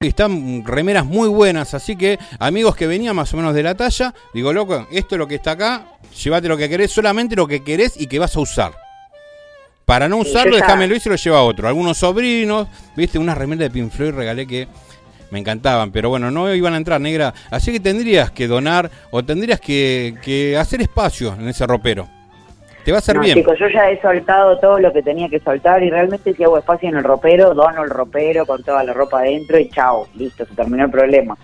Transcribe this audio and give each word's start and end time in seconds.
están 0.00 0.62
remeras 0.66 1.06
muy 1.06 1.26
buenas, 1.30 1.72
así 1.72 1.96
que 1.96 2.18
amigos 2.38 2.76
que 2.76 2.86
venían 2.86 3.16
más 3.16 3.32
o 3.32 3.38
menos 3.38 3.54
de 3.54 3.62
la 3.62 3.74
talla, 3.74 4.12
digo, 4.34 4.52
loco, 4.52 4.86
esto 4.92 5.14
es 5.14 5.18
lo 5.18 5.26
que 5.26 5.36
está 5.36 5.52
acá, 5.52 5.86
llévate 6.22 6.48
lo 6.48 6.56
que 6.58 6.68
querés, 6.68 6.92
solamente 6.92 7.34
lo 7.34 7.46
que 7.46 7.64
querés 7.64 7.98
y 7.98 8.06
que 8.06 8.18
vas 8.18 8.36
a 8.36 8.40
usar. 8.40 8.72
Para 9.86 10.06
no 10.06 10.22
Sí, 10.22 10.28
usarlo, 10.30 10.52
ya- 10.58 10.64
déjamelo 10.66 10.94
y 10.96 11.00
se 11.00 11.08
lo 11.08 11.16
lleva 11.16 11.38
a 11.38 11.42
otro. 11.44 11.66
Algunos 11.66 11.96
sobrinos, 11.96 12.68
viste, 12.94 13.18
unas 13.18 13.38
remeras 13.38 13.60
de 13.60 13.70
Pink 13.70 13.90
Floyd 13.90 14.10
regalé 14.12 14.46
que 14.46 14.68
me 15.30 15.38
encantaban, 15.38 15.90
pero 15.90 16.10
bueno, 16.10 16.30
no 16.30 16.52
iban 16.54 16.74
a 16.74 16.76
entrar, 16.76 17.00
negra. 17.00 17.32
Así 17.50 17.72
que 17.72 17.80
tendrías 17.80 18.30
que 18.32 18.48
donar 18.48 18.90
o 19.10 19.24
tendrías 19.24 19.60
que, 19.60 20.16
que 20.22 20.58
hacer 20.58 20.82
espacio 20.82 21.32
en 21.40 21.48
ese 21.48 21.66
ropero. 21.66 22.06
Te 22.86 22.92
va 22.92 22.98
a 22.98 23.00
hacer 23.00 23.16
No, 23.16 23.22
bien. 23.22 23.34
chicos, 23.36 23.58
yo 23.58 23.66
ya 23.68 23.90
he 23.90 24.00
soltado 24.00 24.56
todo 24.60 24.78
lo 24.78 24.92
que 24.92 25.02
tenía 25.02 25.28
que 25.28 25.40
soltar 25.40 25.82
y 25.82 25.90
realmente 25.90 26.32
si 26.32 26.44
hago 26.44 26.56
espacio 26.56 26.88
en 26.88 26.96
el 26.96 27.02
ropero, 27.02 27.52
dono 27.52 27.82
el 27.82 27.90
ropero 27.90 28.46
con 28.46 28.62
toda 28.62 28.84
la 28.84 28.92
ropa 28.92 29.18
adentro 29.18 29.58
y 29.58 29.68
chao, 29.70 30.06
listo, 30.14 30.46
se 30.46 30.54
terminó 30.54 30.84
el 30.84 30.90
problema. 30.92 31.36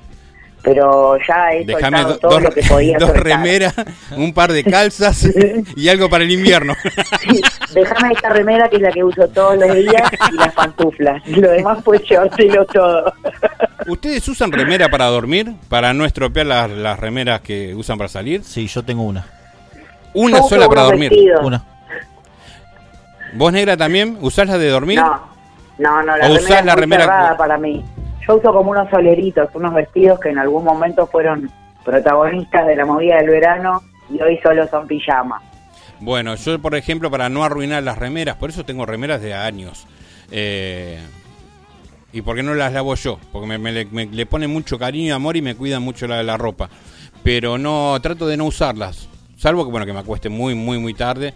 Pero 0.63 1.19
ya 1.27 1.53
he 1.53 1.65
Déjame 1.65 1.99
soltado 2.03 2.13
do- 2.15 2.19
todo 2.21 2.31
dos, 2.35 2.43
lo 2.45 2.51
que 2.53 2.63
podía 2.63 2.97
dos 2.97 3.09
soltar. 3.09 3.25
remeras, 3.27 3.75
un 4.17 4.33
par 4.33 4.53
de 4.53 4.63
calzas 4.63 5.29
y 5.77 5.89
algo 5.89 6.09
para 6.09 6.23
el 6.23 6.31
invierno. 6.31 6.75
Sí, 7.21 7.41
déjame 7.75 8.13
esta 8.13 8.29
remera 8.29 8.69
que 8.69 8.77
es 8.77 8.83
la 8.83 8.93
que 8.93 9.03
uso 9.03 9.27
todos 9.27 9.57
los 9.59 9.75
días 9.75 10.09
y 10.33 10.37
las 10.37 10.55
pantuflas. 10.55 11.27
Lo 11.27 11.51
demás 11.51 11.81
pues 11.85 12.03
llevártelo 12.09 12.65
todo. 12.67 13.13
¿Ustedes 13.89 14.29
usan 14.29 14.53
remera 14.53 14.89
para 14.89 15.07
dormir? 15.07 15.53
¿Para 15.69 15.93
no 15.93 16.05
estropear 16.05 16.47
las, 16.47 16.71
las 16.71 17.01
remeras 17.01 17.41
que 17.41 17.75
usan 17.75 17.99
para 17.99 18.09
salir? 18.09 18.45
Sí, 18.45 18.69
yo 18.69 18.85
tengo 18.85 19.03
una. 19.03 19.27
Una 20.15 20.39
uso 20.41 20.49
sola 20.51 20.69
para 20.69 20.83
dormir. 20.83 21.11
vestidos. 21.11 21.41
Una. 21.45 21.65
¿Vos, 23.35 23.53
negra, 23.53 23.77
también? 23.77 24.19
¿Usás 24.21 24.47
la 24.47 24.59
de 24.59 24.69
dormir? 24.69 24.99
No, 24.99 25.21
no, 25.79 26.03
no, 26.03 26.17
la 26.17 26.27
¿O 26.27 26.29
remera 26.29 26.41
usás 26.43 26.61
es 26.61 26.65
la 26.67 26.75
remera 26.77 27.03
cerrada 27.05 27.37
para 27.37 27.57
mí. 27.59 27.85
Yo 28.27 28.37
uso 28.37 28.53
como 28.53 28.71
unos 28.71 28.89
soleritos, 28.91 29.49
unos 29.55 29.75
vestidos 29.75 30.21
que 30.21 30.29
en 30.29 30.39
algún 30.39 30.65
momento 30.65 31.07
fueron 31.07 31.51
protagonistas 31.85 32.67
de 32.67 32.77
la 32.77 32.85
movida 32.85 33.17
del 33.17 33.31
verano 33.31 33.83
y 34.11 34.21
hoy 34.21 34.39
solo 34.43 34.67
son 34.69 34.87
pijamas. 34.87 35.43
Bueno, 35.99 36.35
yo, 36.35 36.59
por 36.61 36.75
ejemplo, 36.75 37.11
para 37.11 37.29
no 37.29 37.43
arruinar 37.43 37.83
las 37.83 37.99
remeras, 37.99 38.37
por 38.37 38.51
eso 38.51 38.65
tengo 38.65 38.85
remeras 38.87 39.21
de 39.23 39.35
años. 39.35 39.87
Eh, 40.31 41.01
¿Y 42.13 42.23
por 42.23 42.37
qué 42.37 42.43
no 42.43 42.55
las 42.55 42.73
lavo 42.73 42.95
yo? 42.95 43.19
Porque 43.33 43.47
me, 43.47 43.59
me 43.59 43.73
le, 43.73 43.87
me 43.87 44.07
le 44.07 44.27
ponen 44.27 44.51
mucho 44.53 44.79
cariño 44.79 45.07
y 45.07 45.11
amor 45.11 45.37
y 45.37 45.43
me 45.43 45.55
cuidan 45.55 45.83
mucho 45.83 46.07
la, 46.07 46.23
la 46.23 46.37
ropa. 46.37 46.69
Pero 47.23 47.57
no, 47.57 47.99
trato 48.03 48.27
de 48.27 48.37
no 48.37 48.45
usarlas. 48.45 49.09
Salvo 49.43 49.65
que, 49.65 49.73
bueno, 49.73 49.85
que 49.85 49.93
me 49.93 49.99
acueste 49.99 50.29
muy, 50.29 50.55
muy, 50.55 50.79
muy 50.79 50.95
tarde 50.95 51.35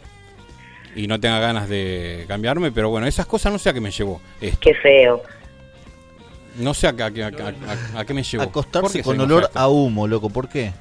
y 0.94 1.08
no 1.08 1.18
tenga 1.18 1.40
ganas 1.40 1.68
de 1.68 2.24
cambiarme. 2.28 2.70
Pero 2.70 2.88
bueno, 2.88 3.08
esas 3.08 3.26
cosas 3.26 3.50
no 3.52 3.58
sé 3.58 3.70
a 3.70 3.72
qué 3.72 3.80
me 3.80 3.90
llevó 3.90 4.20
esto. 4.40 4.58
Qué 4.60 4.74
feo. 4.74 5.22
No 6.60 6.72
sé 6.72 6.86
a, 6.86 6.92
qué- 6.92 7.02
a 7.02 7.10
qué- 7.10 7.24
a 7.24 7.32
qué- 7.32 7.42
a- 7.42 7.98
a 8.00 8.04
qué 8.04 8.14
me 8.14 8.22
llevó. 8.22 8.44
¿Por 8.44 8.50
Acostarse 8.50 9.02
con 9.02 9.18
olor 9.18 9.42
a 9.42 9.46
esto? 9.46 9.58
a 9.58 9.68
humo, 9.68 10.06
loco. 10.06 10.30
¿Por 10.30 10.48
qué? 10.48 10.72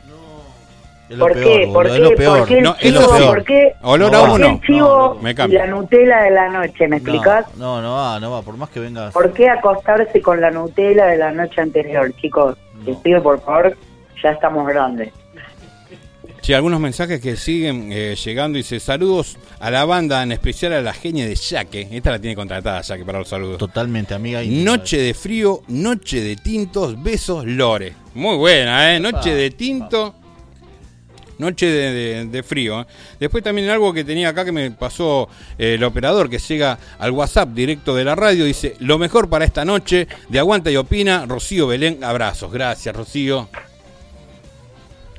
Es 1.10 1.18
lo 1.18 1.26
¿Por 1.26 1.34
peor, 1.34 1.46
qué? 1.48 1.68
¿Por 1.74 1.88
es 1.88 1.94
qué? 1.94 2.00
lo 2.00 2.08
¿Por 2.10 2.18
peor. 2.18 2.48
qué 2.48 2.62
No, 2.62 2.76
es 2.76 2.80
chivo? 2.82 3.02
lo 3.02 3.08
peor. 3.18 3.28
¿Por 3.36 3.44
qué, 3.44 3.74
Olor 3.82 4.16
a 4.16 4.20
por 4.20 4.30
humo 4.30 4.36
qué 4.38 4.42
no. 4.44 4.50
el 4.50 4.62
chivo 4.62 5.20
Me 5.24 5.32
y 5.32 5.36
cambio. 5.36 5.60
la 5.60 5.68
Nutella 5.68 6.22
de 6.22 6.30
la 6.32 6.50
noche? 6.50 6.88
¿Me 6.88 6.98
explicás? 6.98 7.46
No, 7.58 7.82
no, 7.82 7.82
no 7.82 7.96
va, 7.96 8.20
no 8.20 8.32
va. 8.32 8.42
Por 8.44 8.56
más 8.58 8.70
que 8.70 8.80
vengas. 8.80 9.14
¿Por 9.16 9.34
qué 9.34 9.50
acostarse 9.50 10.22
con 10.22 10.40
la 10.42 10.52
Nutella 10.52 11.08
de 11.08 11.18
la 11.18 11.32
noche 11.32 11.60
anterior, 11.60 12.12
chicos? 12.22 12.56
No. 12.76 12.84
Les 12.86 12.98
pido 12.98 13.22
por 13.24 13.42
favor, 13.42 13.76
ya 14.24 14.30
estamos 14.30 14.68
grandes. 14.68 15.12
Sí, 16.46 16.54
algunos 16.54 16.80
mensajes 16.80 17.20
que 17.22 17.38
siguen 17.38 17.90
eh, 17.92 18.16
llegando. 18.24 18.58
Dice, 18.58 18.80
saludos 18.80 19.36
a 19.60 19.72
la 19.72 19.84
banda, 19.86 20.22
en 20.22 20.32
especial 20.32 20.74
a 20.74 20.82
la 20.82 20.94
genia 20.94 21.26
de 21.26 21.34
Yaque. 21.34 21.88
Esta 21.92 22.12
la 22.12 22.20
tiene 22.20 22.36
contratada 22.36 22.82
Yaque 22.82 23.04
para 23.04 23.18
los 23.18 23.28
saludos. 23.30 23.58
Totalmente, 23.58 24.14
amiga. 24.14 24.44
Noche 24.46 25.00
de 25.00 25.16
frío, 25.16 25.62
noche 25.70 26.22
de 26.22 26.36
tintos, 26.36 27.02
besos, 27.02 27.46
Lore. 27.46 27.94
Muy 28.14 28.36
buena, 28.38 28.94
¿eh? 28.96 29.00
Noche 29.00 29.34
de 29.34 29.50
tinto, 29.50 30.14
noche 31.40 31.66
de, 31.66 31.92
de- 31.92 32.26
de 32.26 32.44
frío. 32.44 32.82
¿eh? 32.82 32.86
Después 33.20 33.44
también 33.44 33.68
algo 33.72 33.92
que 33.92 34.04
tenía 34.04 34.30
acá 34.30 34.46
que 34.46 34.52
me 34.52 34.70
pasó 34.70 35.28
eh, 35.58 35.74
el 35.74 35.84
operador 35.84 36.30
que 36.30 36.38
llega 36.38 36.78
al 37.00 37.10
WhatsApp 37.10 37.50
directo 37.56 37.96
de 37.96 38.04
la 38.04 38.14
radio. 38.14 38.46
Dice, 38.46 38.76
lo 38.82 39.00
mejor 39.00 39.30
para 39.32 39.46
esta 39.46 39.66
noche 39.66 40.08
de 40.30 40.38
Aguanta 40.38 40.70
y 40.70 40.76
Opina, 40.76 41.26
Rocío 41.26 41.66
Belén, 41.66 42.04
abrazos. 42.04 42.52
Gracias, 42.52 42.96
Rocío. 42.96 43.50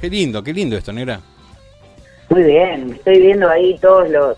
Qué 0.00 0.10
lindo, 0.10 0.42
qué 0.42 0.52
lindo 0.52 0.76
esto, 0.76 0.92
negra. 0.92 1.20
Muy 2.28 2.42
bien, 2.42 2.92
estoy 2.92 3.20
viendo 3.20 3.48
ahí 3.48 3.78
todos 3.80 4.08
los, 4.10 4.36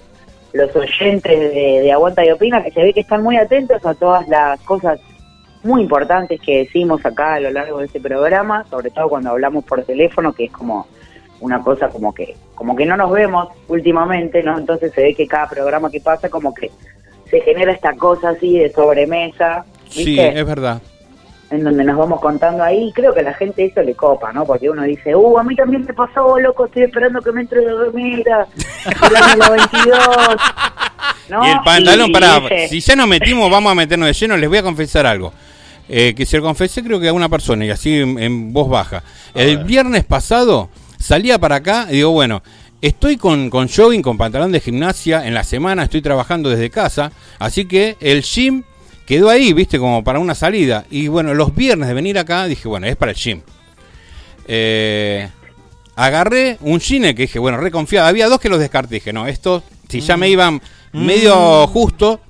los 0.53 0.77
oyentes 0.77 1.39
de, 1.39 1.81
de 1.83 1.93
Aguanta 1.93 2.25
y 2.25 2.31
Opina 2.31 2.63
que 2.63 2.71
se 2.71 2.83
ve 2.83 2.93
que 2.93 3.01
están 3.01 3.23
muy 3.23 3.37
atentos 3.37 3.85
a 3.85 3.95
todas 3.95 4.29
las 4.29 4.61
cosas 4.61 5.01
muy 5.63 5.83
importantes 5.83 6.41
que 6.41 6.59
decimos 6.59 7.05
acá 7.05 7.35
a 7.35 7.41
lo 7.41 7.51
largo 7.51 7.79
de 7.79 7.87
este 7.87 8.01
programa, 8.01 8.65
sobre 8.71 8.91
todo 8.91 9.09
cuando 9.09 9.31
hablamos 9.31 9.65
por 9.65 9.83
teléfono, 9.83 10.33
que 10.33 10.45
es 10.45 10.53
como 10.53 10.87
una 11.41 11.63
cosa 11.63 11.89
como 11.89 12.13
que 12.13 12.37
como 12.55 12.75
que 12.75 12.85
no 12.85 12.97
nos 12.97 13.13
vemos 13.13 13.49
últimamente, 13.69 14.43
¿no? 14.43 14.59
Entonces 14.59 14.93
se 14.93 15.03
ve 15.03 15.15
que 15.15 15.27
cada 15.27 15.49
programa 15.49 15.91
que 15.91 16.01
pasa 16.01 16.29
como 16.29 16.53
que 16.53 16.71
se 17.31 17.41
genera 17.41 17.73
esta 17.73 17.95
cosa 17.95 18.31
así 18.31 18.59
de 18.59 18.71
sobremesa, 18.71 19.65
Sí, 19.89 20.19
es 20.19 20.47
verdad. 20.47 20.81
En 21.51 21.65
donde 21.65 21.83
nos 21.85 21.97
vamos 21.97 22.21
contando 22.21 22.63
ahí, 22.63 22.89
y 22.89 22.93
creo 22.93 23.15
que 23.15 23.21
a 23.21 23.25
la 23.25 23.35
gente 23.35 23.65
eso 23.65 23.83
le 23.83 23.95
copa, 23.95 24.33
¿no? 24.33 24.45
Porque 24.45 24.69
uno 24.69 24.83
dice, 24.83 25.15
uh, 25.17 25.39
a 25.39 25.43
mí 25.45 25.57
también 25.57 25.85
me 25.87 25.95
pasó, 25.95 26.39
loco, 26.39 26.67
estoy 26.67 26.83
esperando 26.85 27.21
que 27.23 27.33
me 27.33 27.41
entre 27.43 27.61
de 27.61 27.71
dormir, 27.71 28.25
el 28.27 29.17
año 29.17 29.37
92, 29.49 29.99
¿no? 31.31 31.47
Y 31.47 31.51
el 31.51 31.61
pantalón, 31.65 32.11
Y- 32.11 32.13
para 32.13 32.41
dice, 32.41 32.69
si 32.69 32.81
ya 32.81 32.97
nos 32.97 33.09
metimos, 33.09 33.51
vamos 33.51 33.73
a 33.73 33.75
meternos 33.75 34.07
de 34.09 34.13
lleno, 34.13 34.37
les 34.37 34.49
voy 34.49 34.59
a 34.59 34.63
confesar 34.63 35.07
algo. 35.07 35.33
Eh, 35.91 36.13
que 36.15 36.27
se 36.27 36.37
lo 36.37 36.43
confesé 36.43 36.83
creo 36.85 37.01
que 37.01 37.09
a 37.09 37.15
una 37.15 37.31
persona 37.31 37.65
y 37.65 37.71
así 37.71 37.99
en, 38.01 38.19
en 38.19 38.53
voz 38.53 38.69
baja. 38.69 39.03
El 39.35 39.65
viernes 39.65 40.05
pasado 40.05 40.69
salía 40.99 41.39
para 41.39 41.57
acá 41.57 41.87
y 41.89 41.95
digo, 41.95 42.11
bueno, 42.11 42.43
estoy 42.83 43.17
con, 43.17 43.49
con 43.49 43.69
jogging, 43.71 44.03
con 44.03 44.19
pantalón 44.19 44.53
de 44.53 44.61
gimnasia, 44.61 45.27
en 45.27 45.33
la 45.33 45.45
semana 45.45 45.85
estoy 45.85 46.03
trabajando 46.03 46.51
desde 46.51 46.69
casa, 46.69 47.11
así 47.39 47.65
que 47.67 47.97
el 48.01 48.21
gym 48.21 48.65
quedó 49.09 49.31
ahí, 49.31 49.55
viste, 49.55 49.79
como 49.79 50.05
para 50.05 50.19
una 50.19 50.35
salida. 50.35 50.85
Y 50.91 51.09
bueno, 51.09 51.33
los 51.33 51.55
viernes 51.55 51.89
de 51.89 51.95
venir 51.95 52.19
acá 52.19 52.45
dije, 52.45 52.69
bueno, 52.69 52.87
es 52.87 52.95
para 52.95 53.13
el 53.13 53.17
gym. 53.17 53.41
Eh, 54.47 55.27
agarré 55.97 56.59
un 56.61 56.79
gine 56.79 57.15
que 57.15 57.23
dije, 57.23 57.39
bueno, 57.39 57.57
reconfiado. 57.57 58.07
Había 58.07 58.29
dos 58.29 58.39
que 58.39 58.51
los 58.51 58.61
descarté. 58.61 58.97
Dije, 58.97 59.15
no, 59.15 59.27
estos, 59.27 59.63
si 59.89 60.01
ya 60.01 60.19
me 60.19 60.29
iban 60.29 60.61
medio 60.93 61.67
justo. 61.69 62.21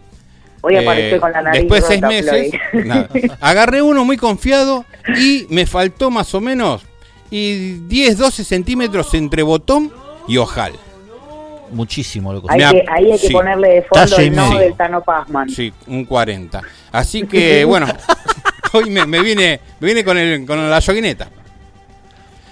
Hoy 0.60 0.76
eh, 0.76 1.18
con 1.20 1.32
la 1.32 1.42
nariz 1.42 1.62
Después 1.62 1.82
de 1.82 1.88
seis 1.88 2.02
meses, 2.02 2.52
nada. 2.72 3.08
agarré 3.40 3.82
uno 3.82 4.04
muy 4.04 4.16
confiado 4.16 4.84
y 5.16 5.46
me 5.50 5.66
faltó 5.66 6.10
más 6.10 6.32
o 6.34 6.40
menos 6.40 6.82
y 7.30 7.74
10, 7.88 8.18
12 8.18 8.44
centímetros 8.44 9.12
entre 9.14 9.42
botón 9.42 9.92
y 10.28 10.36
ojal. 10.36 10.74
Muchísimo, 11.70 12.32
Me 12.32 12.40
que, 12.58 12.84
ahí 12.88 13.10
hay 13.12 13.18
que 13.18 13.26
sí. 13.28 13.32
ponerle 13.32 13.68
de 13.68 13.82
fondo 13.82 14.06
Talle 14.16 14.28
el 14.28 14.34
no 14.34 14.58
del 14.58 14.74
Tano 14.74 15.02
Pazman. 15.02 15.48
Sí, 15.48 15.72
un 15.86 16.04
40. 16.04 16.62
Así 16.92 17.22
que, 17.26 17.64
bueno, 17.64 17.86
hoy 18.72 18.90
me, 18.90 19.04
me 19.06 19.20
vine, 19.22 19.60
me 19.80 19.88
vine 19.88 20.04
con, 20.04 20.16
el, 20.18 20.46
con 20.46 20.70
la 20.70 20.78
yoguineta. 20.78 21.28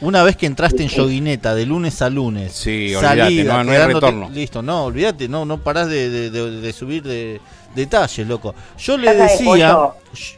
Una 0.03 0.23
vez 0.23 0.37
que 0.37 0.45
entraste 0.45 0.83
en 0.83 0.91
yoguineta 0.91 1.55
de 1.55 1.65
lunes 1.65 2.03
a 2.03 2.11
lunes, 2.11 2.53
Sí, 2.53 2.95
olvídate, 2.95 3.45
no- 3.45 3.65
no 3.65 3.73
hay 3.73 3.79
retorno. 3.79 4.29
Listo, 4.31 4.61
no, 4.61 4.85
olvídate, 4.85 5.27
no, 5.27 5.47
no 5.47 5.57
parás 5.59 5.89
de, 5.89 6.11
de- 6.11 6.31
de- 6.31 6.61
de 6.61 6.73
subir 6.75 7.03
de 7.03 7.41
detalles, 7.75 8.27
loco. 8.27 8.55
Yo 8.79 8.99
le 8.99 9.15
decía. 9.15 9.75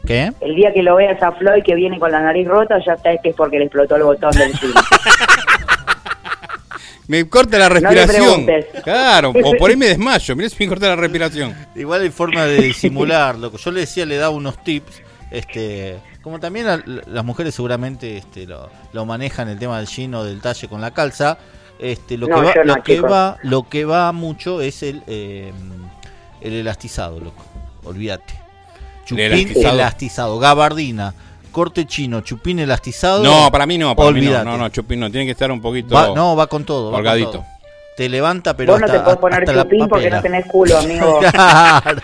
¿Qué? 0.07 0.33
El 0.41 0.55
día 0.55 0.73
que 0.73 0.83
lo 0.83 0.95
veas 0.97 1.21
a 1.23 1.33
Floyd 1.33 1.63
que 1.65 1.75
viene 1.75 1.99
con 1.99 2.11
la 2.13 2.21
nariz 2.21 2.47
rota, 2.47 2.79
ya 2.85 2.97
sabes 2.99 3.19
que 3.23 3.31
es 3.31 3.35
porque 3.37 3.59
le 3.59 3.65
explotó 3.65 3.97
el 3.97 4.05
botón 4.05 4.31
del 4.31 4.53
cine. 4.59 4.73
Me 7.09 7.29
corta 7.29 7.59
la 7.59 7.69
respiración. 7.69 8.47
claro, 8.85 9.31
o 9.31 9.53
por 9.59 9.71
ahí 9.71 9.77
me 9.77 9.87
desmayo. 9.87 10.37
Mirá 10.37 10.49
si 10.49 10.57
me 10.61 10.69
corta 10.69 10.89
la 10.89 10.97
respiración. 11.05 11.57
Igual 11.75 12.03
hay 12.03 12.11
forma 12.11 12.45
de 12.45 12.63
disimular, 12.63 13.37
loco. 13.37 13.57
Yo 13.57 13.71
le 13.73 13.81
decía, 13.81 14.07
le 14.07 14.17
daba 14.17 14.31
unos 14.35 14.63
tips, 14.63 15.03
este, 15.31 15.99
como 16.23 16.39
también 16.39 16.69
a- 16.69 16.83
las 16.87 17.25
mujeres 17.25 17.55
seguramente 17.55 18.17
este, 18.19 18.47
lo, 18.47 18.69
lo 18.93 19.05
manejan 19.07 19.49
el 19.49 19.59
tema 19.59 19.79
del 19.79 19.87
jean 19.89 20.15
o 20.15 20.23
del 20.25 20.41
talle 20.41 20.69
con 20.69 20.81
la 20.81 20.93
calza. 20.93 21.39
Este, 21.79 22.17
lo 22.19 22.27
No, 22.29 22.37
que 22.37 22.43
va, 22.47 22.55
yo 22.55 22.65
no, 22.65 22.75
lo 22.77 22.83
que 22.83 23.01
va, 23.01 23.37
lo 23.43 23.69
que 23.69 23.85
va 23.85 24.13
mucho 24.13 24.61
es 24.61 24.83
el, 24.83 25.03
eh, 25.07 25.53
el 26.41 26.53
elastizado, 26.53 27.21
loco. 27.21 27.45
Olvídate. 27.85 28.35
Chupín 29.07 29.25
elastizado. 29.25 29.75
elastizado. 29.75 30.39
gabardina, 30.39 31.15
corte 31.59 31.87
chino, 31.87 32.21
chupín 32.21 32.61
elastizado. 32.61 33.25
No, 33.25 33.51
para 33.51 33.67
mí 33.67 33.77
no, 33.79 33.97
para 33.97 34.13
mí 34.13 34.21
no. 34.21 34.45
No, 34.45 34.57
no, 34.57 34.69
Chupín 34.69 35.01
no. 35.01 35.11
Tiene 35.11 35.27
que 35.27 35.33
estar 35.33 35.51
un 35.51 35.61
poquito. 35.61 35.93
Va- 35.93 36.13
no, 36.15 36.37
va 36.37 36.47
con 36.47 36.65
todo. 36.65 36.91
con 36.93 37.01
Holgadito. 37.01 37.31
todo. 37.33 37.45
Te 37.97 38.09
levanta, 38.09 38.57
pero 38.57 38.75
Vos 38.75 38.81
no 38.81 38.87
te 38.87 39.01
podés 39.01 39.19
poner 39.19 39.45
chupín 39.45 39.89
porque 39.89 40.09
no 40.09 40.23
tenés 40.23 40.47
culo, 40.47 40.79
amigo. 40.85 41.19
Claro. 41.33 42.01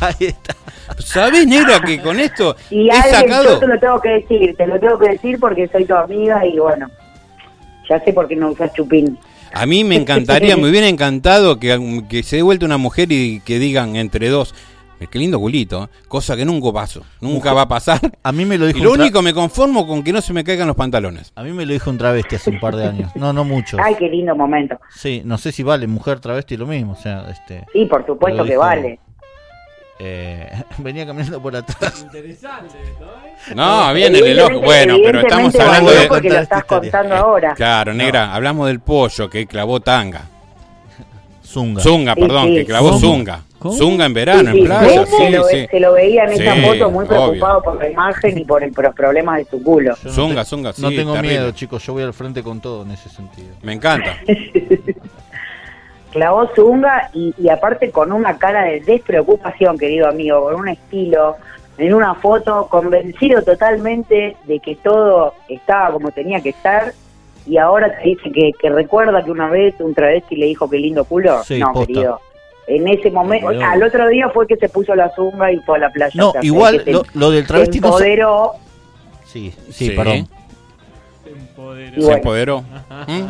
Ahí 0.00 0.14
está. 0.26 0.56
¿Sabés, 0.98 1.46
negra, 1.46 1.80
que 1.80 2.00
con 2.02 2.18
esto 2.18 2.56
Y 2.70 2.88
he 2.88 2.90
alguien, 2.92 3.14
sacado. 3.30 3.44
yo 3.44 3.58
te 3.60 3.66
lo 3.68 3.78
tengo 3.78 4.00
que 4.00 4.08
decir, 4.08 4.56
te 4.56 4.66
lo 4.66 4.80
tengo 4.80 4.98
que 4.98 5.08
decir 5.10 5.38
porque 5.38 5.68
soy 5.68 5.84
tu 5.84 5.94
amiga 5.94 6.44
y 6.44 6.58
bueno, 6.58 6.88
ya 7.88 8.00
sé 8.04 8.12
por 8.12 8.26
qué 8.26 8.34
no 8.34 8.50
usas 8.50 8.72
chupín. 8.72 9.18
A 9.52 9.66
mí 9.66 9.84
me 9.84 9.94
encantaría, 9.96 10.56
me 10.56 10.68
hubiera 10.68 10.88
encantado 10.88 11.58
que, 11.60 12.02
que 12.08 12.22
se 12.24 12.36
dé 12.36 12.42
vuelta 12.42 12.66
una 12.66 12.76
mujer 12.78 13.12
y 13.12 13.40
que 13.40 13.58
digan 13.58 13.94
entre 13.96 14.28
dos, 14.28 14.54
Qué 15.06 15.18
lindo 15.18 15.38
culito, 15.38 15.84
¿eh? 15.84 15.88
cosa 16.08 16.36
que 16.36 16.44
nunca 16.44 16.72
pasó, 16.72 17.02
nunca 17.20 17.52
va 17.52 17.62
a 17.62 17.68
pasar. 17.68 18.00
A 18.22 18.32
mí 18.32 18.44
me 18.44 18.58
lo 18.58 18.66
dijo 18.66 18.78
Y 18.78 18.82
lo 18.82 18.92
único 18.92 19.22
me 19.22 19.32
conformo 19.32 19.86
con 19.86 20.02
que 20.02 20.12
no 20.12 20.20
se 20.20 20.32
me 20.32 20.42
caigan 20.44 20.66
los 20.66 20.76
pantalones. 20.76 21.32
A 21.36 21.42
mí 21.42 21.52
me 21.52 21.64
lo 21.64 21.72
dijo 21.72 21.88
un 21.90 21.98
travesti 21.98 22.36
hace 22.36 22.50
un 22.50 22.58
par 22.60 22.74
de 22.76 22.86
años. 22.86 23.12
No, 23.14 23.32
no 23.32 23.44
mucho. 23.44 23.76
Ay, 23.82 23.94
qué 23.98 24.08
lindo 24.08 24.34
momento. 24.34 24.78
Sí, 24.94 25.22
no 25.24 25.38
sé 25.38 25.52
si 25.52 25.62
vale 25.62 25.86
mujer 25.86 26.20
travesti 26.20 26.56
lo 26.56 26.66
mismo, 26.66 26.92
o 26.92 26.96
sea, 26.96 27.26
este 27.30 27.64
Sí, 27.72 27.84
por 27.86 28.04
supuesto 28.04 28.42
que 28.42 28.50
dijo- 28.50 28.60
vale. 28.60 28.98
eh, 30.00 30.50
venía 30.78 31.06
caminando 31.06 31.40
por 31.40 31.54
atrás. 31.56 32.06
No, 33.54 33.92
bien 33.94 34.14
en 34.14 34.26
el 34.26 34.40
ojo. 34.40 34.60
Bueno, 34.60 34.96
pero 35.02 35.20
estamos 35.20 35.54
hablando 35.54 35.90
de. 35.90 36.06
porque 36.06 36.28
lo 36.30 36.38
estás 36.40 36.64
contando 36.64 37.14
ahora. 37.14 37.54
Claro, 37.54 37.94
negra, 37.94 38.34
hablamos 38.34 38.66
del 38.66 38.80
pollo 38.80 39.30
que 39.30 39.46
clavó 39.46 39.80
tanga. 39.80 40.22
Zunga. 41.44 41.80
Zunga, 41.82 42.14
perdón, 42.14 42.48
sí. 42.48 42.54
que 42.56 42.64
clavó 42.66 42.98
zunga. 42.98 43.40
¿Cómo? 43.58 43.74
Zunga 43.74 44.06
en 44.06 44.14
verano, 44.14 44.52
Sí, 44.52 44.58
en 44.58 44.62
sí, 44.62 44.62
playa. 44.66 45.06
se, 45.06 45.16
Sí, 45.16 45.30
lo, 45.32 45.44
sí. 45.44 45.66
se 45.68 45.80
lo 45.80 45.92
veía 45.94 46.24
en 46.24 46.30
esa 46.40 46.54
foto 46.54 46.90
muy 46.90 47.04
obvio. 47.06 47.08
preocupado 47.08 47.62
por 47.62 47.76
la 47.78 47.90
imagen 47.90 48.38
y 48.38 48.44
por, 48.44 48.62
el- 48.62 48.72
por 48.72 48.84
los 48.84 48.94
problemas 48.94 49.38
de 49.38 49.44
su 49.46 49.62
culo. 49.62 49.94
No 50.04 50.10
Zunga, 50.12 50.44
te- 50.44 50.50
zunga, 50.50 50.72
No 50.78 50.88
tengo 50.90 51.12
terrible. 51.14 51.38
miedo, 51.38 51.50
chicos, 51.52 51.84
yo 51.84 51.92
voy 51.94 52.04
al 52.04 52.14
frente 52.14 52.42
con 52.42 52.60
todo 52.60 52.82
en 52.82 52.92
ese 52.92 53.08
sentido. 53.08 53.48
Me 53.62 53.72
encanta. 53.72 54.16
Clavó 56.12 56.48
Zunga 56.54 57.10
y, 57.12 57.34
y 57.38 57.48
aparte 57.50 57.90
con 57.90 58.12
una 58.12 58.38
cara 58.38 58.64
de 58.64 58.80
despreocupación, 58.80 59.76
querido 59.76 60.08
amigo, 60.08 60.42
con 60.44 60.54
un 60.54 60.68
estilo, 60.68 61.36
en 61.76 61.92
una 61.94 62.14
foto, 62.14 62.66
convencido 62.70 63.42
totalmente 63.42 64.36
de 64.44 64.60
que 64.60 64.76
todo 64.76 65.34
estaba 65.48 65.92
como 65.92 66.10
tenía 66.10 66.40
que 66.40 66.48
estar. 66.50 66.92
Y 67.46 67.56
ahora 67.58 67.94
te 67.98 68.08
dice 68.08 68.30
que, 68.32 68.52
que 68.60 68.68
recuerda 68.70 69.22
que 69.24 69.30
una 69.30 69.48
vez 69.50 69.74
un 69.80 69.94
travesti 69.94 70.36
le 70.36 70.46
dijo 70.46 70.68
qué 70.68 70.78
lindo 70.78 71.04
culo. 71.04 71.42
Sí, 71.44 71.58
no, 71.58 71.72
posta. 71.72 71.86
querido. 71.86 72.20
En 72.68 72.86
ese 72.86 73.10
momento, 73.10 73.48
al 73.48 73.82
otro 73.82 74.06
día 74.08 74.28
fue 74.28 74.46
que 74.46 74.56
se 74.56 74.68
puso 74.68 74.94
la 74.94 75.10
zunga 75.16 75.50
y 75.50 75.56
fue 75.60 75.78
a 75.78 75.80
la 75.80 75.90
playa. 75.90 76.12
No, 76.14 76.32
igual 76.42 76.78
que 76.78 76.84
se- 76.84 76.92
lo, 76.92 77.02
lo 77.14 77.30
del 77.30 77.42
se 77.42 77.48
travesti 77.48 77.80
no 77.80 77.88
se- 77.88 78.04
empoderó 78.04 78.52
Sí, 79.26 79.52
sí, 79.70 79.88
Sí. 79.88 79.90
perdón. 79.90 80.28
Se 81.24 82.00
bueno, 82.00 82.16
empoderó. 82.16 82.60
¿Mm? 83.06 83.28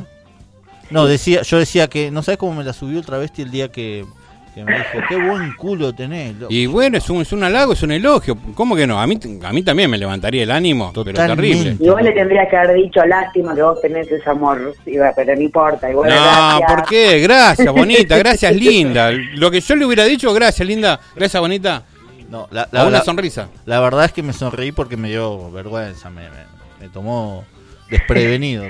No, 0.91 1.07
decía, 1.07 1.43
yo 1.43 1.59
decía 1.59 1.89
que, 1.89 2.11
no 2.11 2.23
sabes 2.23 2.39
cómo 2.39 2.55
me 2.55 2.65
la 2.65 2.73
subió 2.73 2.99
el 2.99 3.05
travesti 3.07 3.43
el 3.43 3.51
día 3.51 3.69
que, 3.71 4.05
que 4.55 4.65
me 4.65 4.73
dijo, 4.77 4.99
qué 5.09 5.17
buen 5.17 5.55
culo 5.55 5.95
tenés. 5.95 6.35
loco". 6.37 6.53
Y 6.53 6.67
bueno, 6.67 6.99
es 6.99 7.09
un, 7.11 7.23
es 7.23 7.33
un 7.33 7.43
halago, 7.45 7.73
es 7.75 7.83
un 7.83 7.93
elogio. 7.93 8.37
¿Cómo 8.55 8.75
que 8.77 8.87
no? 8.87 9.01
A 9.01 9.07
mí, 9.07 9.19
a 9.45 9.53
mí 9.53 9.63
también 9.63 9.91
me 9.91 9.99
levantaría 9.99 10.43
el 10.43 10.51
ánimo, 10.51 10.93
pero 10.95 11.13
terrible. 11.15 11.77
Y 11.79 11.89
vos 11.89 12.03
le 12.03 12.13
tendrías 12.13 12.49
que 12.49 12.57
haber 12.57 12.77
dicho, 12.77 13.05
lástima 13.05 13.55
que 13.55 13.63
vos 13.63 13.81
tenés 13.81 14.11
ese 14.11 14.29
amor, 14.31 14.75
pero 15.17 15.35
no 15.37 15.41
importa. 15.43 15.91
Igual 15.91 16.11
No, 16.11 16.15
gracias. 16.17 16.73
¿por 16.73 16.85
qué? 16.89 17.21
Gracias, 17.21 17.73
bonita, 17.73 18.19
gracias, 18.19 18.55
linda. 18.55 19.11
Lo 19.13 19.51
que 19.51 19.61
yo 19.61 19.77
le 19.77 19.85
hubiera 19.87 20.05
dicho, 20.05 20.33
gracias, 20.35 20.67
linda, 20.67 20.99
gracias, 21.15 21.41
bonita. 21.41 21.83
No, 22.31 22.47
la, 22.51 22.69
la- 22.73 22.83
una 22.83 22.99
la- 22.99 23.05
sonrisa. 23.05 23.49
la 23.65 23.81
verdad 23.81 24.05
es 24.05 24.13
que 24.13 24.23
me 24.23 24.33
sonreí 24.35 24.71
porque 24.73 24.97
me 24.99 25.09
dio 25.09 25.51
vergüenza, 25.51 26.11
me, 26.11 26.23
me- 26.23 26.47
me 26.81 26.89
tomó 26.91 27.43
desprevenido. 27.91 28.65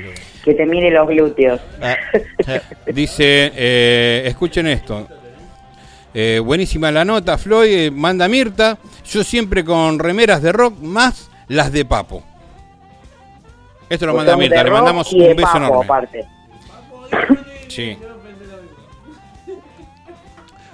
Que 0.44 0.54
te 0.54 0.64
mire 0.64 0.90
los 0.92 1.08
glúteos. 1.08 1.60
Ah, 1.82 1.96
eh, 2.46 2.60
Dice, 2.92 3.52
eh, 3.56 4.22
escuchen 4.26 4.68
esto. 4.68 5.08
Eh, 6.20 6.40
buenísima 6.40 6.90
la 6.90 7.04
nota, 7.04 7.38
Floyd, 7.38 7.70
eh, 7.72 7.90
manda 7.92 8.26
Mirta. 8.26 8.76
Yo 9.08 9.22
siempre 9.22 9.64
con 9.64 10.00
remeras 10.00 10.42
de 10.42 10.50
rock 10.50 10.76
más 10.80 11.30
las 11.46 11.70
de 11.70 11.84
Papo. 11.84 12.24
Esto 13.88 14.06
lo 14.06 14.14
manda 14.14 14.36
Mirta, 14.36 14.64
le 14.64 14.70
mandamos 14.72 15.12
un 15.12 15.20
beso 15.36 15.42
papo, 15.42 15.56
enorme. 15.58 15.84
aparte. 15.84 16.26
Sí. 17.68 17.96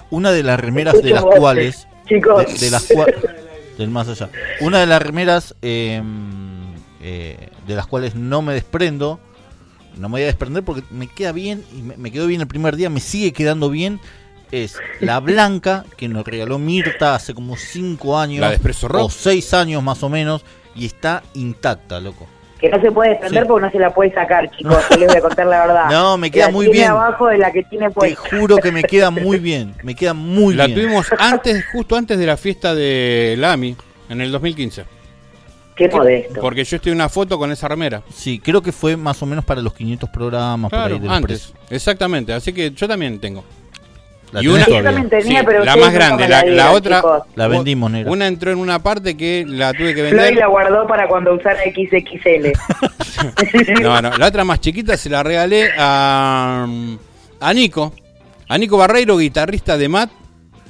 una 0.09 0.31
de 0.31 0.41
las 0.41 0.59
remeras 0.59 0.99
de 1.03 1.09
las 1.11 1.23
cuales 1.25 1.87
Chicos. 2.07 2.47
de, 2.47 2.57
de 2.65 2.71
las 2.71 2.89
cua- 2.89 3.13
del 3.77 3.89
más 3.89 4.07
allá 4.07 4.29
una 4.61 4.79
de 4.79 4.85
las 4.87 5.01
remeras 5.01 5.53
eh, 5.61 6.01
eh, 7.01 7.49
de 7.67 7.75
las 7.75 7.85
cuales 7.85 8.15
no 8.15 8.41
me 8.41 8.53
desprendo 8.53 9.19
no 9.97 10.07
me 10.07 10.13
voy 10.13 10.21
a 10.23 10.27
desprender 10.27 10.63
porque 10.63 10.83
me 10.89 11.07
queda 11.07 11.33
bien 11.33 11.63
y 11.77 11.81
me, 11.81 11.97
me 11.97 12.11
quedó 12.11 12.27
bien 12.27 12.39
el 12.41 12.47
primer 12.47 12.75
día 12.77 12.89
me 12.89 13.01
sigue 13.01 13.33
quedando 13.33 13.69
bien 13.69 13.99
es 14.51 14.77
la 14.99 15.19
blanca 15.19 15.85
que 15.97 16.07
nos 16.07 16.25
regaló 16.25 16.57
Mirta 16.59 17.15
hace 17.15 17.33
como 17.33 17.55
5 17.57 18.17
años 18.19 18.41
¿La 18.41 18.49
de 18.49 18.55
Espresso 18.55 18.87
Rock? 18.87 19.05
o 19.05 19.09
6 19.09 19.53
años 19.53 19.81
más 19.83 20.01
o 20.03 20.09
menos 20.09 20.43
y 20.75 20.85
está 20.85 21.23
intacta 21.33 21.99
loco 21.99 22.27
Que 22.59 22.69
no 22.69 22.79
se 22.81 22.91
puede 22.91 23.11
defender 23.11 23.43
Sí. 23.43 23.47
porque 23.47 23.65
no 23.65 23.71
se 23.71 23.79
la 23.79 23.93
puede 23.93 24.13
sacar, 24.13 24.49
chicos. 24.51 24.77
Yo 24.89 24.97
les 24.97 25.07
voy 25.09 25.17
a 25.17 25.21
contar 25.21 25.45
la 25.47 25.65
verdad. 25.67 25.85
No, 25.91 26.17
me 26.17 26.31
queda 26.31 26.45
La 26.47 26.51
muy 26.51 26.65
tiene 26.65 26.79
bien. 26.79 26.91
abajo 26.91 27.27
de 27.27 27.37
la 27.37 27.51
que 27.51 27.63
tiene 27.63 27.87
te 27.87 27.93
puesta. 27.93 28.21
juro 28.37 28.57
que 28.57 28.71
me 28.71 28.83
queda 28.83 29.09
muy 29.11 29.39
bien 29.39 29.73
me 29.83 29.93
queda 29.95 30.13
muy 30.13 30.55
La 30.55 30.65
bien 30.67 30.79
tuvimos 30.79 31.07
antes, 31.19 31.65
justo 31.71 31.95
antes 31.95 32.17
de 32.17 32.25
la 32.25 32.37
fiesta 32.37 32.73
de 32.75 33.35
Lami, 33.37 33.75
en 34.09 34.21
el 34.21 34.31
2015. 34.31 34.85
Qué 35.75 35.89
modesto. 35.89 36.39
Porque 36.39 36.63
yo 36.63 36.77
estoy 36.77 36.93
en 36.93 36.97
una 36.99 37.09
foto 37.09 37.37
con 37.37 37.51
esa 37.51 37.67
remera. 37.67 38.01
Sí, 38.13 38.39
creo 38.39 38.61
que 38.61 38.71
fue 38.71 38.95
más 38.95 39.21
o 39.21 39.25
menos 39.25 39.43
para 39.43 39.61
los 39.61 39.73
500 39.73 40.09
programas 40.09 40.69
por 40.71 40.79
Claro, 40.79 40.95
ahí 40.95 41.01
del 41.01 41.11
antes. 41.11 41.53
Exactamente, 41.69 42.31
así 42.31 42.53
que 42.53 42.71
yo 42.71 42.87
también 42.87 43.19
tengo. 43.19 43.43
La 44.31 44.41
Y 44.43 44.47
una- 44.47 44.65
tenía, 44.65 45.21
Sí, 45.21 45.45
pero 45.45 45.63
la 45.63 45.75
más 45.77 45.93
grande, 45.93 46.27
la, 46.27 46.71
otra. 46.71 46.97
chicos. 46.97 47.23
La 47.35 47.47
vendimos, 47.47 47.89
negra. 47.91 48.11
Una 48.11 48.27
entró 48.27 48.51
en 48.51 48.57
una 48.57 48.79
parte 48.83 49.15
que 49.15 49.45
la 49.47 49.71
tuve 49.73 49.93
que 49.95 50.01
Floyd 50.09 50.15
vender. 50.23 50.35
la 50.35 50.47
guardó 50.47 50.85
para 50.87 51.07
cuando 51.07 51.33
usara 51.35 51.59
XXL. 51.63 52.51
No, 53.81 54.01
no, 54.01 54.17
la 54.17 54.27
otra 54.27 54.43
más 54.43 54.59
chiquita 54.59 54.97
se 54.97 55.09
la 55.09 55.23
regalé 55.23 55.69
a, 55.77 56.67
a 57.39 57.53
Nico, 57.53 57.93
a 58.49 58.57
Nico 58.57 58.77
Barreiro, 58.77 59.17
guitarrista 59.17 59.77
de 59.77 59.87
Matt, 59.87 60.09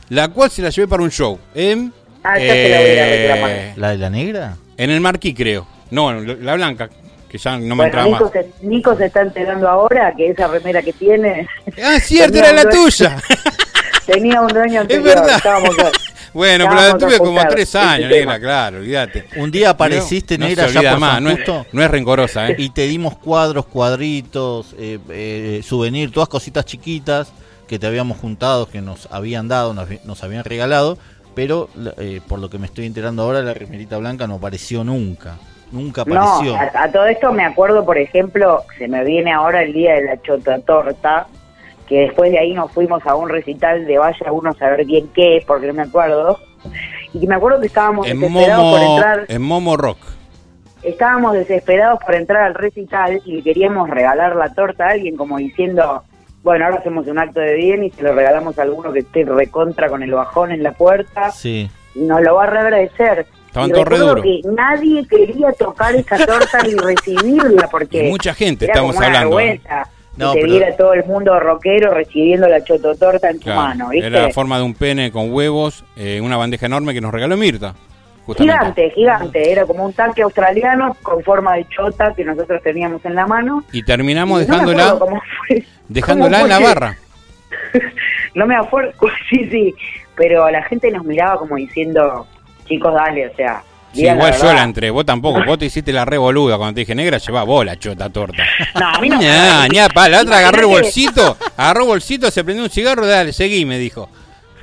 la 0.09 0.27
cual 0.27 0.51
se 0.51 0.61
la 0.61 0.69
llevé 0.69 0.87
para 0.87 1.01
un 1.03 1.09
show 1.11 1.39
en, 1.55 1.91
Ah, 2.23 2.37
ya 2.39 2.53
se 2.53 2.69
la 2.69 2.79
voy 2.79 2.97
a 2.97 3.05
reclamar. 3.05 3.51
eh, 3.51 3.73
¿La 3.77 3.89
de 3.89 3.97
la 3.97 4.09
negra? 4.09 4.57
en 4.77 4.89
el 4.91 4.99
Marquí, 5.01 5.33
creo. 5.33 5.65
No, 5.91 6.13
la 6.13 6.55
blanca, 6.55 6.89
que 7.37 7.43
ya 7.43 7.57
no 7.57 7.75
me 7.75 7.75
Bueno, 7.75 7.83
entraba 7.85 8.07
Nico 8.07 8.23
más. 8.23 8.31
se, 8.33 8.65
Nico 8.65 8.95
se 8.95 9.05
está 9.07 9.21
enterando 9.21 9.67
ahora 9.67 10.13
que 10.15 10.29
esa 10.29 10.47
remera 10.47 10.81
que 10.81 10.93
tiene 10.93 11.47
Ah, 11.83 11.99
cierto, 11.99 12.37
era 12.37 12.53
la 12.53 12.63
dueño- 12.63 12.83
tuya. 12.85 13.21
tenía 14.05 14.41
un 14.41 14.47
dueño 14.47 14.73
Es 14.75 14.81
anterior. 14.81 15.03
verdad. 15.05 15.35
Estábamos, 15.37 15.75
Bueno, 16.33 16.65
pero 16.69 16.81
la 16.81 16.97
tuve 16.97 17.17
como 17.17 17.41
tres 17.47 17.75
años, 17.75 18.09
tema. 18.09 18.33
negra, 18.33 18.39
claro, 18.41 18.77
olvídate. 18.79 19.25
Un 19.37 19.51
día 19.51 19.69
apareciste, 19.69 20.37
No, 20.37 20.43
no 20.43 20.49
negra, 20.49 20.67
se 20.67 20.81
ya 20.81 20.91
por 20.91 20.99
más, 20.99 21.21
no 21.21 21.29
es, 21.29 21.39
no 21.71 21.81
es 21.81 21.89
rencorosa, 21.91 22.49
¿eh? 22.49 22.55
y 22.57 22.69
te 22.71 22.87
dimos 22.87 23.17
cuadros, 23.17 23.65
cuadritos, 23.67 24.75
eh, 24.77 24.99
eh, 25.09 25.61
souvenir, 25.63 26.11
todas 26.11 26.27
cositas 26.27 26.65
chiquitas 26.65 27.31
que 27.69 27.79
te 27.79 27.87
habíamos 27.87 28.17
juntado, 28.17 28.67
que 28.69 28.81
nos 28.81 29.07
habían 29.11 29.47
dado, 29.47 29.73
nos, 29.73 29.87
nos 30.03 30.21
habían 30.25 30.43
regalado, 30.43 30.97
pero 31.35 31.69
eh, 31.97 32.19
por 32.27 32.39
lo 32.39 32.49
que 32.49 32.57
me 32.59 32.65
estoy 32.67 32.85
enterando 32.85 33.23
ahora, 33.23 33.41
la 33.41 33.53
remerita 33.53 33.97
blanca 33.97 34.27
no 34.27 34.35
apareció 34.35 34.83
nunca. 34.83 35.37
Nunca 35.71 36.03
No, 36.05 36.21
apareció. 36.21 36.55
a, 36.55 36.83
a 36.83 36.91
todo 36.91 37.05
esto 37.05 37.31
me 37.33 37.43
acuerdo, 37.43 37.85
por 37.85 37.97
ejemplo, 37.97 38.63
se 38.77 38.87
me 38.87 39.03
viene 39.03 39.31
ahora 39.33 39.61
el 39.63 39.73
día 39.73 39.95
de 39.95 40.03
la 40.03 40.21
chota 40.21 40.59
torta, 40.59 41.27
que 41.87 42.01
después 42.01 42.31
de 42.31 42.39
ahí 42.39 42.53
nos 42.53 42.71
fuimos 42.71 43.05
a 43.05 43.15
un 43.15 43.29
recital 43.29 43.85
de 43.85 43.97
vaya 43.97 44.31
uno 44.31 44.51
a 44.51 44.53
saber 44.53 44.85
bien 44.85 45.09
qué, 45.13 45.43
porque 45.45 45.67
no 45.67 45.73
me 45.73 45.83
acuerdo. 45.83 46.39
Y 47.13 47.25
me 47.27 47.35
acuerdo 47.35 47.59
que 47.61 47.67
estábamos 47.67 48.07
En 48.07 48.19
desesperados 48.19 48.71
por 48.73 48.81
entrar, 48.81 49.25
en 49.27 49.41
Momo 49.41 49.77
Rock. 49.77 49.97
estábamos 50.83 51.33
desesperados 51.33 51.99
por 52.05 52.15
entrar 52.15 52.43
al 52.43 52.53
recital 52.55 53.21
y 53.25 53.41
queríamos 53.41 53.89
regalar 53.89 54.35
la 54.35 54.53
torta 54.53 54.85
a 54.85 54.89
alguien 54.91 55.15
como 55.15 55.37
diciendo, 55.37 56.03
bueno, 56.43 56.65
ahora 56.65 56.77
hacemos 56.77 57.07
un 57.07 57.17
acto 57.19 57.39
de 57.39 57.55
bien 57.55 57.83
y 57.83 57.89
se 57.91 58.03
lo 58.03 58.13
regalamos 58.13 58.57
a 58.59 58.63
alguno 58.63 58.91
que 58.93 58.99
esté 58.99 59.23
recontra 59.25 59.89
con 59.89 60.03
el 60.03 60.11
bajón 60.11 60.51
en 60.51 60.63
la 60.63 60.71
puerta 60.73 61.31
Sí. 61.31 61.69
y 61.95 61.99
nos 62.01 62.21
lo 62.21 62.35
va 62.35 62.43
a 62.43 62.47
reagradecer. 62.47 63.25
Estaban 63.55 63.71
todos 63.71 64.15
re 64.19 64.21
que 64.21 64.41
nadie 64.49 65.07
quería 65.07 65.49
tocar 65.53 65.95
esa 65.95 66.17
torta 66.25 66.61
ni 66.63 66.75
recibirla 66.75 67.69
porque 67.69 68.03
mucha 68.09 68.33
gente, 68.33 68.65
era 68.65 68.73
estamos 68.73 68.95
como 68.95 69.07
una 69.07 69.17
hablando, 69.19 69.39
¿eh? 69.39 69.43
vergüenza 69.45 69.89
No, 70.17 70.33
que 70.33 70.39
te 70.39 70.41
pero- 70.45 70.53
viera 70.57 70.75
todo 70.75 70.93
el 70.93 71.05
mundo 71.05 71.39
rockero 71.39 71.93
recibiendo 71.93 72.49
la 72.49 72.61
chototorta 72.63 73.29
en 73.29 73.37
tu 73.39 73.45
Claro, 73.45 73.61
mano, 73.61 73.89
¿viste? 73.89 74.07
era 74.07 74.23
la 74.23 74.29
forma 74.33 74.57
de 74.57 74.63
un 74.65 74.73
pene 74.73 75.09
con 75.09 75.33
huevos, 75.33 75.85
eh, 75.95 76.19
una 76.21 76.35
bandeja 76.35 76.65
enorme 76.65 76.93
que 76.93 76.99
nos 76.99 77.13
regaló 77.13 77.37
Mirta. 77.37 77.75
Justamente. 78.25 78.57
Gigante, 78.59 78.89
gigante, 78.91 79.51
era 79.53 79.65
como 79.65 79.85
un 79.85 79.93
tanque 79.93 80.23
australiano 80.23 80.97
con 81.01 81.23
forma 81.23 81.53
de 81.55 81.65
chota 81.69 82.13
que 82.13 82.25
nosotros 82.25 82.61
teníamos 82.61 83.05
en 83.05 83.15
la 83.15 83.25
mano. 83.25 83.63
Y 83.71 83.83
terminamos 83.83 84.41
Y 84.41 84.45
dejándola, 84.47 84.83
acuerdo 84.87 84.99
cómo 84.99 85.21
fue- 85.47 85.63
dejándola 85.87 86.39
cómo 86.41 86.53
en 86.53 86.61
la 86.61 86.67
barra. 86.67 86.97
no 88.35 88.45
me 88.47 88.55
acuerdo, 88.57 88.91
sí, 89.29 89.47
sí, 89.49 89.75
pero 90.15 90.49
la 90.49 90.61
gente 90.63 90.91
nos 90.91 91.05
miraba 91.05 91.37
como 91.37 91.55
diciendo, 91.55 92.27
chicos, 92.65 92.93
dale, 92.93 93.27
o 93.27 93.35
sea. 93.35 93.63
Sí, 93.93 94.01
igual 94.01 94.33
yo 94.33 94.39
verdad". 94.39 94.55
la 94.55 94.63
entré, 94.63 94.89
vos 94.89 95.05
tampoco, 95.05 95.41
vos 95.45 95.57
te 95.57 95.65
hiciste 95.67 95.93
la 95.93 96.03
re 96.03 96.17
boluda 96.17 96.57
cuando 96.57 96.73
te 96.75 96.81
dije 96.81 96.93
negra, 96.95 97.17
llevá 97.17 97.43
vos 97.43 97.65
la 97.65 97.77
chota 97.77 98.09
torta. 98.09 98.43
No, 98.79 98.87
a 98.89 98.99
mí 98.99 99.07
no. 99.07 99.21
Ña, 99.21 99.67
ña, 99.69 99.87
pa, 99.87 100.09
la 100.09 100.21
otra 100.21 100.39
agarró 100.39 100.59
el 100.61 100.65
bolsito, 100.67 101.37
agarró 101.55 101.81
el 101.83 101.87
bolsito, 101.87 102.29
se 102.29 102.43
prendió 102.43 102.65
un 102.65 102.69
cigarro, 102.69 103.07
dale, 103.07 103.31
seguí, 103.31 103.65
me 103.65 103.77
dijo. 103.77 104.09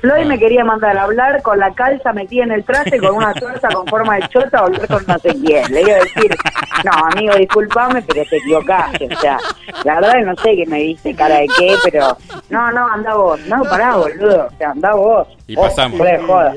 Floyd 0.01 0.23
Ah. 0.23 0.27
me 0.27 0.37
quería 0.37 0.63
mandar 0.65 0.97
a 0.97 1.03
hablar 1.03 1.41
con 1.41 1.57
la 1.57 1.73
calza 1.73 2.11
metida 2.13 2.43
en 2.43 2.51
el 2.51 2.63
traje, 2.65 2.99
con 2.99 3.15
una 3.15 3.33
torta 3.33 3.69
con 3.69 3.87
forma 3.87 4.17
de 4.17 4.27
chota, 4.27 4.59
a 4.59 4.61
hablar 4.65 4.85
con 4.87 5.03
no 5.07 5.17
sé 5.17 5.29
quién. 5.43 5.63
Le 5.73 5.81
iba 5.81 5.93
a 5.93 5.99
decir, 5.99 6.35
no, 6.83 6.91
amigo, 7.09 7.33
discúlpame, 7.35 8.01
pero 8.03 8.23
te 8.29 8.35
equivocaste. 8.37 9.07
O 9.15 9.19
sea, 9.19 9.37
la 9.85 9.95
verdad 9.95 10.13
que 10.15 10.21
no 10.23 10.35
sé 10.35 10.55
qué 10.57 10.65
me 10.67 10.79
diste 10.79 11.15
cara 11.15 11.35
de 11.37 11.47
qué, 11.57 11.75
pero 11.85 12.17
no, 12.49 12.71
no, 12.73 12.85
anda 12.85 13.15
vos. 13.15 13.39
No, 13.47 13.63
pará, 13.63 13.95
boludo. 13.95 14.49
O 14.53 14.57
sea, 14.57 14.71
anda 14.71 14.93
vos. 14.93 15.27
Y 15.47 15.55
Vos, 15.55 15.69
pasamos. 15.69 15.97
de 15.99 16.17
joda. 16.19 16.53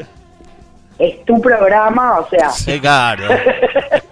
Es 0.98 1.24
tu 1.24 1.40
programa, 1.40 2.18
o 2.20 2.28
sea. 2.28 2.50
Sí, 2.50 2.80
claro. 2.80 3.28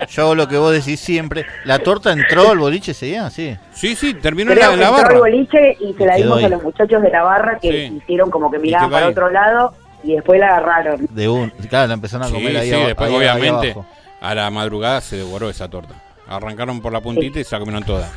Yo 0.09 0.23
hago 0.23 0.35
lo 0.35 0.47
que 0.49 0.57
vos 0.59 0.73
decís 0.73 1.01
siempre. 1.01 1.47
¿La 1.65 1.79
torta 1.79 2.13
entró 2.13 2.51
al 2.51 2.59
boliche 2.59 2.93
ese 2.93 3.07
día? 3.07 3.31
Sí. 3.31 3.57
Sí, 3.73 3.97
sí, 3.97 4.15
terminó 4.15 4.53
Creo 4.53 4.71
en 4.71 4.71
que 4.73 4.77
la, 4.81 4.89
entró 4.89 5.03
barra. 5.03 5.15
al 5.15 5.21
boliche 5.21 5.77
y 5.81 5.95
se 5.95 6.05
la 6.07 6.17
dimos 6.17 6.43
a 6.45 6.49
los 6.49 6.63
muchachos 6.63 7.01
de 7.03 7.11
la 7.11 7.23
barra 7.23 7.59
que 7.59 7.71
Sí. 7.89 7.97
hicieron 8.03 8.31
como 8.31 8.51
que 8.51 8.59
miraban 8.59 8.91
para 8.91 9.07
ahí. 9.07 9.13
otro 9.13 9.31
lado 9.31 9.75
y 10.03 10.13
después 10.15 10.39
la 10.39 10.49
agarraron. 10.57 11.07
De 11.11 11.29
un. 11.29 11.51
Claro, 11.69 11.89
la 11.89 11.95
empezaron 11.95 12.25
a 12.25 12.29
Sí, 12.29 12.35
comer 12.35 12.57
ahí, 12.57 12.71
sí, 12.71 12.77
después 12.77 13.09
ahí- 13.09 13.17
ahí 13.17 13.21
obviamente 13.21 13.73
abajo. 13.73 13.87
a 14.21 14.35
la 14.35 14.51
madrugada 14.51 15.01
se 15.01 15.17
devoró 15.17 15.49
esa 15.49 15.69
torta. 15.69 15.95
Arrancaron 16.29 16.81
por 16.83 16.93
la 16.93 17.01
puntita 17.01 17.39
y 17.41 17.45
se 17.45 17.55
la 17.55 17.61
comieron 17.61 17.83
toda. 17.85 18.11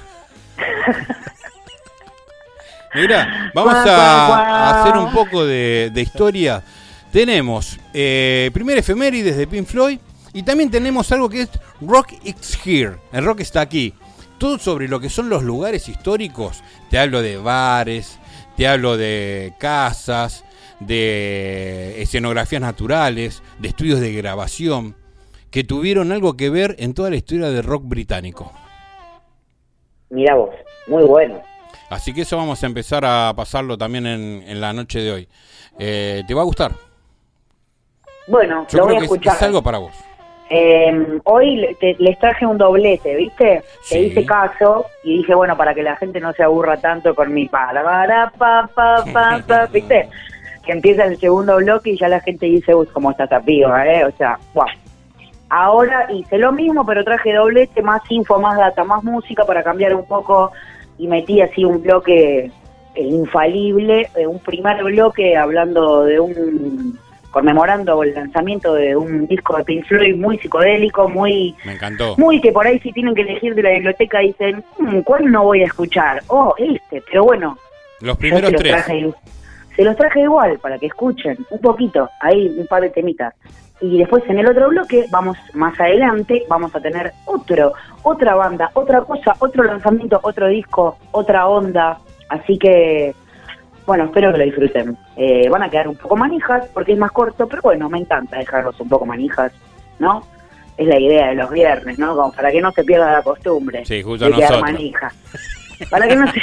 Mira, 2.96 3.52
vamos 3.54 3.74
a, 3.76 4.82
hacer 4.82 4.98
un 4.98 5.12
poco 5.12 5.46
de, 5.46 5.92
de 5.94 6.02
historia. 6.02 6.64
Tenemos 7.12 7.80
eh, 7.94 8.52
primer 8.54 8.78
efemérides 8.78 9.38
de 9.38 9.48
Pink 9.48 9.66
Floyd 9.66 10.00
y 10.34 10.44
también 10.44 10.70
tenemos 10.70 11.12
algo 11.12 11.30
que 11.30 11.42
es 11.42 11.50
Rock 11.82 12.14
is 12.24 12.60
Here. 12.66 12.98
El 13.12 13.26
rock 13.26 13.40
está 13.42 13.62
aquí. 13.62 13.94
Todo 14.38 14.60
sobre 14.60 14.88
lo 14.88 15.00
que 15.00 15.10
son 15.10 15.30
los 15.30 15.44
lugares 15.44 15.90
históricos. 15.90 16.62
Te 16.90 17.00
hablo 17.00 17.22
de 17.22 17.38
bares, 17.38 18.20
te 18.56 18.68
hablo 18.68 18.98
de 18.98 19.54
casas, 19.58 20.44
de 20.80 22.02
escenografías 22.02 22.62
naturales, 22.62 23.42
de 23.60 23.70
estudios 23.70 24.00
de 24.00 24.14
grabación 24.14 24.96
que 25.50 25.64
tuvieron 25.64 26.12
algo 26.12 26.38
que 26.38 26.50
ver 26.50 26.76
en 26.78 26.94
toda 26.94 27.10
la 27.10 27.16
historia 27.16 27.50
del 27.50 27.64
rock 27.64 27.84
británico. 27.86 28.52
Mira 30.10 30.36
vos, 30.36 30.52
muy 30.88 31.04
bueno. 31.04 31.42
Así 31.90 32.14
que 32.14 32.22
eso 32.22 32.38
vamos 32.38 32.62
a 32.64 32.68
empezar 32.68 33.06
a 33.06 33.34
pasarlo 33.36 33.78
también 33.78 34.06
en, 34.06 34.44
en 34.46 34.62
la 34.62 34.74
noche 34.74 35.00
de 35.00 35.12
hoy. 35.12 35.28
Eh, 35.80 36.24
¿Te 36.28 36.34
va 36.34 36.42
a 36.42 36.46
gustar? 36.46 36.87
Bueno, 38.28 38.66
Yo 38.70 38.80
lo 38.80 38.84
creo 38.84 38.86
voy 38.86 38.96
a 38.96 39.00
que 39.00 39.06
es- 39.06 39.12
escuchar. 39.12 39.36
es 39.36 39.44
algo 39.44 39.62
para 39.62 39.78
vos. 39.80 39.92
Eh, 40.50 41.20
hoy 41.26 41.76
te- 41.80 41.96
les 42.00 42.18
traje 42.20 42.46
un 42.46 42.58
doblete, 42.58 43.16
¿viste? 43.16 43.64
Sí. 43.82 43.96
Te 43.96 44.02
hice 44.04 44.26
caso 44.26 44.86
y 45.04 45.18
dije, 45.18 45.36
bueno, 45.36 45.58
para 45.58 45.74
que 45.74 45.84
la 45.84 45.96
gente 45.98 46.20
no 46.22 46.32
se 46.34 46.44
aburra 46.44 46.78
tanto 46.78 47.14
con 47.16 47.34
mi 47.34 47.48
para, 47.48 47.84
para, 47.84 48.30
pa, 48.38 48.70
pa, 48.74 49.04
pa, 49.12 49.42
pa, 49.46 49.66
¿viste? 49.74 50.08
Que 50.66 50.72
empieza 50.72 51.04
el 51.06 51.18
segundo 51.20 51.58
bloque 51.58 51.92
y 51.92 51.98
ya 51.98 52.08
la 52.08 52.22
gente 52.22 52.46
dice, 52.46 52.74
uy, 52.74 52.88
cómo 52.88 53.12
está 53.12 53.26
esta 53.26 53.42
piba, 53.42 53.86
¿eh? 53.88 54.06
O 54.06 54.12
sea, 54.12 54.38
guau. 54.54 54.68
Ahora 55.50 56.08
hice 56.12 56.38
lo 56.38 56.52
mismo, 56.52 56.86
pero 56.86 57.04
traje 57.06 57.34
doblete, 57.34 57.82
más 57.82 58.02
info, 58.10 58.38
más 58.40 58.58
data, 58.58 58.84
más 58.84 59.04
música 59.04 59.46
para 59.46 59.64
cambiar 59.64 59.96
un 59.96 60.06
poco 60.06 60.52
y 60.98 61.08
metí 61.08 61.42
así 61.42 61.64
un 61.64 61.82
bloque 61.82 62.52
eh, 62.96 63.02
infalible, 63.02 64.10
eh, 64.16 64.28
un 64.28 64.40
primer 64.40 64.84
bloque 64.84 65.38
hablando 65.38 66.04
de 66.04 66.20
un 66.20 67.00
conmemorando 67.38 68.02
el 68.02 68.16
lanzamiento 68.16 68.74
de 68.74 68.96
un 68.96 69.28
disco 69.28 69.56
de 69.58 69.64
Pink 69.64 69.86
Floyd 69.86 70.16
muy 70.16 70.40
psicodélico, 70.40 71.08
muy 71.08 71.56
Me 71.66 71.74
encantó. 71.74 72.16
muy 72.18 72.42
que 72.42 72.52
por 72.52 72.66
ahí 72.66 72.80
si 72.80 72.92
tienen 72.92 73.14
que 73.14 73.22
elegir 73.22 73.54
de 73.54 73.62
la 73.62 73.70
biblioteca 73.70 74.20
dicen, 74.20 74.64
"Mm, 74.80 75.02
¿cuál 75.02 75.32
no 75.32 75.44
voy 75.44 75.62
a 75.62 75.68
escuchar? 75.68 76.24
Oh, 76.28 76.56
este, 76.58 77.04
pero 77.08 77.24
bueno, 77.26 77.56
Los 78.02 78.18
primeros 78.18 78.52
los 78.52 78.60
tres. 78.60 78.74
traje, 78.74 79.14
se 79.76 79.84
los 79.84 79.96
traje 79.96 80.22
igual 80.22 80.58
para 80.58 80.80
que 80.80 80.88
escuchen 80.88 81.38
un 81.52 81.60
poquito, 81.62 82.10
ahí 82.22 82.48
un 82.58 82.66
par 82.66 82.82
de 82.82 82.90
temitas. 82.90 83.36
Y 83.82 84.00
después 84.00 84.24
en 84.28 84.40
el 84.40 84.48
otro 84.48 84.70
bloque, 84.70 85.06
vamos 85.12 85.38
más 85.54 85.80
adelante, 85.80 86.44
vamos 86.50 86.74
a 86.76 86.80
tener 86.82 87.12
otro, 87.26 87.74
otra 88.02 88.34
banda, 88.34 88.72
otra 88.74 89.02
cosa, 89.02 89.36
otro 89.38 89.64
lanzamiento, 89.64 90.20
otro 90.24 90.48
disco, 90.48 90.98
otra 91.12 91.48
onda. 91.48 92.00
Así 92.30 92.58
que, 92.58 93.14
bueno, 93.88 94.04
espero 94.06 94.32
que 94.32 94.38
lo 94.38 94.44
disfruten. 94.44 94.96
Eh, 95.16 95.50
van 95.50 95.64
a 95.64 95.70
quedar 95.70 95.88
un 95.88 95.96
poco 95.96 96.16
manijas 96.16 96.68
porque 96.74 96.92
es 96.94 96.98
más 97.00 97.12
corto, 97.12 97.48
pero 97.48 97.62
bueno, 97.64 97.90
me 97.90 97.98
encanta 97.98 98.38
dejarlos 98.38 98.80
un 98.80 98.90
poco 98.90 99.06
manijas, 99.08 99.52
¿no? 99.98 100.22
Es 100.78 100.86
la 100.88 101.00
idea 101.00 101.30
de 101.30 101.36
los 101.36 101.50
viernes, 101.50 101.98
¿no? 101.98 102.16
Como 102.16 102.32
para 102.34 102.52
que 102.52 102.62
no 102.62 102.72
se 102.72 102.84
pierda 102.84 103.12
la 103.14 103.24
costumbre 103.24 103.84
Sí, 103.86 104.04
justo 104.04 104.26
de 104.26 104.34
quedar 104.34 104.52
nosotros. 104.52 104.72
manija. 104.74 105.12
Para 105.90 106.08
que 106.08 106.16
no 106.16 106.32
se, 106.32 106.40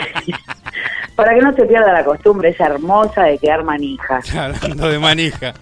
para 1.17 1.35
que 1.35 1.41
no 1.41 1.53
se 1.55 1.65
pierda 1.67 1.93
la 1.93 2.05
costumbre 2.05 2.49
esa 2.49 2.67
hermosa 2.67 3.23
de 3.25 3.39
quedar 3.39 3.63
manija. 3.63 4.21
Hablando 4.37 4.89
de 4.89 4.99
manija. 4.99 5.55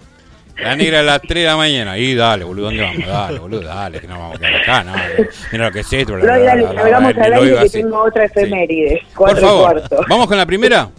La 0.57 0.75
negra 0.75 0.99
a 0.99 1.03
las 1.03 1.21
3 1.21 1.43
de 1.43 1.49
la 1.49 1.57
mañana. 1.57 1.97
Y 1.97 2.13
dale, 2.15 2.43
boludo, 2.43 2.65
¿dónde 2.67 2.83
vamos? 2.83 3.07
Dale, 3.07 3.39
boludo, 3.39 3.61
dale, 3.63 3.99
que 3.99 4.07
no 4.07 4.19
vamos 4.19 4.35
a 4.35 4.39
quedar 4.39 4.55
acá, 4.61 4.83
no. 4.83 4.93
Mira 5.51 5.65
lo 5.65 5.71
que 5.71 5.79
es 5.79 5.93
esto. 5.93 6.13
bla, 6.13 6.37
bla, 6.37 6.51
al 6.53 7.33
aire 7.33 7.57
que 7.63 7.69
tengo 7.69 7.97
otra 8.03 8.27
Sí. 8.27 8.33
efeméride. 8.35 9.01
Por 9.15 9.37
favor, 9.39 9.71
cuarto. 9.73 10.01
vamos 10.07 10.27
con 10.27 10.37
la 10.37 10.45
primera. 10.45 10.89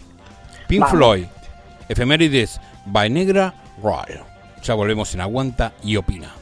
Pink 0.66 0.80
Vamos. 0.80 0.97
Floyd. 0.97 1.26
Efemérides 1.88 2.61
by 2.87 3.11
Negra 3.11 3.54
Royal. 3.83 4.25
Ya 4.62 4.75
volvemos 4.75 5.12
en 5.14 5.21
Aguanta 5.21 5.73
y 5.83 5.97
Opina. 5.97 6.33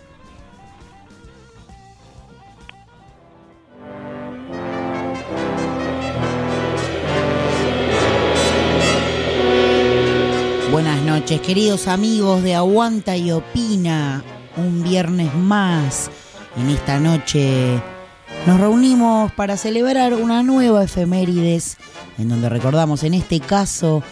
Buenas 10.71 11.03
noches, 11.03 11.41
queridos 11.41 11.89
amigos 11.89 12.43
de 12.43 12.55
Aguanta 12.55 13.17
y 13.17 13.31
Opina. 13.33 14.23
Un 14.57 14.83
viernes 14.83 15.35
más. 15.35 16.11
En 16.57 16.71
esta 16.71 16.99
noche 17.01 17.83
nos 18.47 18.61
reunimos 18.61 19.33
para 19.33 19.57
celebrar 19.57 20.15
una 20.15 20.43
nueva 20.43 20.83
efemérides, 20.83 21.77
en 22.19 22.29
donde 22.29 22.49
recordamos 22.49 23.05
en 23.05 23.15
este 23.15 23.39
caso 23.41 24.03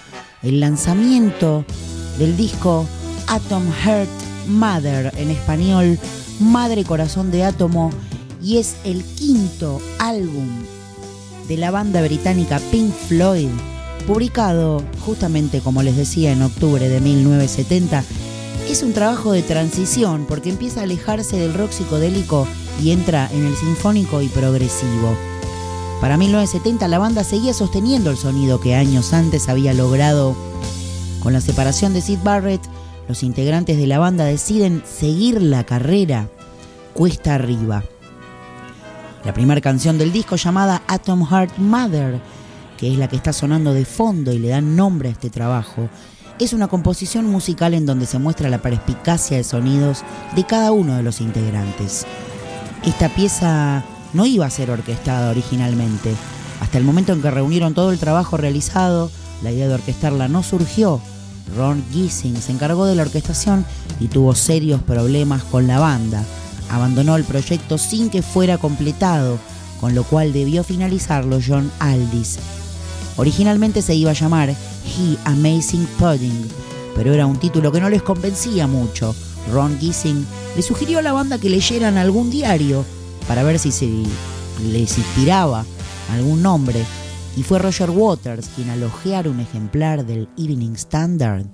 el 0.42 0.60
lanzamiento 0.60 1.64
del 2.18 2.36
disco 2.36 2.86
Atom 3.26 3.64
Heart 3.72 4.08
Mother, 4.46 5.12
en 5.16 5.30
español 5.30 5.98
Madre 6.38 6.84
Corazón 6.84 7.30
de 7.30 7.44
Átomo, 7.44 7.90
y 8.42 8.58
es 8.58 8.76
el 8.84 9.02
quinto 9.04 9.80
álbum 9.98 10.48
de 11.48 11.56
la 11.56 11.72
banda 11.72 12.00
británica 12.00 12.60
Pink 12.70 12.92
Floyd, 12.92 13.48
publicado 14.06 14.82
justamente 15.00 15.60
como 15.60 15.82
les 15.82 15.96
decía 15.96 16.30
en 16.30 16.42
octubre 16.42 16.88
de 16.88 17.00
1970, 17.00 18.04
es 18.68 18.84
un 18.84 18.92
trabajo 18.92 19.32
de 19.32 19.42
transición 19.42 20.26
porque 20.28 20.50
empieza 20.50 20.80
a 20.80 20.84
alejarse 20.84 21.36
del 21.36 21.54
rock 21.54 21.72
psicodélico 21.72 22.46
y 22.82 22.92
entra 22.92 23.28
en 23.32 23.46
el 23.46 23.56
sinfónico 23.56 24.22
y 24.22 24.28
progresivo. 24.28 25.16
Para 26.00 26.16
1970 26.16 26.88
la 26.88 26.98
banda 26.98 27.24
seguía 27.24 27.52
sosteniendo 27.52 28.10
el 28.10 28.16
sonido 28.16 28.60
que 28.60 28.74
años 28.74 29.12
antes 29.12 29.48
había 29.48 29.74
logrado. 29.74 30.34
Con 31.22 31.32
la 31.32 31.40
separación 31.40 31.92
de 31.92 32.00
Sid 32.00 32.20
Barrett, 32.24 32.62
los 33.06 33.22
integrantes 33.22 33.76
de 33.76 33.86
la 33.86 33.98
banda 33.98 34.24
deciden 34.24 34.82
seguir 34.86 35.42
la 35.42 35.64
carrera 35.64 36.28
cuesta 36.94 37.34
arriba. 37.34 37.84
La 39.24 39.34
primera 39.34 39.60
canción 39.60 39.98
del 39.98 40.12
disco 40.12 40.36
llamada 40.36 40.82
Atom 40.86 41.26
Heart 41.26 41.58
Mother, 41.58 42.20
que 42.78 42.90
es 42.90 42.96
la 42.96 43.08
que 43.08 43.16
está 43.16 43.34
sonando 43.34 43.74
de 43.74 43.84
fondo 43.84 44.32
y 44.32 44.38
le 44.38 44.48
dan 44.48 44.76
nombre 44.76 45.10
a 45.10 45.12
este 45.12 45.28
trabajo, 45.28 45.90
es 46.38 46.54
una 46.54 46.68
composición 46.68 47.26
musical 47.26 47.74
en 47.74 47.84
donde 47.84 48.06
se 48.06 48.18
muestra 48.18 48.48
la 48.48 48.62
perspicacia 48.62 49.36
de 49.36 49.44
sonidos 49.44 50.02
de 50.34 50.44
cada 50.44 50.72
uno 50.72 50.96
de 50.96 51.02
los 51.02 51.20
integrantes. 51.20 52.06
Esta 52.84 53.10
pieza 53.10 53.84
no 54.14 54.24
iba 54.24 54.46
a 54.46 54.50
ser 54.50 54.70
orquestada 54.70 55.30
originalmente. 55.30 56.14
Hasta 56.60 56.78
el 56.78 56.84
momento 56.84 57.12
en 57.12 57.20
que 57.20 57.30
reunieron 57.30 57.74
todo 57.74 57.92
el 57.92 57.98
trabajo 57.98 58.38
realizado, 58.38 59.10
la 59.42 59.52
idea 59.52 59.68
de 59.68 59.74
orquestarla 59.74 60.28
no 60.28 60.42
surgió. 60.42 61.00
Ron 61.56 61.84
Gissing 61.92 62.40
se 62.40 62.52
encargó 62.52 62.86
de 62.86 62.94
la 62.94 63.02
orquestación 63.02 63.66
y 63.98 64.08
tuvo 64.08 64.34
serios 64.34 64.82
problemas 64.82 65.42
con 65.44 65.66
la 65.66 65.78
banda. 65.78 66.24
Abandonó 66.70 67.16
el 67.16 67.24
proyecto 67.24 67.76
sin 67.76 68.08
que 68.08 68.22
fuera 68.22 68.56
completado, 68.56 69.38
con 69.78 69.94
lo 69.94 70.04
cual 70.04 70.32
debió 70.32 70.64
finalizarlo 70.64 71.38
John 71.46 71.70
Aldis. 71.80 72.38
Originalmente 73.16 73.82
se 73.82 73.94
iba 73.94 74.12
a 74.12 74.14
llamar 74.14 74.50
He 74.50 75.18
Amazing 75.24 75.86
Pudding, 75.98 76.48
pero 76.94 77.12
era 77.12 77.26
un 77.26 77.38
título 77.38 77.72
que 77.72 77.80
no 77.80 77.90
les 77.90 78.02
convencía 78.02 78.66
mucho. 78.66 79.14
Ron 79.52 79.78
Gissing 79.78 80.26
le 80.56 80.62
sugirió 80.62 80.98
a 80.98 81.02
la 81.02 81.12
banda 81.12 81.38
que 81.38 81.50
leyeran 81.50 81.96
algún 81.96 82.30
diario 82.30 82.84
para 83.26 83.42
ver 83.42 83.58
si 83.58 83.70
se 83.72 83.86
les 84.70 84.98
inspiraba 84.98 85.64
algún 86.12 86.42
nombre, 86.42 86.84
y 87.36 87.42
fue 87.42 87.58
Roger 87.58 87.90
Waters 87.90 88.50
quien 88.56 88.70
al 88.70 88.82
un 89.28 89.40
ejemplar 89.40 90.04
del 90.04 90.28
Evening 90.36 90.72
Standard 90.72 91.46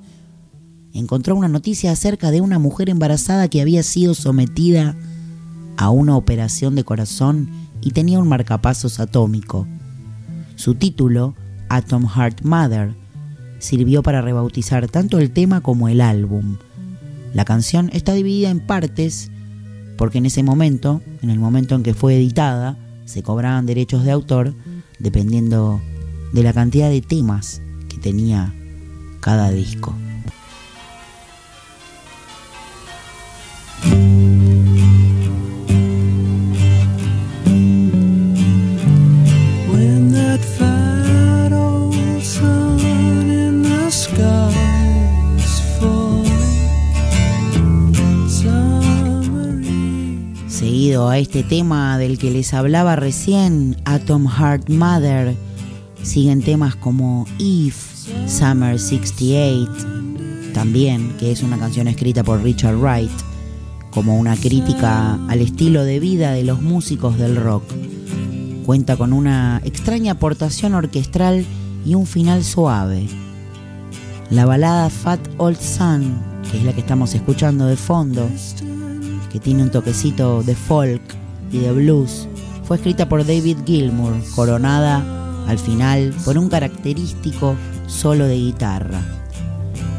encontró 0.92 1.36
una 1.36 1.48
noticia 1.48 1.92
acerca 1.92 2.30
de 2.30 2.40
una 2.40 2.58
mujer 2.58 2.88
embarazada 2.88 3.48
que 3.48 3.60
había 3.60 3.82
sido 3.82 4.14
sometida 4.14 4.96
a 5.76 5.90
una 5.90 6.16
operación 6.16 6.74
de 6.74 6.84
corazón 6.84 7.50
y 7.82 7.90
tenía 7.90 8.18
un 8.18 8.28
marcapasos 8.28 8.98
atómico. 8.98 9.66
Su 10.54 10.74
título, 10.74 11.34
Atom 11.68 12.08
Heart 12.08 12.42
Mother, 12.42 12.94
sirvió 13.58 14.02
para 14.02 14.22
rebautizar 14.22 14.88
tanto 14.88 15.18
el 15.18 15.30
tema 15.30 15.60
como 15.60 15.88
el 15.88 16.00
álbum. 16.00 16.56
La 17.36 17.44
canción 17.44 17.90
está 17.92 18.14
dividida 18.14 18.48
en 18.48 18.60
partes 18.60 19.30
porque 19.98 20.16
en 20.16 20.24
ese 20.24 20.42
momento, 20.42 21.02
en 21.20 21.28
el 21.28 21.38
momento 21.38 21.74
en 21.74 21.82
que 21.82 21.92
fue 21.92 22.16
editada, 22.16 22.78
se 23.04 23.22
cobraban 23.22 23.66
derechos 23.66 24.04
de 24.04 24.10
autor 24.10 24.54
dependiendo 24.98 25.82
de 26.32 26.42
la 26.42 26.54
cantidad 26.54 26.88
de 26.88 27.02
temas 27.02 27.60
que 27.90 27.98
tenía 27.98 28.54
cada 29.20 29.50
disco. 29.50 29.94
Este 51.36 51.56
tema 51.56 51.98
del 51.98 52.16
que 52.16 52.30
les 52.30 52.54
hablaba 52.54 52.96
recién, 52.96 53.76
Atom 53.84 54.26
Heart 54.26 54.70
Mother, 54.70 55.36
siguen 56.02 56.40
temas 56.40 56.76
como 56.76 57.26
If, 57.36 57.76
Summer 58.26 58.80
68, 58.80 59.70
también, 60.54 61.14
que 61.18 61.32
es 61.32 61.42
una 61.42 61.58
canción 61.58 61.88
escrita 61.88 62.24
por 62.24 62.42
Richard 62.42 62.78
Wright, 62.78 63.10
como 63.90 64.18
una 64.18 64.34
crítica 64.34 65.18
al 65.28 65.42
estilo 65.42 65.84
de 65.84 66.00
vida 66.00 66.32
de 66.32 66.42
los 66.42 66.62
músicos 66.62 67.18
del 67.18 67.36
rock. 67.36 67.64
Cuenta 68.64 68.96
con 68.96 69.12
una 69.12 69.60
extraña 69.62 70.12
aportación 70.12 70.72
orquestral 70.72 71.44
y 71.84 71.96
un 71.96 72.06
final 72.06 72.44
suave. 72.44 73.08
La 74.30 74.46
balada 74.46 74.88
Fat 74.88 75.20
Old 75.36 75.60
Sun, 75.60 76.18
que 76.50 76.56
es 76.56 76.64
la 76.64 76.72
que 76.72 76.80
estamos 76.80 77.14
escuchando 77.14 77.66
de 77.66 77.76
fondo, 77.76 78.26
que 79.30 79.38
tiene 79.38 79.64
un 79.64 79.70
toquecito 79.70 80.42
de 80.42 80.54
folk 80.54 81.15
y 81.52 81.58
de 81.58 81.72
blues, 81.72 82.28
fue 82.64 82.76
escrita 82.76 83.08
por 83.08 83.24
David 83.24 83.58
Gilmour, 83.64 84.14
coronada 84.34 85.04
al 85.46 85.58
final 85.58 86.12
por 86.24 86.36
un 86.36 86.48
característico 86.48 87.54
solo 87.86 88.26
de 88.26 88.36
guitarra. 88.36 89.00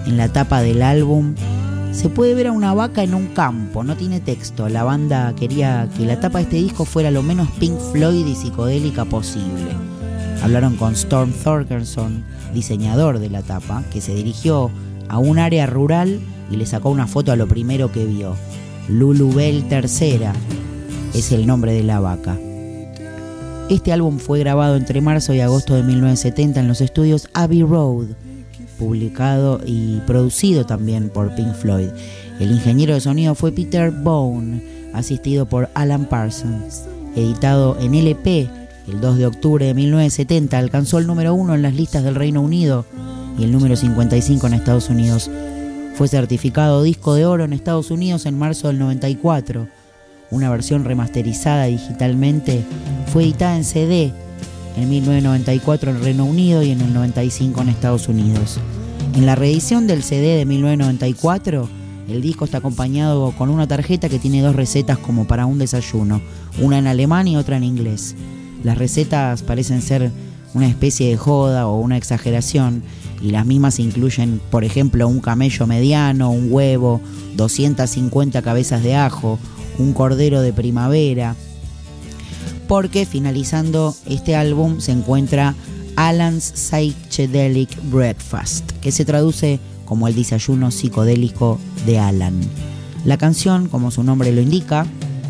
En 0.06 0.18
la 0.18 0.28
tapa 0.30 0.62
del 0.62 0.82
álbum 0.82 1.36
se 1.92 2.10
puede 2.10 2.36
ver 2.36 2.48
a 2.48 2.52
una 2.52 2.74
vaca 2.74 3.04
en 3.04 3.14
un 3.14 3.28
campo, 3.28 3.84
no 3.84 3.96
tiene 3.96 4.20
texto. 4.20 4.70
La 4.70 4.84
banda 4.84 5.34
quería 5.36 5.90
que 5.98 6.06
la 6.06 6.20
tapa 6.20 6.40
de 6.40 6.44
este 6.44 6.58
disco 6.58 6.86
fuera 6.86 7.10
lo 7.10 7.24
menos 7.24 7.50
Pink 7.60 7.80
Floyd 7.92 8.26
y 8.26 8.36
psicodélica 8.36 9.06
posible. 9.06 9.72
Hablaron 10.44 10.76
con 10.76 10.94
Storm 10.94 11.32
Thorgerson, 11.32 12.24
diseñador 12.54 13.20
de 13.20 13.30
la 13.30 13.42
tapa, 13.42 13.84
que 13.92 14.02
se 14.02 14.14
dirigió 14.14 14.70
a 15.10 15.18
un 15.18 15.40
área 15.40 15.66
rural 15.66 16.20
y 16.52 16.58
le 16.58 16.66
sacó 16.66 16.90
una 16.90 17.08
foto 17.08 17.32
a 17.32 17.36
lo 17.36 17.48
primero 17.48 17.92
que 17.92 18.06
vio. 18.06 18.36
Lulubel 18.90 19.66
III 19.70 20.67
es 21.20 21.32
el 21.32 21.48
nombre 21.48 21.74
de 21.74 21.84
la 21.84 22.00
vaca. 22.00 22.38
Este 23.70 23.92
álbum 23.92 24.20
fue 24.20 24.40
grabado 24.40 24.76
entre 24.76 25.02
marzo 25.02 25.34
y 25.34 25.42
agosto 25.42 25.76
de 25.76 25.84
1970 25.84 26.60
en 26.60 26.68
los 26.68 26.82
estudios 26.82 27.28
Abbey 27.34 27.64
Road, 27.64 28.08
publicado 28.78 29.60
y 29.66 30.00
producido 30.02 30.66
también 30.66 31.10
por 31.10 31.34
Pink 31.36 31.54
Floyd. 31.54 31.90
El 32.40 32.52
ingeniero 32.52 32.94
de 32.94 33.02
sonido 33.02 33.36
fue 33.36 33.52
Peter 33.52 33.92
Bone, 33.92 34.62
asistido 34.94 35.48
por 35.48 35.70
Alan 35.74 36.06
Parsons. 36.06 36.84
Editado 37.16 37.78
en 37.80 37.96
LP 37.96 38.50
el 38.88 39.02
2 39.02 39.18
de 39.18 39.26
octubre 39.26 39.66
de 39.66 39.74
1970, 39.74 40.58
alcanzó 40.58 40.98
el 40.98 41.08
número 41.08 41.34
1 41.34 41.56
en 41.56 41.62
las 41.62 41.76
listas 41.76 42.04
del 42.04 42.16
Reino 42.16 42.42
Unido 42.42 42.86
y 43.38 43.44
el 43.44 43.52
número 43.52 43.76
55 43.76 44.48
en 44.48 44.54
Estados 44.54 44.90
Unidos. 44.90 45.30
Fue 45.96 46.08
certificado 46.08 46.84
disco 46.84 47.16
de 47.16 47.26
oro 47.26 47.44
en 47.44 47.54
Estados 47.54 47.92
Unidos 47.92 48.26
en 48.26 48.38
marzo 48.38 48.68
del 48.68 48.80
94. 48.80 49.68
Una 50.30 50.50
versión 50.50 50.84
remasterizada 50.84 51.66
digitalmente 51.66 52.66
fue 53.14 53.24
editada 53.24 53.56
en 53.56 53.64
CD 53.64 54.14
en 54.76 54.90
1994 54.90 55.92
en 55.92 56.04
Reino 56.04 56.26
Unido 56.26 56.62
y 56.62 56.72
en 56.72 56.82
el 56.82 56.94
95 56.94 57.62
en 57.62 57.70
Estados 57.70 58.08
Unidos. 58.10 58.60
En 59.16 59.26
la 59.26 59.36
reedición 59.36 59.88
del 59.88 60.04
CD 60.04 60.36
de 60.36 60.46
1994, 60.46 61.70
el 62.10 62.22
disco 62.22 62.46
está 62.46 62.60
acompañado 62.60 63.32
con 63.32 63.50
una 63.50 63.68
tarjeta 63.68 64.10
que 64.10 64.20
tiene 64.20 64.42
dos 64.42 64.56
recetas 64.56 64.98
como 64.98 65.26
para 65.26 65.46
un 65.46 65.60
desayuno, 65.60 66.22
una 66.62 66.78
en 66.78 66.88
alemán 66.88 67.28
y 67.28 67.38
otra 67.38 67.58
en 67.58 67.64
inglés. 67.64 68.16
Las 68.64 68.78
recetas 68.78 69.44
parecen 69.44 69.82
ser 69.82 70.12
una 70.54 70.68
especie 70.68 71.10
de 71.10 71.18
joda 71.18 71.68
o 71.68 71.80
una 71.80 71.98
exageración 71.98 72.84
y 73.22 73.32
las 73.32 73.46
mismas 73.46 73.80
incluyen, 73.80 74.40
por 74.52 74.64
ejemplo, 74.64 75.08
un 75.08 75.22
camello 75.22 75.66
mediano, 75.68 76.32
un 76.32 76.52
huevo, 76.52 77.02
250 77.36 78.42
cabezas 78.42 78.84
de 78.84 78.96
ajo, 78.96 79.40
un 79.78 79.94
cordero 79.94 80.42
de 80.42 80.54
primavera, 80.54 81.36
porque 82.68 83.06
finalizando 83.06 83.96
este 84.06 84.36
álbum 84.36 84.80
se 84.80 84.92
encuentra 84.92 85.56
Alan's 85.96 86.54
Psychedelic 86.56 87.70
Breakfast, 87.90 88.72
que 88.82 88.92
se 88.92 89.06
traduce 89.06 89.60
como 89.86 90.08
el 90.08 90.16
desayuno 90.16 90.70
psicodélico 90.72 91.60
de 91.86 91.98
Alan. 92.00 92.40
La 93.06 93.18
canción, 93.18 93.70
como 93.70 93.90
su 93.90 94.04
nombre 94.04 94.32
lo 94.32 94.42
indica, 94.42 94.86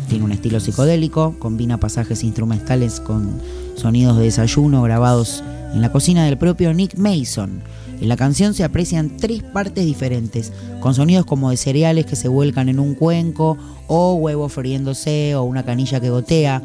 tiene 0.08 0.24
un 0.24 0.32
estilo 0.32 0.58
psicodélico, 0.58 1.36
combina 1.38 1.78
pasajes 1.78 2.24
instrumentales 2.24 2.98
con 2.98 3.40
sonidos 3.76 4.16
de 4.16 4.24
desayuno 4.24 4.82
grabados 4.82 5.44
en 5.72 5.80
la 5.80 5.92
cocina 5.92 6.24
del 6.24 6.38
propio 6.38 6.74
Nick 6.74 6.96
Mason. 6.96 7.62
En 8.00 8.08
la 8.08 8.16
canción 8.16 8.54
se 8.54 8.64
aprecian 8.64 9.16
tres 9.16 9.42
partes 9.42 9.84
diferentes, 9.84 10.52
con 10.80 10.94
sonidos 10.94 11.26
como 11.26 11.50
de 11.50 11.56
cereales 11.56 12.06
que 12.06 12.16
se 12.16 12.28
vuelcan 12.28 12.68
en 12.68 12.78
un 12.78 12.94
cuenco, 12.94 13.56
o 13.86 14.14
huevos 14.14 14.52
friéndose, 14.52 15.34
o 15.34 15.42
una 15.42 15.64
canilla 15.64 16.00
que 16.00 16.10
gotea. 16.10 16.62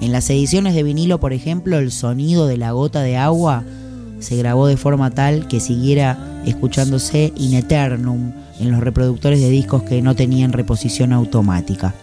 En 0.00 0.10
las 0.10 0.28
ediciones 0.30 0.74
de 0.74 0.82
vinilo, 0.82 1.20
por 1.20 1.32
ejemplo, 1.32 1.78
el 1.78 1.92
sonido 1.92 2.46
de 2.46 2.56
la 2.56 2.72
gota 2.72 3.02
de 3.02 3.16
agua 3.16 3.64
se 4.18 4.36
grabó 4.36 4.66
de 4.66 4.76
forma 4.76 5.10
tal 5.10 5.46
que 5.48 5.60
siguiera 5.60 6.42
escuchándose 6.46 7.32
in 7.36 7.54
eternum 7.54 8.32
en 8.58 8.70
los 8.70 8.80
reproductores 8.80 9.40
de 9.40 9.50
discos 9.50 9.82
que 9.82 10.02
no 10.02 10.14
tenían 10.14 10.52
reposición 10.52 11.12
automática. 11.12 11.94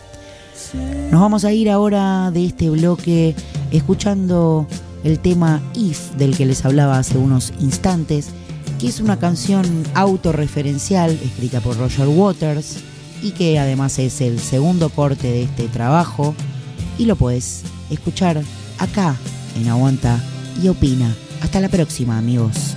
Nos 1.11 1.19
vamos 1.19 1.43
a 1.43 1.51
ir 1.51 1.69
ahora 1.69 2.31
de 2.31 2.45
este 2.45 2.69
bloque 2.69 3.35
escuchando 3.71 4.67
el 5.03 5.19
tema 5.19 5.61
If 5.73 6.11
del 6.15 6.37
que 6.37 6.45
les 6.45 6.63
hablaba 6.63 6.99
hace 6.99 7.17
unos 7.17 7.53
instantes, 7.59 8.29
que 8.81 8.87
es 8.87 8.99
una 8.99 9.19
canción 9.19 9.63
autorreferencial 9.93 11.11
escrita 11.11 11.59
por 11.61 11.77
Roger 11.77 12.07
Waters 12.07 12.77
y 13.21 13.29
que 13.29 13.59
además 13.59 13.99
es 13.99 14.21
el 14.21 14.39
segundo 14.39 14.89
corte 14.89 15.27
de 15.27 15.43
este 15.43 15.67
trabajo 15.67 16.33
y 16.97 17.05
lo 17.05 17.15
puedes 17.15 17.61
escuchar 17.91 18.41
acá 18.79 19.15
en 19.55 19.69
Aguanta 19.69 20.19
y 20.63 20.67
Opina. 20.67 21.15
Hasta 21.41 21.59
la 21.59 21.69
próxima 21.69 22.17
amigos. 22.17 22.75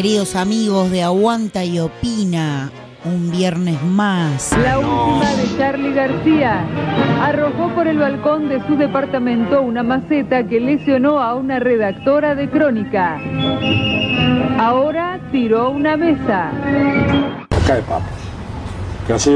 Queridos 0.00 0.34
amigos 0.34 0.90
de 0.90 1.02
Aguanta 1.02 1.62
y 1.62 1.78
Opina. 1.78 2.72
Un 3.04 3.30
viernes 3.30 3.82
más. 3.82 4.50
La 4.56 4.78
última 4.78 5.30
de 5.34 5.58
Charlie 5.58 5.92
García 5.92 6.64
arrojó 7.22 7.68
por 7.74 7.86
el 7.86 7.98
balcón 7.98 8.48
de 8.48 8.66
su 8.66 8.76
departamento 8.76 9.60
una 9.60 9.82
maceta 9.82 10.44
que 10.48 10.58
lesionó 10.58 11.20
a 11.20 11.34
una 11.34 11.58
redactora 11.58 12.34
de 12.34 12.48
crónica. 12.48 13.20
Ahora 14.58 15.20
tiró 15.30 15.68
una 15.68 15.98
mesa. 15.98 16.48
Acá 17.62 17.74
de 17.74 17.82
papas. 17.82 18.08
Que 19.06 19.12
así, 19.12 19.30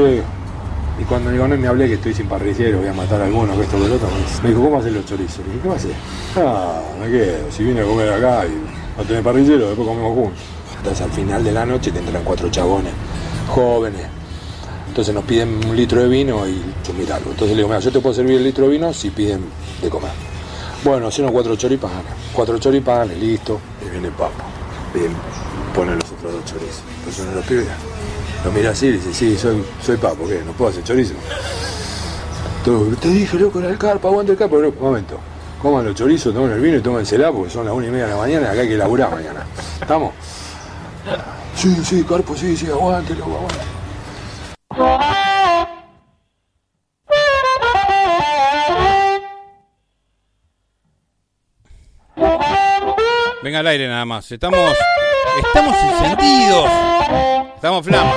y 0.99 1.03
cuando 1.03 1.29
digo, 1.29 1.47
no 1.47 1.55
me 1.57 1.67
hablé 1.67 1.85
que 1.89 1.93
estoy 1.93 2.15
sin 2.15 2.25
parrillero, 2.25 2.79
voy 2.79 2.87
a 2.87 2.93
matar 2.93 3.21
a 3.21 3.25
alguno, 3.25 3.55
que 3.55 3.61
esto 3.61 3.77
que 3.77 3.87
lo 3.87 3.95
otro, 3.97 4.07
me 4.07 4.17
dice- 4.17 4.41
me 4.41 4.49
dijo, 4.49 4.63
¿cómo 4.63 4.79
hacer 4.79 4.93
los 4.93 5.05
chorizos? 5.05 5.45
Le 5.45 5.51
dije, 5.53 5.59
¿qué 5.61 5.67
va 5.67 5.73
a 5.75 5.77
hacer? 5.77 5.91
Ah, 6.37 6.81
me 6.99 7.11
quedo, 7.11 7.51
si 7.51 7.63
vine 7.63 7.81
a 7.81 7.83
comer 7.83 8.09
acá 8.13 8.45
y 8.47 8.97
no 8.97 9.03
tenés 9.03 9.23
parrillero, 9.23 9.67
después 9.67 9.87
comemos 9.87 10.15
juntos. 10.15 10.41
Entonces 10.85 11.03
al 11.03 11.11
final 11.13 11.43
de 11.43 11.51
la 11.51 11.65
noche 11.65 11.91
te 11.91 11.97
entran 11.97 12.23
cuatro 12.23 12.47
chabones, 12.51 12.93
jóvenes. 13.49 14.05
Entonces 14.87 15.15
nos 15.15 15.23
piden 15.23 15.67
un 15.67 15.75
litro 15.75 15.99
de 15.99 16.07
vino 16.07 16.47
y 16.47 16.61
chumir 16.83 17.11
algo. 17.11 17.31
Entonces 17.31 17.49
le 17.49 17.63
digo, 17.63 17.69
mira, 17.69 17.79
yo 17.79 17.91
te 17.91 17.99
puedo 17.99 18.13
servir 18.13 18.35
el 18.35 18.43
litro 18.43 18.65
de 18.65 18.69
vino 18.69 18.93
si 18.93 19.09
piden 19.09 19.45
de 19.81 19.89
comer. 19.89 20.11
Bueno, 20.83 21.07
hicieron 21.07 21.33
cuatro 21.33 21.55
choripanes. 21.55 22.13
Cuatro 22.31 22.59
choripanes, 22.59 23.17
listo. 23.17 23.59
Y 23.83 23.89
viene 23.89 24.09
el 24.09 24.13
papo. 24.13 24.43
Bien, 24.93 25.09
ponen 25.73 25.95
los 25.95 26.11
otros 26.11 26.33
dos 26.33 26.45
chorizos. 26.45 26.83
Entonces 26.99 27.25
uno 27.25 27.35
los 27.35 27.45
pibes 27.45 27.67
lo 28.45 28.51
mira 28.51 28.69
así 28.69 28.85
y 28.85 28.91
dice, 28.91 29.11
sí, 29.11 29.35
soy, 29.35 29.65
soy 29.83 29.97
papo, 29.97 30.27
¿qué? 30.27 30.43
¿No 30.45 30.51
puedo 30.51 30.69
hacer 30.69 30.83
chorizo? 30.83 31.15
Todo, 32.63 32.85
te 33.01 33.07
dije, 33.07 33.39
loco, 33.39 33.57
era 33.57 33.69
el 33.69 33.79
carpa, 33.79 34.07
aguanta 34.07 34.33
el 34.33 34.37
carpa. 34.37 34.57
Pero, 34.57 34.69
un 34.69 34.79
momento, 34.79 35.17
coman 35.59 35.83
los 35.83 35.95
chorizos, 35.95 36.31
tomen 36.31 36.51
el 36.51 36.61
vino 36.61 36.77
y 36.77 36.81
tómensela 36.81 37.31
porque 37.31 37.49
son 37.49 37.65
las 37.65 37.73
una 37.73 37.87
y 37.87 37.89
media 37.89 38.05
de 38.05 38.11
la 38.11 38.17
mañana 38.17 38.45
y 38.45 38.49
acá 38.51 38.61
hay 38.61 38.67
que 38.67 38.77
laburar 38.77 39.09
mañana. 39.09 39.43
¿Estamos? 39.81 40.13
Sí, 41.65 41.75
sí, 41.83 42.03
carpo, 42.03 42.37
sí, 42.37 42.55
sí, 42.55 42.67
aguante, 42.67 43.15
loco, 43.15 43.37
aguante. 43.37 43.65
Venga 53.41 53.59
al 53.61 53.67
aire 53.67 53.87
nada 53.87 54.05
más. 54.05 54.31
Estamos. 54.31 54.59
Estamos 55.43 55.75
encendidos. 55.75 56.69
Estamos 57.55 57.83
flama. 57.83 58.13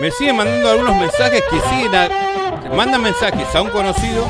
Me 0.00 0.10
siguen 0.10 0.34
mandando 0.34 0.68
algunos 0.68 0.96
mensajes 0.96 1.44
que 1.48 1.60
siguen 1.60 1.94
a. 1.94 2.08
Mandan 2.74 3.02
mensajes 3.02 3.54
a 3.54 3.62
un 3.62 3.70
conocido. 3.70 4.26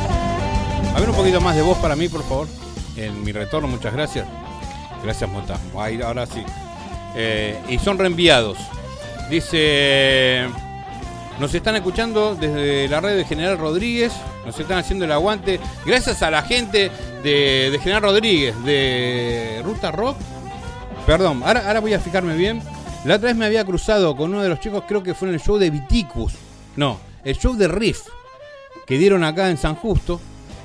A 0.95 1.01
ver 1.01 1.09
un 1.09 1.17
poquito 1.17 1.41
más 1.41 1.57
de 1.57 1.63
voz 1.63 1.79
para 1.79 1.97
mí, 1.97 2.11
por 2.11 2.23
favor. 2.25 2.47
En 2.95 3.25
mi 3.25 3.33
retorno, 3.33 3.69
muchas 3.69 3.95
gracias. 3.95 4.27
Gracias, 5.03 5.29
Mota. 5.31 5.59
Ahora 5.75 6.27
sí. 6.27 6.43
Eh, 7.15 7.59
y 7.69 7.79
son 7.79 7.99
reenviados. 7.99 8.59
Dice. 9.31 10.47
Nos 11.39 11.55
están 11.55 11.77
escuchando 11.77 12.35
desde 12.35 12.89
la 12.89 13.01
red 13.01 13.17
de 13.17 13.25
General 13.25 13.57
Rodríguez. 13.59 14.13
Nos 14.45 14.59
están 14.59 14.79
haciendo 14.79 15.05
el 15.05 15.13
aguante. 15.13 15.61
Gracias 15.87 16.23
a 16.23 16.33
la 16.33 16.43
gente 16.43 16.91
de, 17.23 17.79
General 17.81 18.03
Rodríguez, 18.03 18.55
de 18.65 19.63
Ruta 19.65 19.93
Rock. 19.93 20.17
Perdón, 21.07 21.43
ahora, 21.45 21.65
ahora 21.67 21.81
voy 21.81 21.95
a 21.95 22.01
fijarme 22.01 22.35
bien. 22.35 22.61
La 23.05 23.17
otra 23.17 23.29
vez 23.29 23.37
me 23.37 23.47
había 23.47 23.65
cruzado 23.65 24.17
con 24.17 24.33
uno 24.33 24.43
de 24.43 24.49
los 24.49 24.59
chicos, 24.59 24.83
creo 24.89 25.03
que 25.03 25.15
fue 25.15 25.29
en 25.29 25.35
el 25.35 25.41
show 25.41 25.59
de 25.59 25.71
Viticus. 25.71 26.33
No, 26.75 26.99
el 27.25 27.37
show 27.39 27.55
de 27.55 27.69
Riff, 27.69 28.01
que 28.87 28.99
dieron 28.99 29.23
acá 29.23 29.49
en 29.49 29.59
San 29.59 29.77
Justo. 29.77 30.21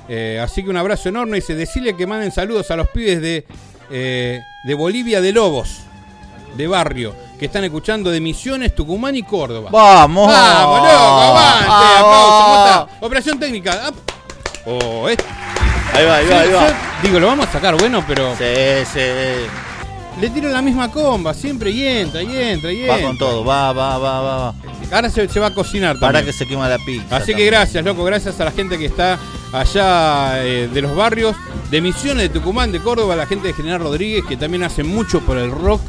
Eh, 0.08 0.40
así 0.42 0.64
que 0.64 0.70
un 0.70 0.76
abrazo 0.76 1.08
enorme. 1.08 1.36
Dice, 1.36 1.54
decirle 1.54 1.96
que 1.96 2.06
manden 2.06 2.32
saludos 2.32 2.70
a 2.72 2.76
los 2.76 2.88
pibes 2.88 3.22
de, 3.22 3.46
eh, 3.90 4.44
de 4.62 4.74
Bolivia 4.74 5.20
de 5.20 5.32
Lobos, 5.32 5.80
de 6.56 6.66
barrio, 6.66 7.14
que 7.38 7.46
están 7.46 7.64
escuchando 7.64 8.10
de 8.10 8.20
Misiones, 8.20 8.74
Tucumán 8.74 9.16
y 9.16 9.22
Córdoba. 9.22 9.70
¡Vamos! 9.72 10.28
¡Vamos, 10.28 10.78
loco! 10.78 10.90
¡Aguante! 10.90 11.68
¡Vamos! 11.68 11.98
¡Aplauso! 11.98 12.44
¿Cómo 12.44 12.66
está? 12.66 13.06
Operación 13.06 13.38
técnica. 13.38 13.92
Oh, 14.66 15.08
eh. 15.08 15.16
Ahí 15.92 16.04
va, 16.06 16.16
ahí 16.16 16.26
va, 16.26 16.40
ahí 16.40 16.50
va. 16.52 16.66
Digo, 17.02 17.20
lo 17.20 17.26
vamos 17.26 17.46
a 17.48 17.52
sacar 17.52 17.76
bueno, 17.76 18.04
pero 18.06 18.34
Sí, 18.36 18.44
sí. 18.92 19.00
Le 20.20 20.30
tiro 20.30 20.48
la 20.50 20.62
misma 20.62 20.90
comba, 20.90 21.34
siempre 21.34 21.70
y 21.70 21.86
entra, 21.86 22.22
y 22.22 22.36
entra, 22.36 22.72
y 22.72 22.80
entra. 22.82 22.96
Va 22.96 23.02
con 23.02 23.18
todo, 23.18 23.44
va, 23.44 23.72
va, 23.72 23.98
va, 23.98 24.20
va, 24.20 24.36
va. 24.38 24.54
Ahora 24.92 25.10
se, 25.10 25.28
se 25.28 25.40
va 25.40 25.48
a 25.48 25.54
cocinar 25.54 25.98
Para 25.98 26.18
también. 26.18 26.26
que 26.26 26.38
se 26.38 26.46
quema 26.46 26.68
la 26.68 26.78
pizza. 26.78 27.16
Así 27.16 27.34
que 27.34 27.44
gracias, 27.46 27.84
loco, 27.84 28.04
gracias 28.04 28.38
a 28.40 28.44
la 28.44 28.50
gente 28.52 28.78
que 28.78 28.86
está 28.86 29.18
allá 29.52 30.44
eh, 30.44 30.68
de 30.72 30.82
los 30.82 30.94
barrios, 30.94 31.34
de 31.70 31.80
Misiones, 31.80 32.24
de 32.24 32.28
Tucumán, 32.28 32.70
de 32.70 32.80
Córdoba, 32.80 33.16
la 33.16 33.26
gente 33.26 33.48
de 33.48 33.54
General 33.54 33.80
Rodríguez, 33.80 34.24
que 34.28 34.36
también 34.36 34.62
hace 34.62 34.84
mucho 34.84 35.20
por 35.20 35.36
el 35.38 35.50
rock. 35.50 35.80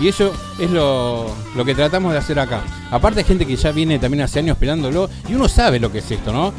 Y 0.00 0.08
eso 0.08 0.32
es 0.58 0.70
lo, 0.70 1.26
lo 1.54 1.64
que 1.64 1.74
tratamos 1.74 2.12
de 2.12 2.18
hacer 2.18 2.38
acá. 2.38 2.62
Aparte 2.90 3.20
hay 3.20 3.24
gente 3.26 3.46
que 3.46 3.56
ya 3.56 3.70
viene 3.72 3.98
también 3.98 4.22
hace 4.22 4.38
años 4.40 4.54
esperándolo 4.56 5.08
y 5.28 5.34
uno 5.34 5.48
sabe 5.48 5.78
lo 5.78 5.92
que 5.92 5.98
es 5.98 6.10
esto, 6.10 6.32
¿no? 6.32 6.52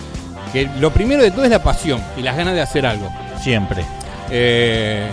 Que 0.54 0.70
lo 0.80 0.92
primero 0.92 1.24
de 1.24 1.32
todo 1.32 1.44
es 1.44 1.52
la 1.52 1.62
pasión 1.64 2.02
y 2.18 2.22
las 2.22 2.38
ganas 2.38 2.54
de 2.54 2.62
hacer 2.62 2.86
algo. 2.86 3.10
Siempre. 3.42 3.86
Eh, 4.30 5.10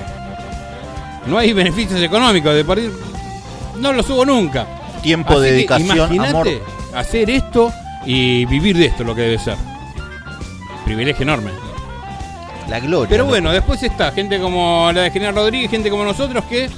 no 1.26 1.38
hay 1.38 1.52
beneficios 1.52 2.00
económicos 2.00 2.54
de 2.54 2.64
partir. 2.64 2.92
No 3.78 3.92
lo 3.92 4.02
subo 4.02 4.24
nunca. 4.24 4.66
Tiempo, 5.02 5.34
Así 5.34 5.42
dedicación, 5.42 6.00
amor. 6.00 6.14
imagínate 6.14 6.62
hacer 6.94 7.30
esto 7.30 7.72
y 8.04 8.44
vivir 8.46 8.76
de 8.76 8.86
esto, 8.86 9.04
lo 9.04 9.14
que 9.14 9.22
debe 9.22 9.38
ser. 9.38 9.56
Privilegio 10.84 11.22
enorme. 11.22 11.50
La 12.68 12.80
gloria. 12.80 13.08
Pero 13.08 13.22
loco. 13.24 13.30
bueno, 13.30 13.52
después 13.52 13.82
está 13.82 14.12
gente 14.12 14.38
como 14.38 14.90
la 14.92 15.02
de 15.02 15.10
General 15.10 15.34
Rodríguez, 15.34 15.70
gente 15.70 15.90
como 15.90 16.04
nosotros 16.04 16.44
que 16.44 16.68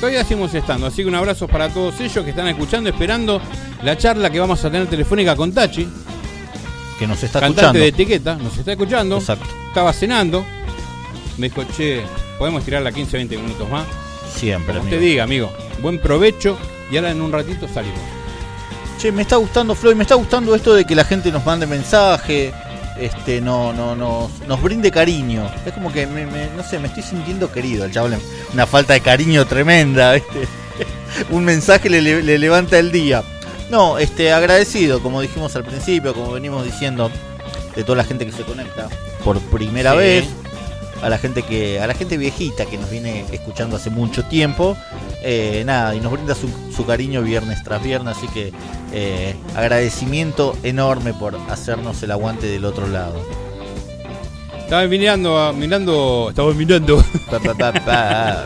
todavía 0.00 0.22
seguimos 0.24 0.54
estando. 0.54 0.86
Así 0.86 1.02
que 1.02 1.08
un 1.08 1.14
abrazo 1.14 1.48
para 1.48 1.68
todos 1.68 2.00
ellos 2.00 2.24
que 2.24 2.30
están 2.30 2.48
escuchando, 2.48 2.88
esperando 2.90 3.40
la 3.82 3.96
charla 3.98 4.30
que 4.30 4.38
vamos 4.40 4.64
a 4.64 4.70
tener 4.70 4.86
telefónica 4.86 5.34
con 5.36 5.52
Tachi, 5.52 5.86
que 6.98 7.06
nos 7.06 7.22
está 7.22 7.40
cantante 7.40 7.60
escuchando. 7.60 7.78
de 7.80 7.88
etiqueta, 7.88 8.36
nos 8.36 8.56
está 8.56 8.72
escuchando. 8.72 9.16
Exacto. 9.18 9.46
Estaba 9.68 9.92
cenando. 9.92 10.44
Me 11.38 11.48
dijo, 11.48 11.64
che, 11.76 12.02
podemos 12.38 12.64
tirarla 12.64 12.92
15, 12.92 13.16
20 13.16 13.36
minutos 13.38 13.68
más. 13.68 13.86
Siempre, 14.34 14.68
Como 14.74 14.80
amigo. 14.80 14.96
usted 14.96 15.00
diga, 15.00 15.24
amigo. 15.24 15.50
Buen 15.82 15.98
provecho 16.00 16.58
y 16.90 16.96
ahora 16.96 17.10
en 17.10 17.20
un 17.20 17.32
ratito 17.32 17.68
salimos. 17.68 18.00
Che, 18.98 19.12
me 19.12 19.22
está 19.22 19.36
gustando, 19.36 19.74
Floyd, 19.74 19.94
me 19.96 20.02
está 20.04 20.14
gustando 20.14 20.54
esto 20.54 20.74
de 20.74 20.84
que 20.84 20.94
la 20.94 21.04
gente 21.04 21.30
nos 21.30 21.44
mande 21.44 21.66
mensaje, 21.66 22.52
este, 22.98 23.40
no, 23.42 23.72
no, 23.74 23.94
nos, 23.94 24.30
nos 24.48 24.62
brinde 24.62 24.90
cariño. 24.90 25.46
Es 25.66 25.72
como 25.74 25.92
que, 25.92 26.06
me, 26.06 26.26
me- 26.26 26.48
no 26.56 26.62
sé, 26.62 26.78
me 26.78 26.88
estoy 26.88 27.02
sintiendo 27.02 27.52
querido. 27.52 27.84
El 27.84 27.92
chaval, 27.92 28.18
una 28.54 28.66
falta 28.66 28.94
de 28.94 29.00
cariño 29.00 29.44
tremenda, 29.46 30.12
¿viste? 30.14 30.48
Un 31.30 31.44
mensaje 31.44 31.90
le, 31.90 32.00
le- 32.00 32.22
le 32.22 32.38
levanta 32.38 32.78
el 32.78 32.90
día. 32.90 33.22
No, 33.70 33.98
este, 33.98 34.32
agradecido, 34.32 35.02
como 35.02 35.20
dijimos 35.20 35.54
al 35.56 35.64
principio, 35.64 36.14
como 36.14 36.32
venimos 36.32 36.64
diciendo, 36.64 37.10
de 37.74 37.84
toda 37.84 37.96
la 37.96 38.04
gente 38.04 38.24
que 38.24 38.32
se 38.32 38.42
conecta 38.44 38.88
por 39.24 39.38
primera 39.40 39.92
Sí. 39.92 39.98
vez. 39.98 40.24
A 41.02 41.08
la 41.08 41.18
gente 41.18 41.42
que, 41.42 41.80
a 41.80 41.86
la 41.86 41.94
gente 41.94 42.16
viejita 42.16 42.66
que 42.66 42.78
nos 42.78 42.90
viene 42.90 43.24
escuchando 43.32 43.76
hace 43.76 43.90
mucho 43.90 44.24
tiempo. 44.24 44.76
Eh, 45.22 45.62
nada, 45.66 45.94
y 45.94 46.00
nos 46.00 46.12
brinda 46.12 46.34
su, 46.34 46.48
su 46.74 46.86
cariño 46.86 47.22
viernes 47.22 47.62
tras 47.62 47.82
viernes, 47.82 48.16
así 48.16 48.28
que 48.28 48.52
eh, 48.92 49.34
agradecimiento 49.54 50.56
enorme 50.62 51.12
por 51.12 51.36
hacernos 51.50 52.02
el 52.02 52.12
aguante 52.12 52.46
del 52.46 52.64
otro 52.64 52.86
lado. 52.86 53.20
Estaba 54.58 54.86
mirando, 54.86 55.52
mirando, 55.52 56.26
estaba 56.30 56.52
mirando 56.52 57.04
Pa, 57.30 57.38
pa, 57.38 57.54
pa, 57.54 57.72
pa. 57.72 58.44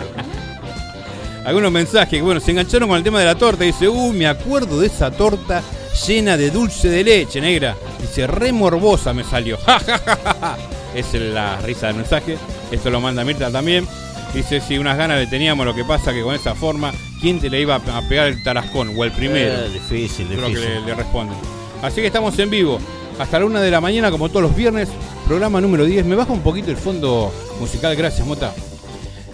algunos 1.45 1.73
mensajes 1.73 2.11
que, 2.11 2.23
bueno, 2.23 2.41
se 2.41 2.51
engancharon 2.51 2.89
con 2.89 2.99
el 2.99 3.05
tema 3.05 3.21
de 3.21 3.27
la 3.27 3.37
torta. 3.37 3.65
Dice, 3.65 3.89
uh, 3.89 4.13
me 4.13 4.27
acuerdo 4.27 4.81
de 4.81 4.87
esa 4.87 5.11
torta 5.11 5.63
llena 6.07 6.37
de 6.37 6.51
dulce 6.51 6.89
de 6.89 7.05
leche, 7.05 7.41
negra. 7.41 7.77
Dice, 8.01 8.27
re 8.27 8.53
morbosa 8.53 9.13
me 9.13 9.25
salió. 9.25 9.59
Es 10.95 11.15
la 11.15 11.61
risa 11.61 11.89
del 11.89 11.97
mensaje. 11.97 12.37
Esto 12.71 12.91
lo 12.91 13.01
manda 13.01 13.25
Mirta 13.25 13.51
también. 13.51 13.87
Dice, 14.35 14.61
si 14.61 14.79
unas 14.79 14.97
ganas 14.97 15.19
le 15.19 15.27
teníamos, 15.27 15.67
lo 15.67 15.75
que 15.75 15.85
pasa 15.85 16.13
que 16.13 16.23
con 16.23 16.35
esa 16.35 16.55
forma, 16.55 16.93
¿quién 17.21 17.41
te 17.41 17.51
le 17.51 17.61
iba 17.61 17.77
a 17.77 18.03
pegar 18.09 18.29
el 18.29 18.43
tarascón? 18.43 18.95
O 18.97 19.05
el 19.05 19.13
primero. 19.13 19.53
Eh, 19.65 19.69
difícil, 19.71 20.27
Creo 20.29 20.43
que 20.43 20.49
difícil. 20.49 20.75
le, 20.75 20.81
le 20.87 20.95
responden. 20.95 21.37
Así 21.83 21.97
que 22.01 22.07
estamos 22.07 22.39
en 22.39 22.51
vivo. 22.51 22.79
Hasta 23.19 23.39
la 23.39 23.45
una 23.47 23.61
de 23.61 23.71
la 23.71 23.81
mañana, 23.81 24.11
como 24.11 24.29
todos 24.29 24.43
los 24.43 24.55
viernes. 24.57 24.89
Programa 25.27 25.61
número 25.61 25.85
10. 25.85 26.05
Me 26.07 26.15
baja 26.17 26.33
un 26.33 26.41
poquito 26.41 26.71
el 26.71 26.77
fondo 26.77 27.33
musical. 27.61 27.95
Gracias, 27.97 28.27
Mota. 28.27 28.53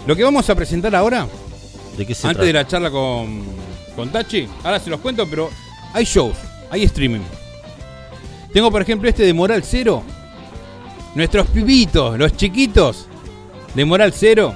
Lo 0.06 0.14
que 0.16 0.24
vamos 0.24 0.48
a 0.48 0.54
presentar 0.54 0.94
ahora, 0.94 1.26
¿De 1.96 2.06
qué 2.06 2.14
se 2.14 2.28
antes 2.28 2.44
de 2.46 2.52
la 2.52 2.66
charla 2.66 2.90
con, 2.90 3.44
con 3.96 4.10
Tachi, 4.10 4.46
ahora 4.62 4.78
se 4.78 4.88
los 4.90 5.00
cuento, 5.00 5.26
pero 5.28 5.50
hay 5.92 6.04
shows, 6.04 6.36
hay 6.70 6.84
streaming. 6.84 7.20
Tengo, 8.52 8.70
por 8.70 8.82
ejemplo, 8.82 9.08
este 9.08 9.24
de 9.24 9.34
Moral 9.34 9.62
Cero. 9.64 10.02
Nuestros 11.16 11.46
pibitos, 11.46 12.18
los 12.18 12.36
chiquitos 12.36 13.06
de 13.74 13.86
Moral 13.86 14.12
Cero. 14.12 14.54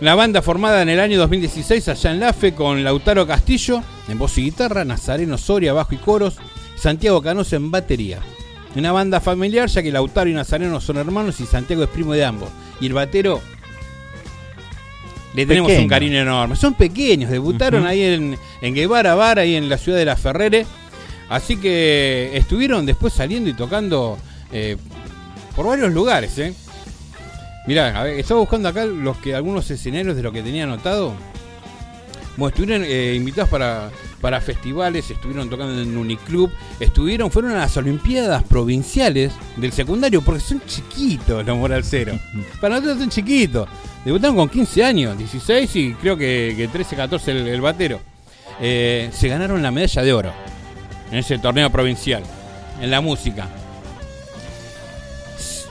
La 0.00 0.14
banda 0.14 0.40
formada 0.40 0.80
en 0.80 0.88
el 0.88 0.98
año 0.98 1.18
2016 1.18 1.86
allá 1.86 2.12
en 2.12 2.20
Lafe 2.20 2.54
con 2.54 2.82
Lautaro 2.82 3.26
Castillo 3.26 3.82
en 4.08 4.18
voz 4.18 4.38
y 4.38 4.44
guitarra, 4.44 4.86
Nazareno 4.86 5.36
Soria 5.36 5.74
bajo 5.74 5.94
y 5.94 5.98
coros, 5.98 6.36
Santiago 6.76 7.20
Canosa 7.20 7.56
en 7.56 7.70
batería. 7.70 8.20
Una 8.74 8.92
banda 8.92 9.20
familiar 9.20 9.68
ya 9.68 9.82
que 9.82 9.92
Lautaro 9.92 10.30
y 10.30 10.32
Nazareno 10.32 10.80
son 10.80 10.96
hermanos 10.96 11.38
y 11.40 11.44
Santiago 11.44 11.82
es 11.82 11.90
primo 11.90 12.14
de 12.14 12.24
ambos. 12.24 12.48
Y 12.80 12.86
el 12.86 12.94
batero 12.94 13.42
le 15.34 15.44
tenemos 15.44 15.68
Pequeño. 15.68 15.84
un 15.84 15.90
cariño 15.90 16.20
enorme. 16.20 16.56
Son 16.56 16.72
pequeños, 16.72 17.30
debutaron 17.30 17.86
ahí 17.86 18.00
en, 18.00 18.38
en 18.62 18.74
Guevara 18.74 19.14
Bar, 19.14 19.40
ahí 19.40 19.56
en 19.56 19.68
la 19.68 19.76
ciudad 19.76 19.98
de 19.98 20.06
La 20.06 20.16
Ferrere. 20.16 20.64
Así 21.28 21.58
que 21.58 22.30
estuvieron 22.32 22.86
después 22.86 23.12
saliendo 23.12 23.50
y 23.50 23.52
tocando 23.52 24.16
eh, 24.50 24.78
por 25.54 25.66
varios 25.66 25.92
lugares, 25.92 26.38
¿eh? 26.38 26.54
Mirá, 27.66 27.98
a 27.98 28.04
ver, 28.04 28.18
estaba 28.18 28.40
buscando 28.40 28.68
acá 28.68 28.84
los 28.84 29.16
que 29.18 29.34
algunos 29.34 29.70
escenarios 29.70 30.16
de 30.16 30.22
lo 30.22 30.32
que 30.32 30.42
tenía 30.42 30.64
anotado. 30.64 31.14
Bueno, 32.36 32.48
estuvieron 32.48 32.84
eh, 32.84 33.14
invitados 33.14 33.48
para, 33.48 33.90
para 34.20 34.40
festivales, 34.40 35.08
estuvieron 35.10 35.48
tocando 35.48 35.80
en 35.80 35.96
Uniclub, 35.96 36.50
estuvieron, 36.80 37.30
fueron 37.30 37.52
a 37.52 37.58
las 37.58 37.76
Olimpiadas 37.76 38.42
Provinciales 38.42 39.32
del 39.56 39.72
secundario, 39.72 40.20
porque 40.20 40.40
son 40.40 40.60
chiquitos 40.66 41.46
los 41.46 41.56
Moral 41.56 41.84
Cero. 41.84 42.18
Para 42.60 42.76
nosotros 42.76 42.98
son 42.98 43.10
chiquitos. 43.10 43.68
Debutaron 44.04 44.36
con 44.36 44.48
15 44.48 44.84
años, 44.84 45.16
16 45.16 45.76
y 45.76 45.94
creo 45.94 46.16
que, 46.16 46.54
que 46.56 46.68
13, 46.68 46.96
14 46.96 47.30
el, 47.30 47.48
el 47.48 47.60
batero. 47.60 48.00
Eh, 48.60 49.10
se 49.12 49.28
ganaron 49.28 49.62
la 49.62 49.70
medalla 49.70 50.02
de 50.02 50.12
oro 50.12 50.32
en 51.10 51.18
ese 51.18 51.38
torneo 51.38 51.70
provincial, 51.70 52.22
en 52.80 52.90
la 52.90 53.00
música. 53.00 53.48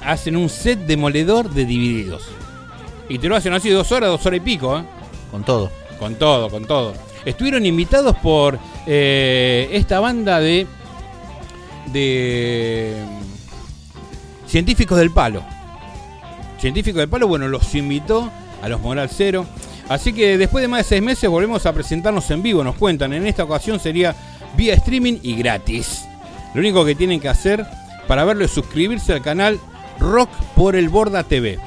Hacen 0.06 0.36
un 0.36 0.50
set 0.50 0.80
demoledor 0.80 1.50
de 1.50 1.66
divididos. 1.66 2.24
Y 3.10 3.20
te 3.20 3.28
lo 3.28 3.36
hacen 3.36 3.54
así 3.54 3.70
dos 3.70 3.92
horas, 3.92 4.10
dos 4.10 4.26
horas 4.26 4.38
y 4.38 4.42
pico, 4.42 4.78
¿eh? 4.78 4.84
Con 5.32 5.44
todo. 5.44 5.72
Con 6.00 6.16
todo, 6.16 6.50
con 6.50 6.66
todo. 6.66 6.94
Estuvieron 7.26 7.66
invitados 7.66 8.16
por 8.18 8.60
eh, 8.86 9.70
esta 9.72 10.00
banda 10.00 10.40
de. 10.40 10.68
de. 11.92 13.04
mm, 13.06 14.48
científicos 14.50 14.98
del 14.98 15.12
palo. 15.12 15.44
Científicos 16.60 17.00
del 17.00 17.10
palo, 17.10 17.28
bueno, 17.28 17.48
los 17.48 17.74
invitó 17.76 18.30
a 18.62 18.70
los 18.70 18.82
Moral 18.82 19.10
Cero. 19.10 19.46
Así 19.90 20.14
que 20.14 20.38
después 20.38 20.62
de 20.62 20.68
más 20.68 20.80
de 20.80 20.84
seis 20.86 21.02
meses 21.02 21.30
volvemos 21.30 21.66
a 21.66 21.74
presentarnos 21.74 22.30
en 22.32 22.42
vivo, 22.42 22.64
nos 22.64 22.76
cuentan. 22.76 23.14
En 23.14 23.28
esta 23.28 23.44
ocasión 23.44 23.80
sería 23.80 24.16
vía 24.56 24.74
streaming 24.76 25.20
y 25.22 25.36
gratis. 25.36 26.06
Lo 26.54 26.62
único 26.62 26.86
que 26.86 26.96
tienen 26.96 27.20
que 27.20 27.30
hacer 27.30 27.66
para 28.08 28.24
verlo 28.24 28.46
es 28.46 28.52
suscribirse 28.52 29.14
al 29.14 29.22
canal 29.22 29.60
Rock 30.00 30.30
por 30.56 30.76
el 30.76 30.90
Borda 30.90 31.24
TV. 31.24 31.60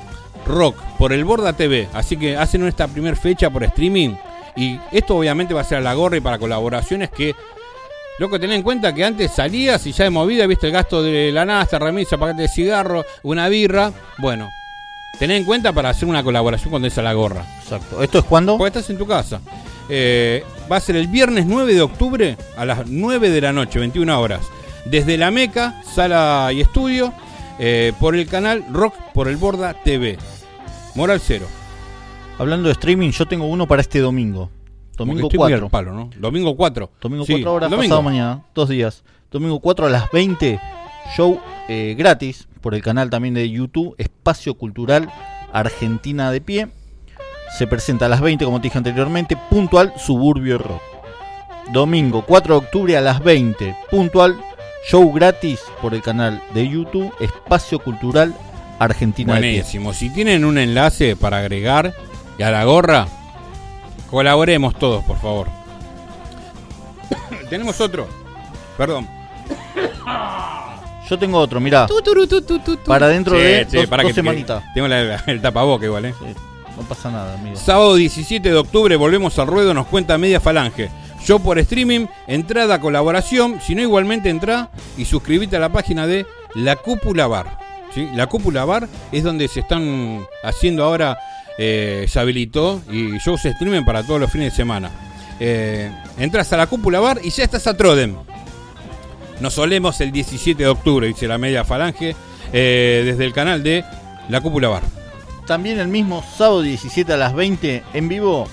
Rock 0.47 0.77
por 0.99 1.13
el 1.13 1.25
Borda 1.25 1.53
TV. 1.53 1.89
Así 1.93 2.17
que 2.17 2.37
hacen 2.37 2.67
esta 2.67 2.89
primera 2.89 3.17
fecha 3.17 3.51
por 3.51 3.65
streaming. 3.65 4.15
Y 4.57 4.81
esto 4.91 5.17
obviamente 5.17 5.55
va 5.55 5.61
a 5.61 5.65
ser 5.65 5.79
a 5.79 5.83
la 5.83 5.95
gorra 5.95 6.17
y 6.17 6.21
para 6.21 6.39
colaboraciones 6.39 7.11
que. 7.11 7.35
Loco, 8.19 8.41
ten 8.41 8.53
en 8.53 8.63
cuenta 8.63 8.95
que 8.95 9.05
antes 9.05 9.33
salías 9.33 9.87
y 9.87 9.93
ya 9.93 10.05
de 10.05 10.11
movida, 10.11 10.47
viste 10.47 10.69
el 10.69 10.73
gasto 10.73 11.03
de 11.03 11.31
la 11.33 11.45
nasta, 11.45 11.79
remisa, 11.79 12.17
paquete 12.17 12.43
de 12.43 12.49
cigarro, 12.49 13.05
una 13.23 13.47
birra. 13.49 13.93
Bueno, 14.17 14.49
ten 15.19 15.31
en 15.33 15.45
cuenta 15.45 15.75
para 15.75 15.91
hacer 15.91 16.09
una 16.09 16.23
colaboración 16.25 16.71
cuando 16.71 16.89
es 16.89 16.97
a 16.97 17.03
la 17.03 17.13
gorra. 17.13 17.45
Exacto. 17.63 18.03
¿Esto 18.03 18.21
es 18.21 18.25
cuándo? 18.25 18.57
Porque 18.57 18.79
estás 18.79 18.89
en 18.89 18.97
tu 18.97 19.07
casa. 19.07 19.43
Eh, 19.91 20.45
va 20.71 20.77
a 20.77 20.81
ser 20.81 20.97
el 20.97 21.09
viernes 21.09 21.45
9 21.47 21.75
de 21.75 21.83
octubre 21.83 22.37
a 22.57 22.65
las 22.65 22.87
9 22.87 23.29
de 23.29 23.41
la 23.41 23.53
noche, 23.53 23.79
21 23.79 24.19
horas. 24.19 24.41
Desde 24.87 25.17
la 25.19 25.31
Meca, 25.31 25.83
sala 25.95 26.51
y 26.53 26.61
estudio, 26.61 27.13
eh, 27.59 27.93
por 28.01 28.15
el 28.15 28.27
canal 28.27 28.65
Rock 28.73 28.95
por 29.15 29.29
el 29.29 29.37
Borda 29.37 29.75
TV. 29.75 30.19
Moral 30.95 31.21
cero. 31.21 31.47
Hablando 32.39 32.69
de 32.69 32.73
streaming, 32.73 33.11
yo 33.11 33.27
tengo 33.27 33.47
uno 33.47 33.67
para 33.67 33.81
este 33.83 33.99
domingo. 34.01 34.51
Domingo 34.97 35.23
Porque 35.23 35.37
estoy 35.37 35.51
muy 35.51 35.53
4. 35.61 35.65
al 35.67 35.71
palo, 35.71 35.93
¿no? 35.93 36.11
Domingo 36.19 36.57
4. 36.57 36.91
Domingo 37.01 37.25
Sí, 37.27 37.33
4 37.35 37.53
horas, 37.53 37.71
domingo. 37.71 37.89
pasado 37.91 38.03
mañana, 38.03 38.45
dos 38.55 38.69
días. 38.69 39.05
Domingo 39.31 39.61
4 39.61 39.87
a 39.87 39.91
las 39.91 40.11
20, 40.11 40.59
show 41.15 41.39
eh, 41.69 41.95
gratis 41.99 42.49
por 42.63 42.75
el 42.75 42.83
canal 42.83 43.11
también 43.11 43.35
de 43.35 43.49
YouTube, 43.51 43.95
Espacio 43.99 44.55
Cultural 44.55 45.11
Argentina 45.53 46.31
de 46.31 46.41
Pie. 46.41 46.69
Se 47.59 47.67
presenta 47.67 48.07
a 48.07 48.09
las 48.09 48.21
20, 48.21 48.45
como 48.45 48.59
te 48.61 48.65
dije 48.65 48.79
anteriormente, 48.79 49.37
puntual 49.51 49.93
Suburbio 49.99 50.59
Rock. 50.59 50.83
Domingo 51.73 52.25
4 52.27 52.55
de 52.55 52.67
octubre 52.67 52.97
a 52.97 53.01
las 53.01 53.23
20, 53.23 53.77
puntual 53.91 54.37
show 54.89 55.13
gratis 55.13 55.61
por 55.83 55.95
el 55.95 56.03
canal 56.03 56.43
de 56.55 56.69
YouTube, 56.69 57.13
Espacio 57.21 57.79
Cultural 57.79 58.35
Argentina 58.79 59.35
de. 59.35 59.41
Buenísimo. 59.41 59.93
Si 59.93 60.11
tienen 60.11 60.45
un 60.45 60.59
enlace 60.59 61.17
para 61.17 61.39
agregar 61.39 61.95
y 62.39 62.43
a 62.43 62.51
la 62.51 62.65
gorra, 62.65 63.07
Colaboremos 64.11 64.79
todos, 64.79 65.03
por 65.05 65.19
favor. 65.19 65.49
Tenemos 67.51 67.81
otro. 67.81 68.07
Perdón. 68.79 69.09
Yo 71.11 71.19
tengo 71.19 71.39
otro, 71.39 71.61
mirá. 71.61 71.89
Para 72.87 73.09
dentro 73.09 73.37
Sí, 73.37 73.43
de 73.43 73.67
sí, 73.69 73.77
dos, 73.79 73.87
para 73.87 74.03
dos 74.05 74.11
que- 74.11 74.15
semanitas. 74.15 74.63
que- 74.63 74.69
Tengo 74.75 74.87
la- 74.89 75.17
el 75.27 75.41
tapaboca 75.43 75.85
igual, 75.87 76.05
¿eh? 76.07 76.15
Sí, 76.21 76.27
no 76.77 76.83
pasa 76.83 77.11
nada, 77.11 77.35
amigo. 77.35 77.57
Sábado 77.57 77.97
17 77.97 78.49
de 78.49 78.57
octubre 78.57 78.95
volvemos 78.97 79.37
al 79.41 79.49
ruedo, 79.49 79.75
nos 79.75 79.87
cuenta 79.89 80.17
Media 80.19 80.39
Falange. 80.41 80.89
Yo 81.27 81.41
por 81.41 81.59
streaming, 81.59 82.07
entrada, 82.29 82.81
colaboración, 82.81 83.61
si 83.61 83.75
no 83.75 83.83
igualmente 83.83 84.31
entra 84.31 84.71
y 84.97 85.07
suscribite 85.07 85.57
a 85.57 85.59
la 85.59 85.73
página 85.73 86.07
de 86.07 86.25
La 86.55 86.77
Cúpula 86.77 87.27
Bar. 87.27 87.59
La 88.15 88.29
Cúpula 88.29 88.65
Bar 88.65 88.89
es 89.11 89.25
donde 89.25 89.49
se 89.49 89.61
están 89.61 90.25
haciendo 90.45 90.85
ahora, 90.85 91.19
eh, 91.59 92.07
se 92.09 92.21
habilitó 92.21 92.81
y 92.89 93.19
shows 93.19 93.45
streaming 93.45 93.85
para 93.85 94.05
todos 94.05 94.21
los 94.21 94.31
fines 94.31 94.53
de 94.53 94.57
semana. 94.57 94.93
Eh, 95.41 95.91
entras 96.17 96.53
a 96.53 96.59
La 96.59 96.69
Cúpula 96.69 97.01
Bar 97.01 97.19
y 97.21 97.31
ya 97.31 97.43
estás 97.43 97.67
a 97.67 97.77
Trodem. 97.77 98.15
Nos 99.41 99.55
solemos 99.55 100.01
el 100.01 100.13
17 100.13 100.63
de 100.63 100.69
octubre, 100.69 101.09
dice 101.09 101.27
la 101.27 101.39
Media 101.39 101.65
Falange, 101.65 102.15
eh, 102.53 103.03
desde 103.05 103.25
el 103.25 103.33
canal 103.33 103.65
de 103.65 103.85
La 104.29 104.41
Cúpula 104.41 104.69
Bar. 104.69 104.85
También 105.49 105.81
el 105.81 105.89
mismo 105.89 106.23
sábado 106.37 106.63
17 106.63 107.13
a 107.13 107.17
las 107.17 107.35
20 107.35 107.83
en 107.95 108.09
vivo, 108.09 108.47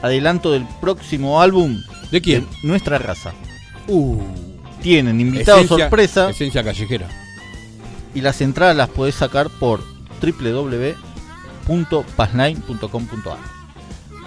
adelanto 0.00 0.52
del 0.52 0.64
próximo 0.80 1.42
álbum 1.42 1.76
¿De 2.10 2.20
quién? 2.20 2.46
de 2.62 2.68
Nuestra 2.68 2.98
Raza. 2.98 3.32
Uh, 3.88 4.20
Tienen 4.82 5.20
invitados 5.20 5.64
Esencia- 5.64 5.84
sorpresa 5.86 6.30
Esencia 6.30 6.62
callejera. 6.64 7.08
y 8.14 8.20
las 8.20 8.40
entradas 8.40 8.76
las 8.76 8.88
podés 8.88 9.14
sacar 9.16 9.48
por 9.50 9.80
www.pasnine.com.ar. 12.06 13.38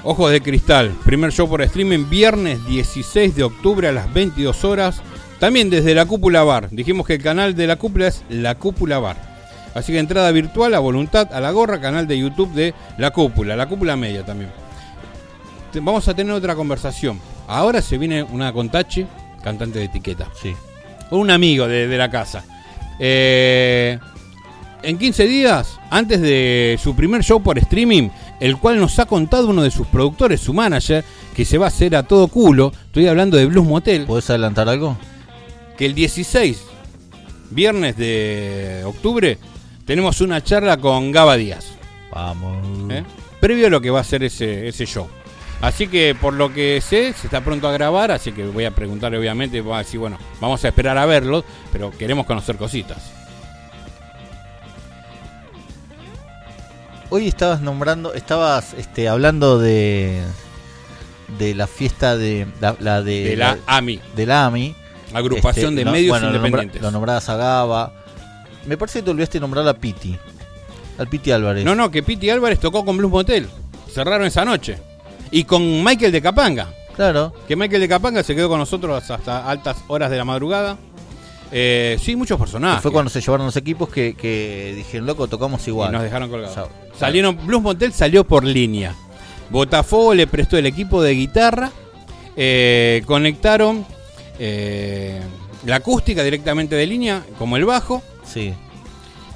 Ojos 0.04 0.32
de 0.32 0.42
Cristal, 0.42 0.92
primer 1.04 1.32
show 1.32 1.48
por 1.50 1.62
streaming, 1.62 2.10
viernes 2.10 2.66
16 2.68 3.36
de 3.36 3.44
octubre 3.44 3.88
a 3.88 3.92
las 3.92 4.12
22 4.14 4.64
horas. 4.64 5.02
También 5.40 5.70
desde 5.70 5.94
la 5.96 6.06
Cúpula 6.06 6.44
Bar. 6.44 6.70
Dijimos 6.70 7.06
que 7.08 7.14
el 7.16 7.24
canal 7.24 7.56
de 7.56 7.68
la 7.68 7.78
Cúpula 7.78 8.08
es 8.08 8.24
La 8.30 8.56
Cúpula 8.56 9.00
Bar. 9.00 9.16
Así 9.74 9.92
que 9.94 10.00
entrada 10.00 10.32
virtual 10.32 10.74
a 10.74 10.80
voluntad 10.80 11.32
a 11.34 11.40
la 11.40 11.52
gorra, 11.52 11.80
canal 11.80 12.08
de 12.08 12.18
YouTube 12.20 12.52
de 12.54 12.74
La 12.98 13.12
Cúpula, 13.12 13.56
La 13.56 13.68
Cúpula 13.68 13.96
Media 13.96 14.26
también. 14.26 14.52
Vamos 15.82 16.08
a 16.08 16.14
tener 16.14 16.34
otra 16.34 16.56
conversación. 16.56 17.20
Ahora 17.50 17.82
se 17.82 17.98
viene 17.98 18.24
una 18.24 18.54
contache, 18.54 19.08
cantante 19.44 19.80
de 19.80 19.86
etiqueta. 19.86 20.28
Sí. 20.40 20.56
un 21.12 21.32
amigo 21.32 21.68
de, 21.68 21.88
de 21.88 21.98
la 21.98 22.10
casa. 22.10 22.44
Eh, 23.00 23.98
en 24.84 24.98
15 24.98 25.28
días, 25.28 25.80
antes 25.90 26.22
de 26.22 26.80
su 26.82 26.96
primer 26.96 27.24
show 27.24 27.42
por 27.42 27.58
streaming, 27.58 28.10
el 28.40 28.58
cual 28.58 28.80
nos 28.80 29.00
ha 29.00 29.06
contado 29.06 29.48
uno 29.50 29.64
de 29.64 29.72
sus 29.72 29.88
productores, 29.88 30.40
su 30.40 30.54
manager, 30.54 31.04
que 31.36 31.44
se 31.44 31.58
va 31.58 31.66
a 31.66 31.70
hacer 31.70 31.96
a 31.96 32.04
todo 32.04 32.28
culo, 32.28 32.72
estoy 32.86 33.08
hablando 33.08 33.36
de 33.36 33.46
Blues 33.48 33.66
Motel, 33.68 34.06
¿Podés 34.06 34.30
adelantar 34.30 34.70
algo? 34.70 34.96
que 35.78 35.86
el 35.86 35.96
16, 35.96 36.62
viernes 37.50 37.98
de 37.98 38.84
octubre, 38.86 39.38
tenemos 39.86 40.22
una 40.22 40.44
charla 40.44 40.78
con 40.78 41.12
Gaba 41.12 41.36
Díaz. 41.36 41.72
Vamos. 42.12 42.58
¿eh? 42.92 43.04
previo 43.40 43.68
a 43.68 43.70
lo 43.70 43.82
que 43.82 43.90
va 43.90 44.02
a 44.02 44.04
ser 44.04 44.24
ese, 44.24 44.68
ese 44.68 44.86
show. 44.86 45.08
Así 45.62 45.88
que 45.88 46.16
por 46.16 46.34
lo 46.34 46.54
que 46.54 46.80
sé, 46.82 47.12
se 47.14 47.28
está 47.28 47.42
pronto 47.42 47.68
a 47.68 47.72
grabar, 47.74 48.12
así 48.12 48.32
que 48.32 48.46
voy 48.46 48.64
a 48.66 48.72
preguntarle 48.72 49.18
obviamente, 49.18 49.60
voy 49.60 49.74
a 49.76 49.80
decir, 49.80 50.00
bueno, 50.00 50.18
vamos 50.40 50.64
a 50.64 50.70
esperar 50.70 50.98
a 50.98 51.06
verlo, 51.06 51.44
pero 51.72 51.92
queremos 51.92 52.26
conocer 52.26 52.56
cositas. 52.56 53.12
Hoy 57.10 57.28
estabas 57.28 57.62
nombrando, 57.62 58.14
estabas 58.14 58.74
este, 58.76 59.10
hablando 59.10 59.58
de 59.60 60.22
de 61.38 61.54
la 61.56 61.68
fiesta 61.68 62.18
de 62.18 62.48
la, 62.60 62.76
la 62.80 63.02
de, 63.04 63.24
De 63.30 63.36
la 63.36 63.58
AMI, 63.68 64.00
de 64.16 64.26
la 64.26 64.46
AMI. 64.46 64.76
agrupación 65.14 65.66
Este, 65.74 65.76
de 65.80 65.86
no- 65.86 65.92
medios 65.92 66.10
bueno, 66.20 66.28
independientes. 66.36 66.82
Lo 66.82 66.92
nombrabas 66.92 67.28
a 67.30 67.36
Gaba. 67.36 67.94
Me 68.66 68.78
parece 68.78 69.00
que 69.00 69.04
te 69.06 69.12
olvidaste 69.12 69.40
nombrar 69.40 69.68
a 69.68 69.74
Piti. 69.74 70.18
Al 70.98 71.08
Piti 71.08 71.32
Álvarez. 71.32 71.66
No, 71.66 71.76
no, 71.76 71.90
que 71.92 72.02
Piti 72.04 72.30
Álvarez 72.30 72.60
tocó 72.60 72.84
con 72.86 72.98
Blues 72.98 73.12
Motel, 73.12 73.48
cerraron 73.94 74.26
esa 74.28 74.44
noche. 74.46 74.78
Y 75.32 75.44
con 75.44 75.84
Michael 75.84 76.12
de 76.12 76.22
Capanga, 76.22 76.74
Claro. 76.96 77.34
que 77.48 77.56
Michael 77.56 77.82
de 77.82 77.88
Capanga 77.88 78.24
se 78.24 78.36
quedó 78.36 78.50
con 78.50 78.60
nosotros 78.60 79.10
hasta 79.10 79.50
altas 79.50 79.78
horas 79.88 80.10
de 80.10 80.18
la 80.18 80.26
madrugada. 80.26 80.78
Eh, 81.52 81.98
sí, 82.02 82.16
muchos 82.16 82.38
personajes. 82.40 82.82
Fue 82.82 82.92
cuando 82.92 83.10
se 83.10 83.22
llevaron 83.22 83.46
los 83.48 83.56
equipos 83.56 83.90
que, 83.90 84.16
que 84.16 84.74
dijeron, 84.76 85.08
loco, 85.08 85.28
tocamos 85.28 85.66
Y 85.66 85.72
igual. 85.72 85.92
nos 85.92 86.04
dejaron 86.04 86.30
colgados. 86.30 86.70
Salieron, 86.98 87.38
Blues 87.46 87.62
Motel 87.64 87.94
salió 87.94 88.24
por 88.24 88.44
línea. 88.44 88.94
Botafogo 89.50 90.14
le 90.14 90.28
prestó 90.28 90.58
el 90.58 90.66
equipo 90.66 91.02
de 91.02 91.14
guitarra. 91.14 91.72
eh, 92.36 93.02
conectaron 93.06 93.86
eh, 94.38 95.20
la 95.66 95.78
acústica 95.78 96.24
directamente 96.24 96.76
de 96.76 96.86
línea, 96.88 97.24
como 97.38 97.58
el 97.58 97.66
bajo. 97.66 98.02
Sí. 98.24 98.54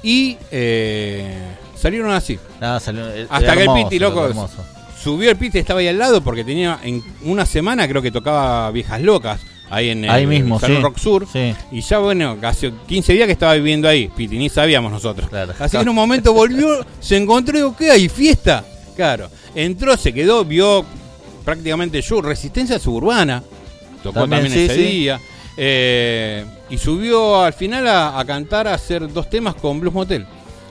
Y 0.02 0.36
salieron 1.76 2.10
así. 2.12 2.38
Nada, 2.60 2.78
salió, 2.80 3.08
era 3.08 3.26
Hasta 3.30 3.56
que 3.56 3.62
el 3.64 3.68
Piti, 3.74 3.98
loco. 3.98 4.28
Subió 5.04 5.30
el 5.30 5.36
pit, 5.36 5.54
estaba 5.56 5.80
ahí 5.80 5.88
al 5.88 5.98
lado 5.98 6.22
porque 6.24 6.44
tenía 6.44 6.80
en 6.82 7.04
una 7.24 7.44
semana 7.44 7.86
creo 7.86 8.00
que 8.00 8.10
tocaba 8.10 8.70
Viejas 8.70 9.02
Locas. 9.02 9.40
Ahí 9.68 9.90
en 9.90 10.02
el 10.06 10.26
mismo, 10.26 10.58
Salón 10.58 10.78
sí. 10.78 10.82
Rock 10.82 10.98
Sur. 10.98 11.26
Sí. 11.30 11.54
Y 11.72 11.82
ya 11.82 11.98
bueno, 11.98 12.38
hace 12.42 12.72
15 12.86 13.12
días 13.12 13.26
que 13.26 13.32
estaba 13.32 13.52
viviendo 13.52 13.86
ahí, 13.86 14.08
Piti, 14.08 14.38
ni 14.38 14.48
sabíamos 14.48 14.90
nosotros. 14.90 15.28
Claro. 15.28 15.52
Así 15.58 15.76
que 15.76 15.82
en 15.82 15.88
un 15.90 15.94
momento 15.94 16.32
volvió, 16.32 16.86
se 17.00 17.18
encontró 17.18 17.54
y 17.54 17.60
digo, 17.60 17.76
¿qué 17.76 17.90
hay? 17.90 18.08
¿Fiesta? 18.08 18.64
Claro. 18.96 19.28
Entró, 19.54 19.94
se 19.98 20.14
quedó, 20.14 20.42
vio 20.42 20.86
prácticamente 21.44 22.00
yo, 22.00 22.22
Resistencia 22.22 22.78
Suburbana. 22.78 23.42
Tocó 24.02 24.20
También, 24.20 24.44
también, 24.44 24.68
sí, 24.68 24.72
ese 24.72 24.82
día. 24.82 25.20
Eh, 25.56 26.46
y 26.70 26.78
subió 26.78 27.42
al 27.42 27.52
final 27.52 27.86
a, 27.88 28.18
a 28.18 28.24
cantar, 28.24 28.68
a 28.68 28.74
hacer 28.74 29.12
dos 29.12 29.28
temas 29.28 29.54
con 29.54 29.80
Blues 29.80 29.92
Motel. 29.92 30.26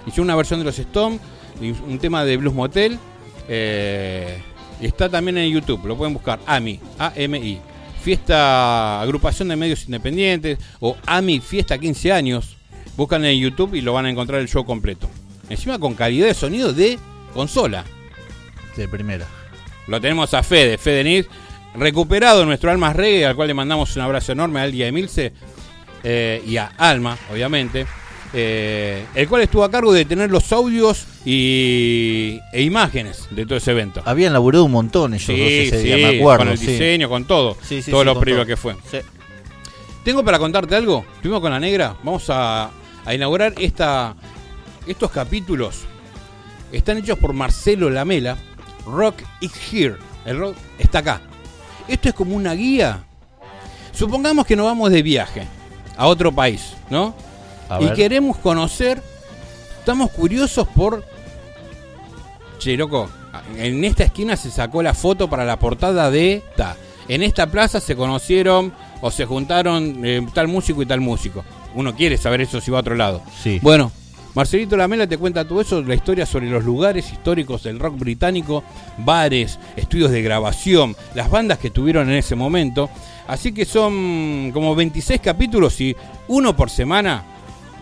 Hizo 0.08 0.24
una 0.24 0.36
versión 0.36 0.60
de 0.60 0.66
los 0.66 0.80
Stones 0.80 1.20
y 1.62 1.70
un 1.70 2.00
tema 2.00 2.26
de 2.26 2.38
Blues 2.38 2.56
Motel. 2.56 2.98
Eh, 3.48 4.42
y 4.82 4.86
está 4.86 5.10
también 5.10 5.38
en 5.38 5.52
YouTube, 5.52 5.86
lo 5.86 5.98
pueden 5.98 6.14
buscar. 6.14 6.40
AMI, 6.46 6.80
A-M-I. 7.00 7.60
Fiesta, 8.02 9.02
agrupación 9.02 9.48
de 9.48 9.56
medios 9.56 9.86
independientes. 9.86 10.60
O 10.80 10.98
AMI, 11.06 11.40
Fiesta 11.40 11.78
15 11.78 12.12
años. 12.12 12.58
Buscan 12.98 13.24
en 13.26 13.40
YouTube 13.40 13.76
y 13.76 13.82
lo 13.82 13.94
van 13.94 14.06
a 14.06 14.10
encontrar 14.10 14.42
el 14.42 14.48
show 14.48 14.66
completo. 14.66 15.10
Encima 15.50 15.80
con 15.80 15.94
calidad 15.94 16.28
de 16.28 16.34
sonido 16.34 16.74
de 16.74 17.00
consola. 17.34 17.86
De 18.76 18.88
primera. 18.88 19.26
Lo 19.88 20.00
tenemos 20.00 20.34
a 20.34 20.44
Fede, 20.44 20.78
Fede 20.78 21.04
Nis, 21.04 21.26
recuperado 21.76 22.46
nuestro 22.46 22.72
Almas 22.72 22.96
Reggae, 22.96 23.26
al 23.26 23.36
cual 23.36 23.50
le 23.50 23.54
mandamos 23.54 23.96
un 23.96 24.02
abrazo 24.02 24.32
enorme 24.32 24.60
a 24.60 24.64
Aldia 24.64 24.88
Emilce 24.88 25.34
eh, 26.04 26.42
y 26.46 26.58
a 26.58 26.68
Alma, 26.78 27.18
obviamente. 27.32 27.86
Eh, 28.34 29.06
el 29.14 29.30
cual 29.30 29.44
estuvo 29.44 29.64
a 29.64 29.70
cargo 29.72 29.94
de 29.94 30.06
tener 30.06 30.32
los 30.32 30.52
audios 30.52 31.06
y, 31.26 32.40
e 32.52 32.64
imágenes 32.64 33.28
de 33.32 33.46
todo 33.46 33.58
ese 33.58 33.72
evento. 33.72 34.02
Habían 34.06 34.34
laburado 34.34 34.66
un 34.66 34.72
montón 34.72 35.14
ellos 35.14 35.28
dos 35.28 35.38
ese 35.38 35.78
sí, 35.82 35.84
día, 35.84 35.98
me 35.98 36.18
acuerdo. 36.18 36.40
con 36.40 36.48
el 36.50 36.58
sí. 36.58 36.68
diseño, 36.68 37.10
con 37.10 37.26
todo, 37.26 37.58
Sí, 37.62 37.82
sí, 37.82 37.92
todo 37.92 38.04
lo 38.04 38.20
previo 38.20 38.40
todo. 38.40 38.48
que 38.48 38.58
fue. 38.58 38.76
Tengo 40.04 40.24
para 40.26 40.40
contarte 40.40 40.76
algo. 40.76 41.06
Estuvimos 41.16 41.42
con 41.42 41.52
la 41.52 41.60
negra. 41.60 41.96
Vamos 42.04 42.30
a, 42.30 42.72
a 43.06 43.14
inaugurar 43.14 43.54
esta, 43.58 44.16
estos 44.88 45.12
capítulos. 45.12 45.82
Están 46.72 46.98
hechos 46.98 47.18
por 47.20 47.34
Marcelo 47.34 47.90
Lamela. 47.90 48.36
Rock 48.86 49.22
is 49.42 49.52
here. 49.72 49.96
El 50.26 50.40
rock 50.40 50.56
está 50.80 51.00
acá. 51.00 51.22
Esto 51.88 52.10
es 52.10 52.16
como 52.16 52.36
una 52.36 52.54
guía. 52.54 53.04
Supongamos 53.94 54.46
que 54.46 54.56
nos 54.56 54.66
vamos 54.66 54.90
de 54.92 55.02
viaje 55.04 55.44
a 55.96 56.08
otro 56.08 56.32
país, 56.32 56.74
¿no? 56.90 57.16
A 57.78 57.82
y 57.82 57.86
ver. 57.86 57.94
queremos 57.96 58.38
conocer. 58.38 59.02
Estamos 59.80 60.12
curiosos 60.12 60.68
por. 60.68 61.04
Che, 62.60 62.78
loco. 62.78 63.10
En 63.58 63.84
esta 63.84 64.04
esquina 64.04 64.38
se 64.38 64.52
sacó 64.52 64.84
la 64.84 64.94
foto 64.94 65.30
para 65.30 65.46
la 65.46 65.58
portada 65.58 66.12
de. 66.12 66.44
Ta. 66.56 66.76
En 67.08 67.24
esta 67.24 67.48
plaza 67.48 67.80
se 67.80 67.96
conocieron 67.96 68.74
o 69.02 69.12
se 69.12 69.26
juntaron 69.26 70.06
eh, 70.06 70.26
tal 70.34 70.48
músico 70.48 70.82
y 70.82 70.86
tal 70.86 71.02
músico. 71.02 71.44
Uno 71.76 71.96
quiere 71.96 72.18
saber 72.18 72.42
eso 72.42 72.62
si 72.62 72.72
va 72.72 72.78
a 72.78 72.82
otro 72.82 72.96
lado. 72.96 73.22
Sí. 73.42 73.60
Bueno, 73.62 73.92
Marcelito 74.36 74.78
Lamela 74.78 75.06
te 75.06 75.18
cuenta 75.18 75.48
todo 75.48 75.62
eso, 75.62 75.82
la 75.84 75.96
historia 75.96 76.26
sobre 76.26 76.50
los 76.50 76.64
lugares 76.64 77.12
históricos 77.12 77.64
del 77.64 77.80
rock 77.80 77.98
británico, 78.00 78.64
bares, 78.98 79.60
estudios 79.76 80.12
de 80.12 80.22
grabación, 80.22 80.96
las 81.14 81.30
bandas 81.30 81.60
que 81.60 81.70
tuvieron 81.70 82.10
en 82.10 82.16
ese 82.16 82.36
momento. 82.36 82.90
Así 83.28 83.52
que 83.52 83.66
son 83.66 84.52
como 84.54 84.76
26 84.76 85.22
capítulos 85.22 85.80
y 85.82 85.96
uno 86.28 86.56
por 86.56 86.70
semana 86.70 87.24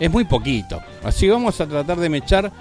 es 0.01 0.11
muy 0.11 0.25
poquito. 0.25 0.81
Así 1.03 1.29
vamos 1.29 1.61
a 1.61 1.67
tratar 1.67 1.97
de 1.97 2.09
mechar 2.09 2.51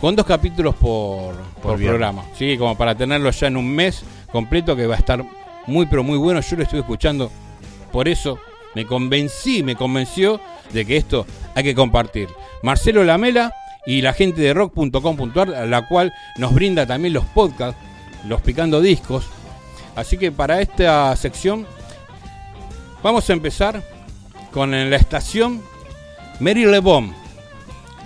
con 0.00 0.16
dos 0.16 0.26
capítulos 0.26 0.74
por, 0.74 1.36
programa. 1.62 2.24
Sí, 2.36 2.56
como 2.56 2.76
para 2.76 2.96
tenerlo 2.96 3.30
ya 3.30 3.46
en 3.46 3.56
un 3.56 3.68
mes 3.68 4.02
completo 4.32 4.74
que 4.74 4.86
va 4.86 4.94
a 4.94 4.98
estar 4.98 5.24
muy 5.66 5.86
pero 5.86 6.02
muy 6.02 6.18
bueno. 6.18 6.40
Yo 6.40 6.56
lo 6.56 6.62
estuve 6.62 6.80
escuchando, 6.80 7.30
por 7.92 8.08
eso 8.08 8.38
me 8.74 8.86
convencí, 8.86 9.62
me 9.62 9.76
convenció 9.76 10.40
de 10.72 10.86
que 10.86 10.96
esto 10.96 11.26
hay 11.54 11.62
que 11.62 11.74
compartir. 11.74 12.28
Marcelo 12.62 13.04
Lamela 13.04 13.52
y 13.86 14.00
la 14.00 14.14
gente 14.14 14.40
de 14.40 14.54
rock.com.ar, 14.54 15.68
la 15.68 15.86
cual 15.86 16.12
nos 16.38 16.54
brinda 16.54 16.86
también 16.86 17.12
los 17.12 17.26
podcasts, 17.26 17.80
los 18.24 18.40
picando 18.40 18.80
discos, 18.80 19.28
Así 19.94 20.16
que 20.16 20.32
para 20.32 20.60
esta 20.60 21.14
sección 21.16 21.66
vamos 23.02 23.28
a 23.28 23.32
empezar 23.32 23.82
con 24.50 24.70
la 24.70 24.96
estación 24.96 25.62
Marylebone. 26.42 27.12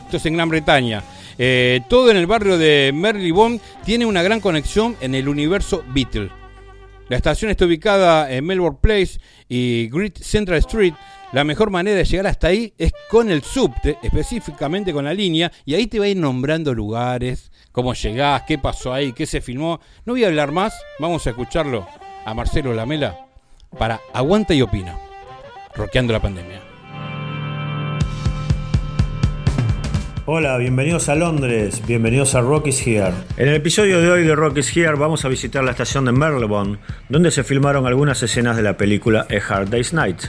Esto 0.05 0.19
es 0.19 0.27
en 0.27 0.35
Gran 0.35 0.51
Bretaña. 0.51 1.03
Eh, 1.39 1.81
todo 1.89 2.11
en 2.11 2.19
el 2.19 2.27
barrio 2.27 2.59
de 2.59 2.93
Marylebone 2.95 3.61
tiene 3.85 4.07
una 4.07 4.23
gran 4.23 4.41
conexión 4.41 4.95
en 5.01 5.15
el 5.15 5.29
universo 5.29 5.83
Beatle. 5.89 6.31
La 7.09 7.17
estación 7.17 7.51
está 7.51 7.65
ubicada 7.65 8.31
en 8.31 8.45
Melbourne 8.45 8.79
Place 8.81 9.19
y 9.49 9.89
Great 9.89 10.19
Central 10.19 10.59
Street. 10.59 10.93
La 11.33 11.45
mejor 11.45 11.71
manera 11.71 11.97
de 11.97 12.05
llegar 12.05 12.27
hasta 12.27 12.49
ahí 12.49 12.73
es 12.77 12.93
con 13.11 13.31
el 13.31 13.43
subte, 13.43 13.99
específicamente 14.03 14.93
con 14.93 15.05
la 15.07 15.15
línea, 15.15 15.51
y 15.65 15.75
ahí 15.75 15.87
te 15.87 15.99
va 15.99 16.05
a 16.05 16.09
ir 16.09 16.17
nombrando 16.17 16.73
lugares, 16.75 17.51
cómo 17.73 17.95
llegás, 17.95 18.43
qué 18.47 18.59
pasó 18.59 18.93
ahí, 18.93 19.13
qué 19.13 19.27
se 19.27 19.41
filmó. 19.41 19.81
No 20.05 20.13
voy 20.13 20.25
a 20.25 20.29
hablar 20.29 20.53
más, 20.53 20.75
vamos 20.99 21.27
a 21.27 21.31
escucharlo 21.31 21.87
a 22.25 22.35
Marcelo 22.35 22.75
Lamela 22.75 23.27
para 23.79 24.01
Aguanta 24.13 24.55
y 24.55 24.63
Opina, 24.63 24.97
roqueando 25.75 26.13
la 26.13 26.23
pandemia. 26.23 26.66
Hola, 30.29 30.59
bienvenidos 30.59 31.09
a 31.09 31.15
Londres, 31.15 31.81
bienvenidos 31.87 32.35
a 32.35 32.41
Rock 32.41 32.67
is 32.67 32.85
Here. 32.85 33.13
En 33.37 33.47
el 33.47 33.55
episodio 33.55 34.01
de 34.01 34.11
hoy 34.11 34.25
de 34.25 34.35
Rock 34.35 34.59
is 34.59 34.77
Here 34.77 34.97
vamos 34.97 35.25
a 35.25 35.29
visitar 35.29 35.63
la 35.63 35.71
estación 35.71 36.05
de 36.05 36.11
Marylebone, 36.11 36.79
donde 37.09 37.31
se 37.31 37.45
filmaron 37.45 37.87
algunas 37.87 38.21
escenas 38.25 38.57
de 38.57 38.65
la 38.65 38.77
película 38.77 39.29
A 39.31 39.55
Hard 39.55 39.71
Day's 39.71 39.93
Night. 39.93 40.23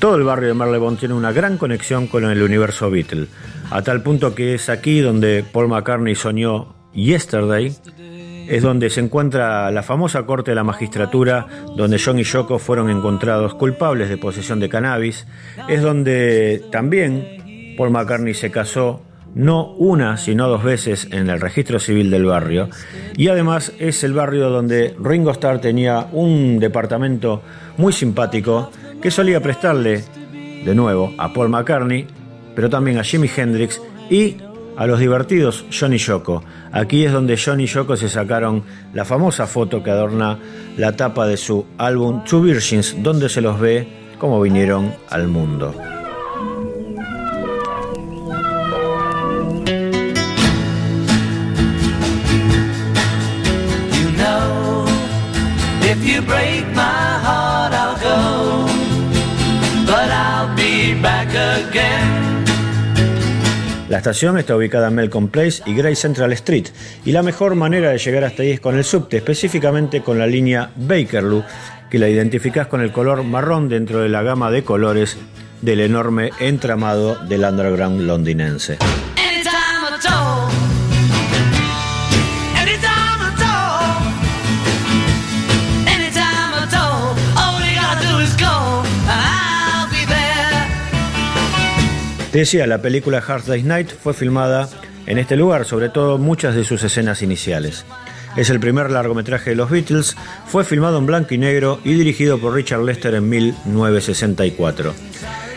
Todo 0.00 0.16
el 0.16 0.24
barrio 0.24 0.48
de 0.48 0.54
Marylebone 0.54 0.96
tiene 0.96 1.14
una 1.14 1.30
gran 1.30 1.56
conexión 1.56 2.08
con 2.08 2.24
el 2.24 2.42
universo 2.42 2.90
Beatle, 2.90 3.28
a 3.70 3.80
tal 3.82 4.02
punto 4.02 4.34
que 4.34 4.54
es 4.54 4.68
aquí 4.68 4.98
donde 4.98 5.44
Paul 5.52 5.68
McCartney 5.68 6.16
soñó 6.16 6.74
Yesterday, 6.92 7.76
es 8.48 8.62
donde 8.62 8.90
se 8.90 9.00
encuentra 9.00 9.70
la 9.70 9.82
famosa 9.82 10.24
corte 10.24 10.50
de 10.50 10.54
la 10.54 10.64
magistratura, 10.64 11.46
donde 11.76 12.00
John 12.02 12.18
y 12.18 12.24
Yoko 12.24 12.58
fueron 12.58 12.90
encontrados 12.90 13.54
culpables 13.54 14.08
de 14.08 14.16
posesión 14.16 14.60
de 14.60 14.68
cannabis, 14.68 15.26
es 15.68 15.82
donde 15.82 16.62
también 16.70 17.74
Paul 17.76 17.90
McCartney 17.90 18.34
se 18.34 18.50
casó 18.50 19.02
no 19.34 19.72
una, 19.72 20.16
sino 20.16 20.48
dos 20.48 20.62
veces 20.62 21.08
en 21.10 21.28
el 21.28 21.40
registro 21.40 21.80
civil 21.80 22.10
del 22.10 22.24
barrio, 22.24 22.68
y 23.16 23.28
además 23.28 23.72
es 23.78 24.04
el 24.04 24.12
barrio 24.12 24.48
donde 24.48 24.94
Ringo 25.00 25.32
Starr 25.32 25.60
tenía 25.60 26.06
un 26.12 26.60
departamento 26.60 27.42
muy 27.76 27.92
simpático 27.92 28.70
que 29.02 29.10
solía 29.10 29.40
prestarle, 29.40 30.04
de 30.64 30.74
nuevo, 30.74 31.12
a 31.18 31.32
Paul 31.32 31.48
McCartney, 31.48 32.06
pero 32.54 32.70
también 32.70 32.98
a 32.98 33.04
Jimi 33.04 33.28
Hendrix 33.34 33.82
y 34.08 34.36
a 34.76 34.86
los 34.86 34.98
divertidos 34.98 35.64
John 35.70 35.92
y 35.92 35.98
Yoko. 35.98 36.42
Aquí 36.72 37.04
es 37.04 37.12
donde 37.12 37.38
John 37.42 37.60
y 37.60 37.66
Yoko 37.66 37.96
se 37.96 38.08
sacaron 38.08 38.62
la 38.92 39.04
famosa 39.04 39.46
foto 39.46 39.82
que 39.82 39.90
adorna 39.90 40.38
la 40.76 40.96
tapa 40.96 41.26
de 41.26 41.36
su 41.36 41.66
álbum 41.78 42.24
Two 42.24 42.42
Virgins, 42.42 42.96
donde 43.02 43.28
se 43.28 43.40
los 43.40 43.60
ve 43.60 43.86
como 44.18 44.40
vinieron 44.40 44.94
al 45.10 45.28
mundo. 45.28 45.93
Estación 64.04 64.36
está 64.36 64.54
ubicada 64.54 64.88
en 64.88 64.96
Melcombe 64.96 65.30
Place 65.30 65.62
y 65.64 65.74
Grey 65.74 65.96
Central 65.96 66.30
Street, 66.34 66.66
y 67.06 67.12
la 67.12 67.22
mejor 67.22 67.54
manera 67.54 67.88
de 67.88 67.96
llegar 67.96 68.24
hasta 68.24 68.42
ahí 68.42 68.50
es 68.50 68.60
con 68.60 68.76
el 68.76 68.84
subte, 68.84 69.16
específicamente 69.16 70.02
con 70.02 70.18
la 70.18 70.26
línea 70.26 70.72
Bakerloo, 70.76 71.42
que 71.88 71.98
la 71.98 72.10
identificás 72.10 72.66
con 72.66 72.82
el 72.82 72.92
color 72.92 73.24
marrón 73.24 73.70
dentro 73.70 74.00
de 74.00 74.10
la 74.10 74.22
gama 74.22 74.50
de 74.50 74.62
colores 74.62 75.16
del 75.62 75.80
enorme 75.80 76.32
entramado 76.38 77.14
del 77.14 77.44
underground 77.44 78.02
londinense. 78.02 78.76
Decía, 92.38 92.66
la 92.66 92.82
película 92.82 93.22
Hard 93.26 93.44
Day's 93.44 93.64
Night 93.64 93.90
fue 93.90 94.14
filmada 94.14 94.68
en 95.06 95.18
este 95.18 95.36
lugar, 95.36 95.64
sobre 95.64 95.88
todo 95.88 96.18
muchas 96.18 96.54
de 96.54 96.64
sus 96.64 96.82
escenas 96.82 97.22
iniciales. 97.22 97.84
Es 98.36 98.50
el 98.50 98.58
primer 98.58 98.90
largometraje 98.90 99.50
de 99.50 99.56
los 99.56 99.70
Beatles, 99.70 100.16
fue 100.46 100.64
filmado 100.64 100.98
en 100.98 101.06
blanco 101.06 101.34
y 101.34 101.38
negro 101.38 101.80
y 101.84 101.94
dirigido 101.94 102.40
por 102.40 102.54
Richard 102.54 102.82
Lester 102.82 103.14
en 103.14 103.28
1964. 103.28 104.92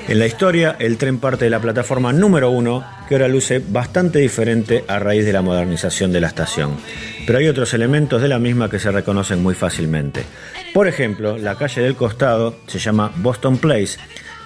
En 0.07 0.19
la 0.19 0.25
historia, 0.25 0.77
el 0.79 0.97
tren 0.97 1.19
parte 1.19 1.45
de 1.45 1.51
la 1.51 1.59
plataforma 1.59 2.13
número 2.13 2.49
uno, 2.49 2.85
que 3.09 3.15
ahora 3.15 3.27
luce 3.27 3.61
bastante 3.67 4.19
diferente 4.19 4.85
a 4.87 4.99
raíz 4.99 5.25
de 5.25 5.33
la 5.33 5.41
modernización 5.41 6.13
de 6.13 6.21
la 6.21 6.27
estación. 6.27 6.77
Pero 7.25 7.39
hay 7.39 7.47
otros 7.49 7.73
elementos 7.73 8.21
de 8.21 8.29
la 8.29 8.39
misma 8.39 8.69
que 8.69 8.79
se 8.79 8.89
reconocen 8.89 9.43
muy 9.43 9.53
fácilmente. 9.53 10.23
Por 10.73 10.87
ejemplo, 10.87 11.37
la 11.37 11.55
calle 11.55 11.81
del 11.81 11.97
costado 11.97 12.55
se 12.67 12.79
llama 12.79 13.11
Boston 13.17 13.57
Place, 13.57 13.97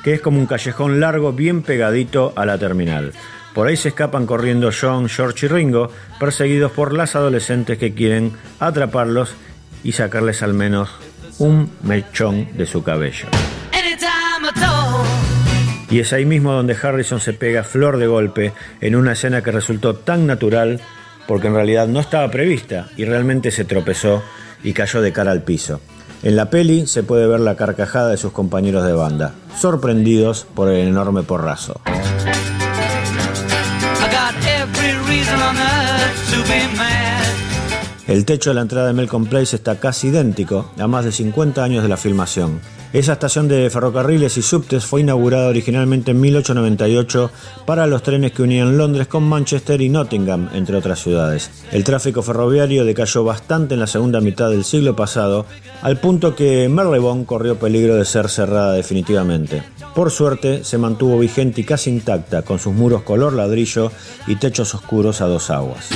que 0.03 0.13
es 0.13 0.21
como 0.21 0.39
un 0.39 0.45
callejón 0.45 0.99
largo 0.99 1.33
bien 1.33 1.61
pegadito 1.61 2.33
a 2.35 2.45
la 2.45 2.57
terminal. 2.57 3.13
Por 3.53 3.67
ahí 3.67 3.75
se 3.75 3.89
escapan 3.89 4.25
corriendo 4.25 4.71
John, 4.71 5.09
George 5.09 5.45
y 5.45 5.49
Ringo, 5.49 5.91
perseguidos 6.19 6.71
por 6.71 6.93
las 6.93 7.15
adolescentes 7.15 7.77
que 7.77 7.93
quieren 7.93 8.31
atraparlos 8.59 9.35
y 9.83 9.91
sacarles 9.91 10.41
al 10.41 10.53
menos 10.53 10.89
un 11.37 11.69
mechón 11.83 12.47
de 12.57 12.65
su 12.65 12.83
cabello. 12.83 13.27
Y 15.89 15.99
es 15.99 16.13
ahí 16.13 16.25
mismo 16.25 16.53
donde 16.53 16.77
Harrison 16.81 17.19
se 17.19 17.33
pega 17.33 17.65
flor 17.65 17.97
de 17.97 18.07
golpe 18.07 18.53
en 18.79 18.95
una 18.95 19.11
escena 19.11 19.43
que 19.43 19.51
resultó 19.51 19.95
tan 19.95 20.25
natural 20.25 20.79
porque 21.27 21.47
en 21.47 21.55
realidad 21.55 21.87
no 21.87 21.99
estaba 21.99 22.31
prevista 22.31 22.87
y 22.95 23.03
realmente 23.03 23.51
se 23.51 23.65
tropezó 23.65 24.23
y 24.63 24.71
cayó 24.71 25.01
de 25.01 25.11
cara 25.11 25.31
al 25.31 25.43
piso. 25.43 25.81
En 26.23 26.35
la 26.35 26.51
peli 26.51 26.85
se 26.85 27.01
puede 27.01 27.25
ver 27.25 27.39
la 27.39 27.55
carcajada 27.55 28.09
de 28.09 28.17
sus 28.17 28.31
compañeros 28.31 28.85
de 28.85 28.93
banda, 28.93 29.33
sorprendidos 29.59 30.45
por 30.53 30.69
el 30.69 30.87
enorme 30.87 31.23
porrazo. 31.23 31.81
El 38.07 38.25
techo 38.25 38.51
de 38.51 38.53
la 38.53 38.61
entrada 38.61 38.87
de 38.87 38.93
Melcombe 38.93 39.29
Place 39.29 39.55
está 39.55 39.79
casi 39.79 40.09
idéntico 40.09 40.69
a 40.77 40.85
más 40.85 41.05
de 41.05 41.11
50 41.11 41.63
años 41.63 41.81
de 41.81 41.89
la 41.89 41.97
filmación. 41.97 42.59
Esa 42.93 43.13
estación 43.13 43.47
de 43.47 43.69
ferrocarriles 43.69 44.35
y 44.37 44.41
subtes 44.41 44.85
fue 44.85 44.99
inaugurada 44.99 45.47
originalmente 45.47 46.11
en 46.11 46.19
1898 46.19 47.31
para 47.65 47.87
los 47.87 48.03
trenes 48.03 48.33
que 48.33 48.41
unían 48.41 48.77
Londres 48.77 49.07
con 49.07 49.23
Manchester 49.23 49.79
y 49.79 49.87
Nottingham, 49.87 50.49
entre 50.53 50.75
otras 50.75 50.99
ciudades. 50.99 51.49
El 51.71 51.85
tráfico 51.85 52.21
ferroviario 52.21 52.83
decayó 52.83 53.23
bastante 53.23 53.75
en 53.75 53.79
la 53.79 53.87
segunda 53.87 54.19
mitad 54.19 54.49
del 54.49 54.65
siglo 54.65 54.93
pasado, 54.93 55.45
al 55.81 56.01
punto 56.01 56.35
que 56.35 56.67
Marylebone 56.67 57.25
corrió 57.25 57.57
peligro 57.57 57.95
de 57.95 58.03
ser 58.03 58.27
cerrada 58.27 58.73
definitivamente. 58.73 59.63
Por 59.95 60.11
suerte, 60.11 60.65
se 60.65 60.77
mantuvo 60.77 61.17
vigente 61.17 61.61
y 61.61 61.63
casi 61.63 61.91
intacta, 61.91 62.41
con 62.41 62.59
sus 62.59 62.73
muros 62.73 63.03
color 63.03 63.31
ladrillo 63.31 63.89
y 64.27 64.35
techos 64.35 64.75
oscuros 64.75 65.21
a 65.21 65.27
dos 65.27 65.49
aguas. 65.49 65.87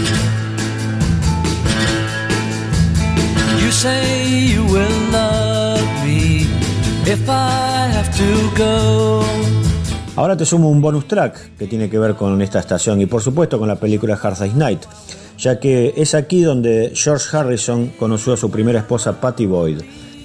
If 7.08 7.30
I 7.30 7.92
have 7.94 8.10
to 8.18 8.52
go. 8.58 9.24
Ahora 10.16 10.36
te 10.36 10.46
sumo 10.46 10.70
un 10.70 10.82
bonus 10.82 11.08
track 11.08 11.56
que 11.58 11.68
tiene 11.68 11.90
que 11.90 12.00
ver 12.00 12.16
con 12.16 12.42
esta 12.42 12.60
estación 12.60 13.02
y 13.02 13.06
por 13.06 13.22
supuesto 13.22 13.60
con 13.60 13.68
la 13.68 13.76
película 13.76 14.18
Hard 14.22 14.40
Day's 14.40 14.56
Night, 14.56 14.82
ya 15.38 15.60
que 15.60 15.94
es 15.98 16.16
aquí 16.16 16.42
donde 16.42 16.94
George 16.96 17.36
Harrison 17.36 17.90
conoció 18.00 18.34
a 18.34 18.38
su 18.38 18.50
primera 18.50 18.80
esposa 18.80 19.20
Patty 19.20 19.46
Boyd. 19.46 19.82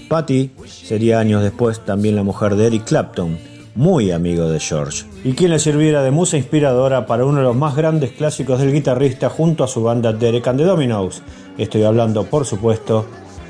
Patty 0.09 0.53
sería 0.66 1.18
años 1.18 1.43
después 1.43 1.85
también 1.85 2.16
la 2.16 2.22
mujer 2.22 2.55
de 2.57 2.68
Eric 2.68 2.85
Clapton, 2.85 3.37
muy 3.74 4.11
amigo 4.11 4.49
de 4.49 4.59
George, 4.59 5.05
y 5.22 5.33
quien 5.33 5.51
le 5.51 5.59
sirviera 5.59 6.03
de 6.03 6.11
musa 6.11 6.37
inspiradora 6.37 7.05
para 7.05 7.24
uno 7.24 7.39
de 7.39 7.45
los 7.45 7.57
más 7.57 7.76
grandes 7.76 8.12
clásicos 8.12 8.59
del 8.59 8.72
guitarrista 8.72 9.28
junto 9.28 9.64
a 9.64 9.68
su 9.68 9.83
banda 9.83 10.12
Derek 10.12 10.47
and 10.47 10.61
the 10.61 10.64
Dominos. 10.64 11.22
Estoy 11.59 11.83
hablando, 11.83 12.24
por 12.24 12.47
supuesto, 12.47 13.07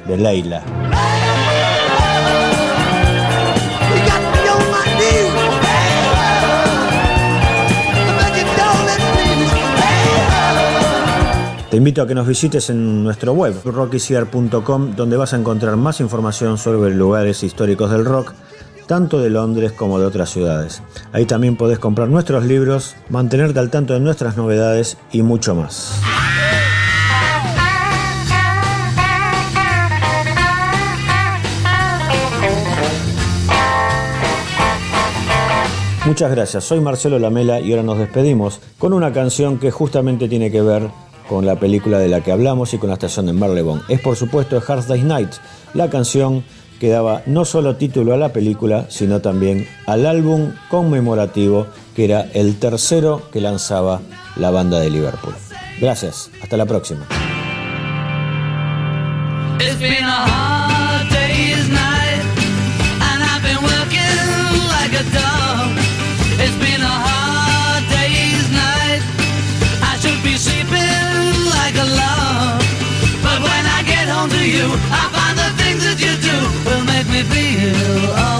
de 0.09 0.16
Leila. 0.16 1.20
Te 11.71 11.77
invito 11.77 12.03
a 12.03 12.07
que 12.09 12.16
nos 12.16 12.27
visites 12.27 12.68
en 12.71 13.05
nuestro 13.05 13.33
web, 13.33 13.55
rockysear.com, 13.64 14.97
donde 14.97 15.16
vas 15.16 15.35
a 15.35 15.37
encontrar 15.37 15.77
más 15.77 16.01
información 16.01 16.59
sobre 16.59 16.93
lugares 16.93 17.45
históricos 17.45 17.93
del 17.93 18.05
rock, 18.05 18.33
tanto 18.89 19.21
de 19.21 19.31
Londres 19.31 19.71
como 19.71 20.01
de 20.01 20.07
otras 20.07 20.31
ciudades. 20.31 20.83
Ahí 21.12 21.27
también 21.27 21.55
podés 21.55 21.79
comprar 21.79 22.09
nuestros 22.09 22.45
libros, 22.45 22.97
mantenerte 23.09 23.61
al 23.61 23.71
tanto 23.71 23.95
de 23.95 24.01
nuestras 24.01 24.37
novedades 24.37 24.99
y 25.12 25.23
mucho 25.23 25.55
más. 25.55 26.01
Muchas 36.05 36.33
gracias, 36.33 36.64
soy 36.64 36.81
Marcelo 36.81 37.21
Lamela 37.21 37.61
y 37.61 37.71
ahora 37.71 37.85
nos 37.85 37.99
despedimos 37.99 38.61
con 38.77 38.93
una 38.93 39.12
canción 39.12 39.59
que 39.59 39.71
justamente 39.71 40.27
tiene 40.27 40.51
que 40.51 40.62
ver 40.62 40.91
con 41.31 41.47
la 41.47 41.55
película 41.55 42.01
de 42.01 42.09
la 42.09 42.22
que 42.22 42.33
hablamos 42.33 42.74
y 42.74 42.78
con 42.78 42.89
la 42.89 42.95
estación 42.95 43.26
de 43.26 43.33
Marlebon. 43.33 43.83
Es 43.89 44.01
por 44.01 44.16
supuesto 44.16 44.61
Hard 44.66 44.89
Day's 44.89 45.05
Night, 45.05 45.31
la 45.74 45.89
canción 45.89 46.43
que 46.81 46.89
daba 46.89 47.22
no 47.26 47.45
solo 47.45 47.76
título 47.76 48.14
a 48.14 48.16
la 48.16 48.33
película, 48.33 48.87
sino 48.89 49.20
también 49.20 49.68
al 49.87 50.07
álbum 50.07 50.51
conmemorativo 50.68 51.68
que 51.95 52.07
era 52.07 52.22
el 52.35 52.59
tercero 52.59 53.22
que 53.33 53.41
lanzaba 53.41 54.01
la 54.35 54.51
banda 54.51 54.81
de 54.81 54.91
Liverpool. 54.91 55.35
Gracias, 55.81 56.33
hasta 56.43 56.57
la 56.57 56.66
próxima. 56.66 57.07
A 71.81 71.87
log. 72.01 72.61
But 73.24 73.39
when 73.49 73.64
I 73.76 73.81
get 73.87 74.07
home 74.09 74.31
to 74.31 74.45
you, 74.57 74.66
I 75.01 75.03
find 75.16 75.37
the 75.43 75.51
things 75.61 75.83
that 75.89 75.99
you 76.05 76.12
do 76.28 76.37
will 76.66 76.85
make 76.85 77.09
me 77.09 77.22
feel 77.33 78.11
alright. 78.11 78.39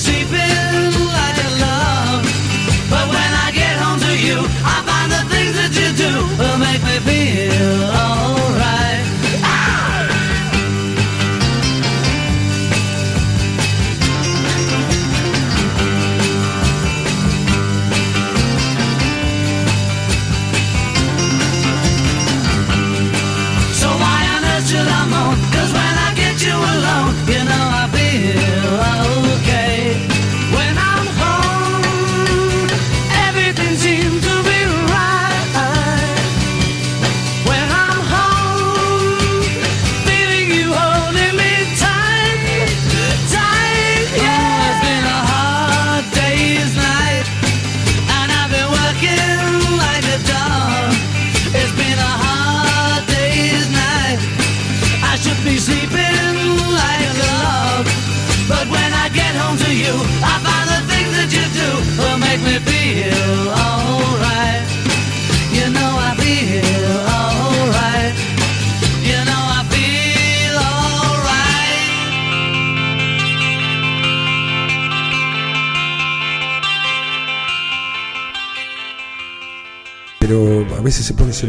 Sleeping 0.00 0.39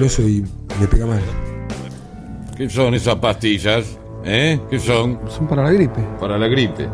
celoso 0.02 0.28
y 0.28 0.44
me 0.80 0.88
pega 0.88 1.06
mal. 1.06 1.22
¿Qué 2.58 2.70
son 2.70 2.94
esas 2.96 3.16
pastillas? 3.16 3.98
¿Eh? 4.24 4.60
¿Qué 4.70 4.80
son? 4.80 5.20
Son 5.30 5.48
para 5.48 5.64
la 5.64 5.72
gripe. 5.72 6.02
Para 6.20 6.38
la 6.38 6.48
gripe. 6.48 6.88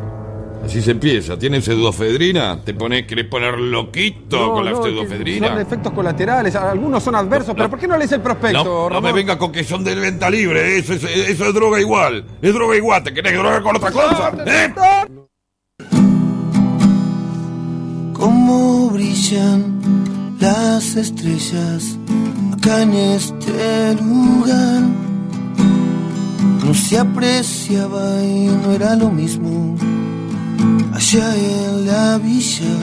Así 0.66 0.82
se 0.82 0.92
empieza. 0.92 1.38
¿Tienes 1.38 1.66
pseudofedrina? 1.66 2.60
¿Te 2.64 2.74
pones, 2.74 3.06
querés 3.06 3.26
poner 3.26 3.58
loquito 3.60 4.54
con 4.54 4.66
la 4.66 4.72
no, 4.72 4.84
pseudofedrina? 4.84 5.50
Son 5.50 5.60
efectos 5.60 5.94
colaterales, 5.94 6.56
algunos 6.56 7.04
son 7.04 7.16
adversos, 7.16 7.54
pero 7.56 7.70
¿por 7.70 7.80
qué 7.80 7.88
no 7.88 7.98
lees 7.98 8.12
el 8.12 8.22
prospecto, 8.22 8.64
No, 8.64 8.90
Ramón? 8.90 9.04
me 9.04 9.14
venga 9.14 9.38
con 9.38 9.52
que 9.52 9.64
son 9.64 9.84
de 9.84 9.96
venta 9.96 10.30
libre, 10.30 10.78
eso 10.78 10.94
es, 10.94 11.04
eso 11.04 11.46
es 11.46 11.54
droga 11.54 11.80
igual. 11.80 12.26
Es 12.42 12.54
droga 12.54 12.76
igual, 12.76 13.04
¿te 13.04 13.14
querés 13.14 13.34
drogar 13.34 13.62
con 13.62 13.76
otra 13.76 13.92
cosa? 13.92 14.34
¿Eh? 14.46 14.74
Cómo 18.14 18.90
brillan 18.90 20.38
las 20.40 20.96
estrellas 20.96 21.98
en 22.68 22.94
este 22.94 23.96
lugar. 23.96 24.82
No 26.66 26.74
se 26.74 26.98
apreciaba 27.00 28.22
y 28.22 28.48
no 28.48 28.74
era 28.74 28.96
lo 28.96 29.10
mismo 29.10 29.76
allá 30.94 31.34
en 31.36 31.88
la 31.88 32.18
villa. 32.18 32.76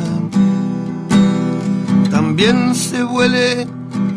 También 2.11 2.75
se 2.75 3.05
huele 3.05 3.67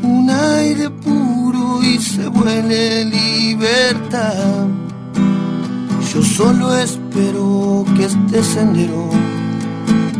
un 0.04 0.30
aire 0.30 0.90
puro 0.90 1.84
y 1.84 1.98
se 2.00 2.28
huele 2.30 3.06
libertad. 3.06 4.68
Yo 6.14 6.24
solo 6.24 6.74
espero 6.78 7.86
que 7.96 8.06
este 8.06 8.42
sendero 8.42 9.10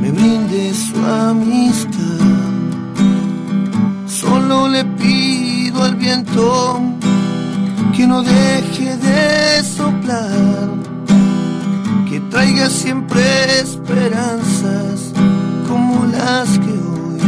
me 0.02 0.12
brinde 0.12 0.74
su 0.74 0.98
amistad. 1.06 2.20
Solo 4.08 4.68
le 4.68 4.84
pido 4.84 5.37
al 5.82 5.96
viento 5.96 6.82
que 7.96 8.08
no 8.08 8.24
deje 8.24 8.96
de 8.98 9.64
soplar, 9.64 10.70
que 12.10 12.20
traiga 12.32 12.70
siempre 12.70 13.60
esperanzas 13.60 15.14
como 15.68 16.06
las 16.06 16.50
que 16.60 16.72
hoy 16.72 17.20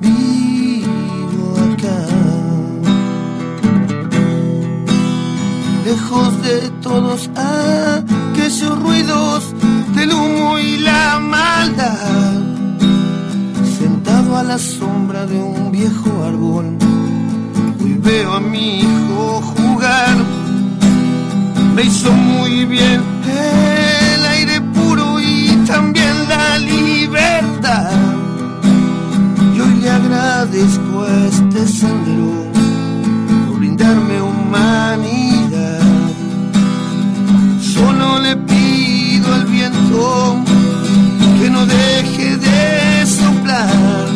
vivo 0.00 1.54
acá. 1.72 2.00
Lejos 5.84 6.42
de 6.42 6.70
todos 6.82 7.30
aquellos 7.36 8.82
ruidos 8.82 9.54
del 9.94 10.12
humo 10.12 10.58
y 10.58 10.78
la 10.78 11.18
maldad 11.18 12.40
sentado 13.78 14.36
a 14.36 14.42
la 14.42 14.58
sombra 14.58 15.26
de 15.26 15.38
un 15.38 15.72
viejo 15.72 16.10
árbol 16.24 16.81
veo 18.02 18.34
a 18.34 18.40
mi 18.40 18.80
hijo 18.80 19.40
jugar. 19.40 20.16
Me 21.74 21.84
hizo 21.84 22.12
muy 22.12 22.64
bien 22.64 23.00
el 23.24 24.26
aire 24.26 24.60
puro 24.60 25.20
y 25.20 25.56
también 25.66 26.28
la 26.28 26.58
libertad. 26.58 27.92
Y 29.54 29.60
hoy 29.60 29.74
le 29.82 29.90
agradezco 29.90 31.02
a 31.02 31.26
este 31.26 31.66
sendero 31.66 32.32
por 33.46 33.58
brindarme 33.58 34.20
humanidad. 34.20 35.80
Solo 37.60 38.18
le 38.20 38.36
pido 38.36 39.32
al 39.34 39.46
viento 39.46 40.36
que 41.40 41.50
no 41.50 41.64
deje 41.66 42.36
de 42.36 43.06
soplar, 43.06 44.08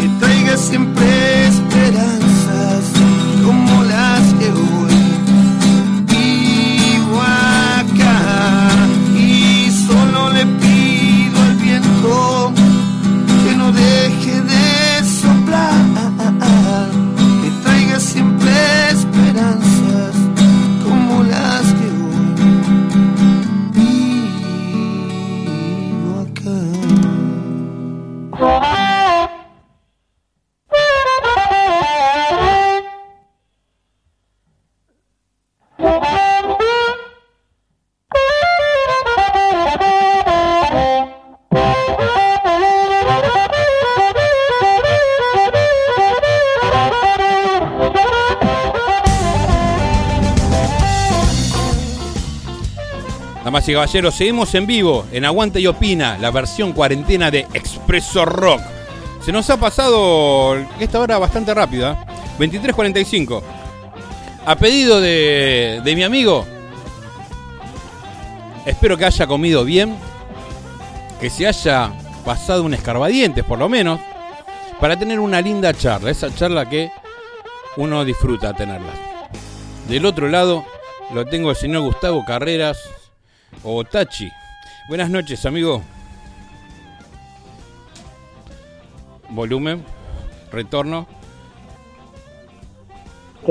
que 0.00 0.08
traiga 0.18 0.56
siempre 0.56 1.41
caballeros, 53.72 54.14
seguimos 54.14 54.54
en 54.54 54.66
vivo 54.66 55.06
en 55.12 55.24
Aguanta 55.24 55.58
y 55.58 55.66
Opina, 55.66 56.18
la 56.18 56.30
versión 56.30 56.72
cuarentena 56.72 57.30
de 57.30 57.40
Expreso 57.54 58.24
Rock. 58.24 58.60
Se 59.24 59.32
nos 59.32 59.48
ha 59.50 59.56
pasado 59.56 60.56
esta 60.80 60.98
hora 60.98 61.18
bastante 61.18 61.54
rápida, 61.54 62.04
23.45. 62.38 63.42
A 64.44 64.56
pedido 64.56 65.00
de, 65.00 65.80
de 65.84 65.94
mi 65.94 66.02
amigo, 66.02 66.44
espero 68.66 68.96
que 68.96 69.04
haya 69.04 69.26
comido 69.26 69.64
bien, 69.64 69.96
que 71.20 71.30
se 71.30 71.46
haya 71.46 71.92
pasado 72.24 72.64
un 72.64 72.74
escarbadientes 72.74 73.44
por 73.44 73.58
lo 73.58 73.68
menos, 73.68 74.00
para 74.80 74.98
tener 74.98 75.20
una 75.20 75.40
linda 75.40 75.72
charla, 75.74 76.10
esa 76.10 76.34
charla 76.34 76.68
que 76.68 76.90
uno 77.76 78.04
disfruta 78.04 78.52
tenerla. 78.54 78.92
Del 79.88 80.06
otro 80.06 80.28
lado 80.28 80.64
lo 81.12 81.26
tengo 81.26 81.50
el 81.50 81.56
señor 81.56 81.82
Gustavo 81.82 82.24
Carreras 82.24 82.78
o 83.62 83.84
Tachi. 83.84 84.30
Buenas 84.88 85.10
noches, 85.10 85.44
amigo. 85.46 85.82
Volumen, 89.30 89.82
retorno. 90.50 91.06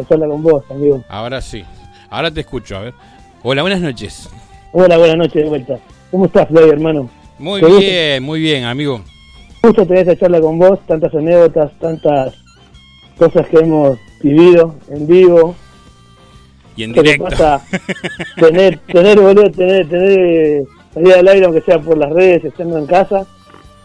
Habla 0.10 0.28
con 0.28 0.44
vos, 0.44 0.64
amigo. 0.70 1.04
Ahora 1.10 1.42
sí. 1.42 1.64
Ahora 2.10 2.32
te 2.32 2.42
escucho, 2.42 2.78
a 2.78 2.82
ver. 2.82 2.94
Hola, 3.44 3.62
buenas 3.62 3.82
noches. 3.82 4.30
Hola, 4.74 4.98
buenas 4.98 5.18
noches 5.18 5.44
de 5.44 5.50
vuelta. 5.50 5.80
¿Cómo 6.12 6.26
estás, 6.26 6.48
Floyd, 6.48 6.70
hermano? 6.72 7.10
Muy 7.40 7.62
bien, 7.62 8.24
muy 8.24 8.40
bien, 8.40 8.66
amigo. 8.66 9.02
Gusto 9.64 9.86
tener 9.86 10.08
esta 10.08 10.18
charla 10.18 10.42
con 10.42 10.60
vos, 10.60 10.80
tantas 10.88 11.14
anécdotas, 11.14 11.72
tantas 11.80 12.36
cosas 13.18 13.48
que 13.48 13.58
hemos 13.58 13.98
vivido 14.22 14.76
en 14.90 15.08
vivo. 15.08 15.56
Y 16.76 16.84
en 16.84 16.94
directo. 16.94 17.26
pasa, 17.26 17.62
tener, 18.38 18.80
tener, 18.80 19.20
boludo, 19.20 19.52
tener, 19.52 19.88
tener 19.90 20.64
salida 20.94 21.20
al 21.20 21.28
aire, 21.28 21.46
aunque 21.46 21.62
sea 21.62 21.80
por 21.80 21.98
las 21.98 22.10
redes, 22.12 22.46
estando 22.46 22.78
en 22.78 22.86
casa. 22.86 23.26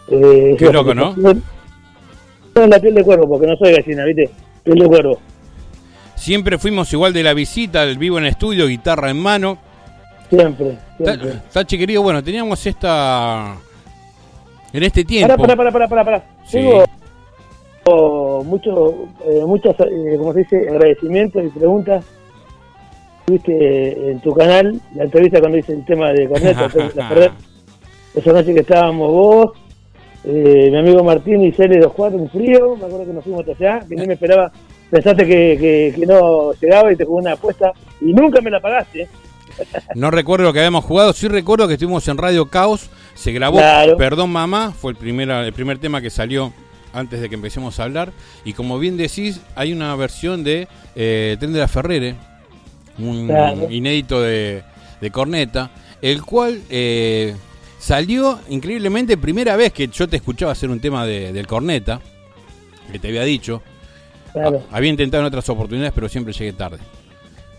Eh, 0.09 0.55
Qué 0.57 0.71
loco, 0.71 0.93
¿no? 0.93 1.15
En 2.55 2.69
la 2.69 2.79
piel 2.79 2.95
de 2.95 3.03
cuervo, 3.03 3.27
porque 3.27 3.47
no 3.47 3.55
soy 3.57 3.73
gallina, 3.73 4.05
¿viste? 4.05 4.29
Piel 4.63 4.79
de 4.79 4.87
cuervo. 4.87 5.19
Siempre 6.15 6.57
fuimos 6.57 6.91
igual 6.93 7.13
de 7.13 7.23
la 7.23 7.33
visita, 7.33 7.83
el 7.83 7.97
vivo 7.97 8.17
en 8.17 8.25
estudio, 8.25 8.67
guitarra 8.67 9.11
en 9.11 9.19
mano. 9.19 9.57
Siempre, 10.29 10.77
siempre. 10.97 11.33
Tachi 11.51 11.77
querido, 11.77 12.01
bueno, 12.01 12.23
teníamos 12.23 12.65
esta... 12.65 13.55
En 14.73 14.83
este 14.83 15.05
tiempo... 15.05 15.37
Pará, 15.37 15.55
pará, 15.55 15.71
pará, 15.71 15.87
pará, 15.87 16.03
pará. 16.03 16.23
Sí. 16.45 16.57
Tengo 16.57 18.43
mucho, 18.43 19.07
eh, 19.25 19.43
muchos, 19.45 19.75
eh, 19.79 20.15
como 20.17 20.33
se 20.33 20.39
dice, 20.39 20.69
agradecimientos 20.69 21.43
y 21.45 21.49
preguntas. 21.49 22.03
Tuviste 23.27 24.09
en 24.09 24.21
tu 24.21 24.33
canal 24.33 24.79
la 24.95 25.03
entrevista 25.03 25.41
cuando 25.41 25.57
hice 25.57 25.73
el 25.73 25.83
tema 25.83 26.13
de 26.13 26.29
Corneto. 26.29 26.65
Esa 28.15 28.31
noche 28.31 28.53
que 28.53 28.61
estábamos 28.61 29.11
vos, 29.11 29.51
eh, 30.23 30.69
mi 30.71 30.77
amigo 30.77 31.03
Martín 31.03 31.43
y 31.43 31.51
Cele 31.51 31.77
24 31.77 32.17
un 32.17 32.29
frío, 32.29 32.77
me 32.77 32.85
acuerdo 32.85 33.05
que 33.05 33.11
nos 33.11 33.25
fuimos 33.25 33.41
hasta 33.41 33.51
allá, 33.51 33.85
que 33.85 33.95
ni 33.95 34.07
me 34.07 34.13
esperaba, 34.13 34.49
pensaste 34.89 35.25
que, 35.27 35.57
que, 35.59 35.93
que 35.99 36.05
no 36.05 36.53
llegaba 36.53 36.89
y 36.93 36.95
te 36.95 37.03
jugó 37.03 37.17
una 37.17 37.33
apuesta 37.33 37.73
y 37.99 38.13
nunca 38.13 38.39
me 38.39 38.49
la 38.49 38.61
pagaste. 38.61 39.09
No 39.95 40.09
recuerdo 40.09 40.45
lo 40.45 40.53
que 40.53 40.59
habíamos 40.59 40.85
jugado, 40.85 41.11
sí 41.11 41.27
recuerdo 41.27 41.67
que 41.67 41.73
estuvimos 41.73 42.07
en 42.07 42.17
Radio 42.17 42.45
Caos, 42.45 42.89
se 43.13 43.33
grabó 43.33 43.57
Claro. 43.57 43.97
Perdón 43.97 44.29
Mamá, 44.29 44.71
fue 44.71 44.91
el 44.91 44.97
primer, 44.97 45.29
el 45.29 45.51
primer 45.51 45.79
tema 45.79 45.99
que 45.99 46.09
salió 46.09 46.53
antes 46.93 47.19
de 47.19 47.27
que 47.27 47.35
empecemos 47.35 47.77
a 47.77 47.83
hablar, 47.83 48.13
y 48.45 48.53
como 48.53 48.79
bien 48.79 48.95
decís, 48.95 49.41
hay 49.55 49.73
una 49.73 49.93
versión 49.97 50.45
de 50.45 50.69
eh, 50.95 51.35
Tren 51.39 51.51
de 51.51 51.59
la 51.59 51.67
Ferrere, 51.67 52.15
un 52.99 53.27
Claro. 53.27 53.69
inédito 53.71 54.21
de, 54.21 54.63
de 55.01 55.11
corneta, 55.11 55.71
el 56.01 56.21
cual 56.23 56.61
eh, 56.69 57.35
salió 57.79 58.39
increíblemente 58.49 59.17
primera 59.17 59.55
vez 59.55 59.71
que 59.73 59.87
yo 59.87 60.07
te 60.07 60.17
escuchaba 60.17 60.51
hacer 60.51 60.69
un 60.69 60.79
tema 60.79 61.05
de- 61.05 61.31
del 61.33 61.47
corneta, 61.47 61.99
que 62.91 62.99
te 62.99 63.07
había 63.09 63.23
dicho, 63.23 63.61
Claro. 64.33 64.61
Había 64.71 64.89
intentado 64.91 65.21
en 65.23 65.27
otras 65.27 65.49
oportunidades, 65.49 65.93
pero 65.95 66.07
siempre 66.07 66.31
llegué 66.31 66.53
tarde. 66.53 66.77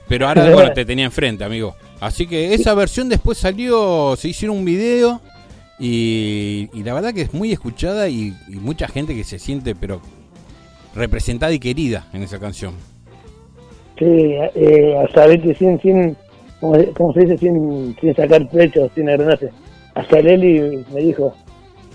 Pero 0.07 0.29
ahora, 0.29 0.49
bueno, 0.55 0.73
te 0.73 0.85
tenía 0.85 1.07
enfrente, 1.07 1.43
amigo. 1.43 1.75
Así 1.99 2.27
que 2.29 2.55
esa 2.55 2.73
versión 2.75 3.09
después 3.09 3.37
salió, 3.39 4.15
se 4.17 4.29
hicieron 4.29 4.59
un 4.59 4.65
video 4.65 5.21
y, 5.81 6.69
y 6.73 6.83
la 6.85 6.95
verdad 6.95 7.13
que 7.13 7.23
es 7.23 7.35
muy 7.35 7.51
escuchada 7.53 8.09
y, 8.09 8.33
y 8.49 8.57
mucha 8.57 8.87
gente 8.87 9.15
que 9.17 9.25
se 9.25 9.41
siente, 9.41 9.75
pero 9.75 10.01
representada 10.95 11.53
y 11.53 11.59
querida 11.59 12.07
en 12.13 12.23
esa 12.23 12.39
canción. 12.39 12.75
Sí, 13.99 14.05
eh, 14.05 14.97
hasta 15.05 15.27
viste, 15.27 15.55
sin, 15.55 15.81
sin, 15.81 16.17
como, 16.61 17.13
se 17.13 17.21
dice, 17.21 17.39
sin, 17.39 17.97
sin 18.01 18.15
sacar 18.15 18.49
pecho, 18.51 18.89
sin 18.95 19.09
agranarse. 19.09 19.51
Hasta 19.95 20.21
Leli 20.21 20.85
me 20.95 21.01
dijo 21.01 21.35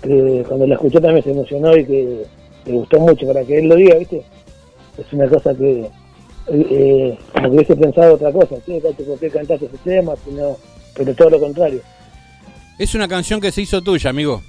que 0.02 0.44
cuando 0.46 0.66
la 0.66 0.74
escuchó 0.74 1.00
también 1.00 1.24
se 1.24 1.30
emocionó 1.30 1.74
y 1.76 1.84
que 1.86 2.26
le 2.66 2.72
gustó 2.72 3.00
mucho 3.00 3.26
para 3.26 3.42
que 3.44 3.58
él 3.58 3.68
lo 3.68 3.76
diga, 3.76 3.96
¿viste? 3.96 4.22
Es 4.98 5.10
una 5.12 5.28
cosa 5.28 5.54
que, 5.54 5.88
eh, 6.48 7.18
como 7.32 7.48
que 7.50 7.56
hubiese 7.56 7.76
pensado 7.76 8.14
otra 8.14 8.30
cosa, 8.32 8.56
¿sí? 8.66 8.78
¿Por 8.80 9.18
qué 9.18 9.30
cantaste 9.30 9.66
ese 9.66 9.78
tema? 9.82 10.12
Si 10.24 10.30
no, 10.32 10.56
pero 10.94 11.14
todo 11.14 11.30
lo 11.30 11.40
contrario. 11.40 11.80
Es 12.78 12.94
una 12.94 13.08
canción 13.08 13.40
que 13.40 13.50
se 13.52 13.62
hizo 13.62 13.80
tuya, 13.80 14.10
amigo. 14.10 14.42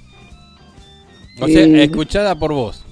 O 1.40 1.46
sea, 1.46 1.66
Y- 1.66 1.80
escuchada 1.80 2.34
por 2.38 2.52
vos. 2.52 2.84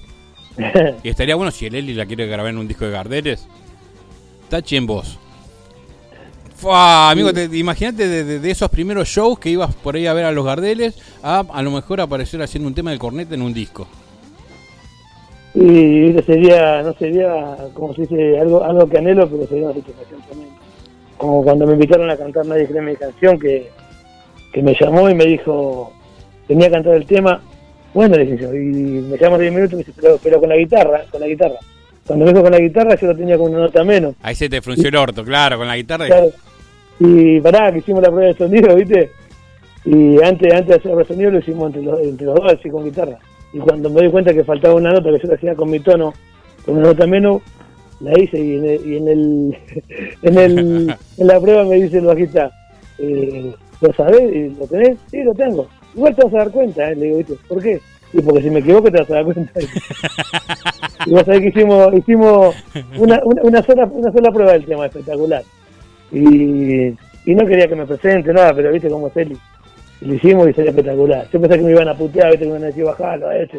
Y 1.03 1.09
estaría 1.09 1.35
bueno 1.35 1.51
si 1.51 1.67
el 1.67 1.75
Eli 1.75 1.95
la 1.95 2.07
quiere 2.07 2.27
grabar 2.27 2.51
en 2.51 2.59
un 2.59 2.69
disco 2.69 2.85
de 2.85 2.93
Garderes. 2.93 3.47
Tachi 4.49 4.77
en 4.77 4.87
voz. 4.87 5.19
Fua, 6.57 7.11
amigo, 7.11 7.33
te, 7.33 7.45
imagínate 7.57 8.09
de, 8.09 8.25
de- 8.25 8.41
de 8.41 8.51
esos 8.51 8.71
primeros 8.71 9.09
shows 9.09 9.39
que 9.39 9.51
ibas 9.51 9.75
por 9.75 9.97
ahí 9.97 10.07
a 10.07 10.13
ver 10.15 10.25
a 10.25 10.33
los 10.33 10.45
Gardeles 10.47 10.95
a 11.23 11.45
a 11.53 11.63
lo 11.63 11.71
mejor 11.71 12.01
aparecer 12.01 12.41
haciendo 12.43 12.69
un 12.69 12.75
tema 12.75 12.91
del 12.91 12.99
corneta 12.99 13.35
en 13.35 13.43
un 13.43 13.53
disco. 13.53 13.87
Y 15.55 16.01
¿viste? 16.11 16.23
sería, 16.25 16.83
no 16.83 16.93
sería, 16.95 17.57
como 17.75 17.95
se 17.95 18.03
dice, 18.03 18.39
algo, 18.41 18.65
algo 18.65 18.89
que 18.89 18.99
anhelo, 18.99 19.29
pero 19.29 19.47
sería 19.47 19.65
una 19.67 19.75
satisfacción 19.75 20.21
también. 20.23 20.51
Como 21.17 21.45
cuando 21.45 21.67
me 21.67 21.75
invitaron 21.75 22.11
a 22.11 22.17
cantar 22.17 22.45
Nadie 22.47 22.67
cree 22.67 22.83
mi 22.83 22.97
canción, 22.97 23.39
que, 23.39 23.71
que 24.53 24.63
me 24.63 24.75
llamó 24.81 25.09
y 25.09 25.15
me 25.15 25.27
dijo, 25.27 25.93
tenía 26.49 26.67
que 26.69 26.73
cantar 26.73 26.95
el 26.95 27.07
tema. 27.07 27.41
Bueno, 27.93 28.17
le 28.17 28.25
dije 28.27 28.43
yo, 28.43 28.53
y 28.55 29.03
me 29.03 29.17
llamó 29.17 29.39
10 29.39 29.53
minutos 29.53 29.75
y 29.75 29.77
me 29.77 29.85
dice, 29.85 29.93
pero, 30.01 30.19
pero 30.23 30.41
con 30.41 30.49
la 30.49 30.57
guitarra, 30.57 31.05
con 31.11 31.21
la 31.21 31.29
guitarra. 31.29 31.57
Cuando 32.07 32.27
dijo 32.27 32.43
con 32.43 32.53
la 32.53 32.59
guitarra, 32.59 32.95
yo 32.97 33.07
lo 33.09 33.17
tenía 33.17 33.39
con 33.39 33.51
una 33.51 33.61
nota 33.61 33.83
menos. 33.85 34.15
Ahí 34.23 34.35
se 34.35 34.49
te 34.49 34.61
frunció 34.61 34.89
el 34.89 34.97
orto, 34.97 35.25
claro, 35.25 35.57
con 35.59 35.67
la 35.67 35.77
guitarra. 35.77 36.07
y- 36.07 36.09
Claro. 36.09 36.31
Y 37.01 37.41
pará, 37.41 37.73
que 37.73 37.79
hicimos 37.79 38.03
la 38.03 38.09
prueba 38.11 38.27
de 38.33 38.35
sonido, 38.39 38.75
¿viste? 38.77 39.11
Y 39.85 40.23
antes, 40.23 40.53
antes 40.53 40.69
de 40.69 40.75
hacer 40.77 40.93
el 40.99 41.07
sonido 41.07 41.31
lo 41.33 41.39
hicimos 41.39 41.67
entre 41.67 41.83
los, 41.83 42.01
entre 42.01 42.27
los 42.27 42.35
dos, 42.37 42.53
así 42.53 42.69
con 42.71 42.85
guitarra. 42.85 43.19
Y 43.53 43.59
cuando 43.59 43.91
me 43.91 44.03
di 44.03 44.11
cuenta 44.11 44.33
que 44.33 44.45
faltaba 44.45 44.75
una 44.75 44.91
nota, 44.91 45.11
que 45.11 45.19
yo 45.23 45.29
la 45.29 45.35
hacía 45.35 45.55
con 45.55 45.71
mi 45.71 45.81
tono, 45.81 46.13
con 46.65 46.77
una 46.77 46.87
nota 46.89 47.07
menos, 47.07 47.43
la 48.01 48.19
hice 48.19 48.39
y 48.39 48.57
en 48.57 48.65
el, 48.65 48.87
y 48.87 48.97
en, 48.97 49.09
el, 49.09 49.57
en, 50.23 50.39
el- 50.39 50.97
en 51.19 51.27
la 51.27 51.41
prueba 51.41 51.65
me 51.65 51.77
dice 51.77 51.99
el 51.99 52.07
bajista, 52.07 52.51
eh, 52.99 53.53
¿lo 53.81 53.93
sabés? 53.95 54.33
¿Y 54.35 54.51
¿Lo 54.59 54.67
tenés? 54.67 54.97
Sí, 55.11 55.23
lo 55.23 55.35
tengo. 55.35 55.67
Igual 55.95 56.15
te 56.17 56.25
vas 56.25 56.35
a 56.35 56.39
dar 56.39 56.51
cuenta, 56.51 56.91
¿eh? 56.91 56.97
Le 56.97 57.07
digo, 57.07 57.19
¿viste? 57.19 57.35
¿Por 57.49 57.63
qué? 57.63 57.81
Y 58.17 58.23
porque 58.23 58.43
si 58.43 58.51
me 58.51 58.61
equivoco 58.61 58.91
te 58.91 58.99
vas 58.99 59.11
a 59.11 59.15
dar 59.15 59.25
cuenta. 59.25 59.61
y 61.07 61.11
vos 61.11 61.23
sabés 61.25 61.41
que 61.41 61.49
hicimos, 61.49 61.93
hicimos 61.95 62.55
una, 62.97 63.21
una, 63.25 63.43
una 63.43 63.63
sola, 63.63 63.87
una 63.87 64.13
sola 64.13 64.31
prueba 64.31 64.53
del 64.53 64.65
tema, 64.65 64.87
espectacular. 64.87 65.43
Y, 66.13 66.87
y 67.27 67.35
no 67.35 67.45
quería 67.47 67.67
que 67.67 67.75
me 67.75 67.87
presente 67.87 68.33
nada, 68.33 68.55
pero 68.55 68.71
viste 68.73 68.89
cómo 68.89 69.09
es 69.09 69.17
él. 69.17 69.37
Y 70.01 70.07
lo 70.07 70.15
hicimos 70.15 70.49
y 70.49 70.53
sería 70.53 70.71
espectacular. 70.71 71.27
Yo 71.33 71.41
pensé 71.41 71.57
que 71.59 71.65
me 71.65 71.73
iban 71.73 71.89
a 71.89 71.95
putear, 71.97 72.31
viste 72.31 72.45
que 72.45 72.51
me 72.53 72.57
iban 72.59 72.63
a 72.63 72.67
decir 72.67 72.85
bajalo 72.85 73.29
a 73.29 73.37
ese. 73.37 73.59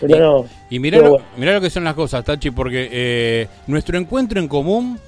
Pero 0.00 0.18
no. 0.18 0.44
Y 0.68 0.78
mirá 0.80 0.98
Pero 0.98 1.04
lo, 1.06 1.10
bueno. 1.16 1.26
mirá 1.38 1.54
lo 1.54 1.60
que 1.62 1.70
son 1.70 1.84
las 1.84 1.94
cosas, 1.94 2.24
Tachi, 2.24 2.50
porque 2.50 2.88
eh, 2.92 3.48
nuestro 3.68 3.96
encuentro 3.96 4.38
en 4.38 4.48
común, 4.48 4.98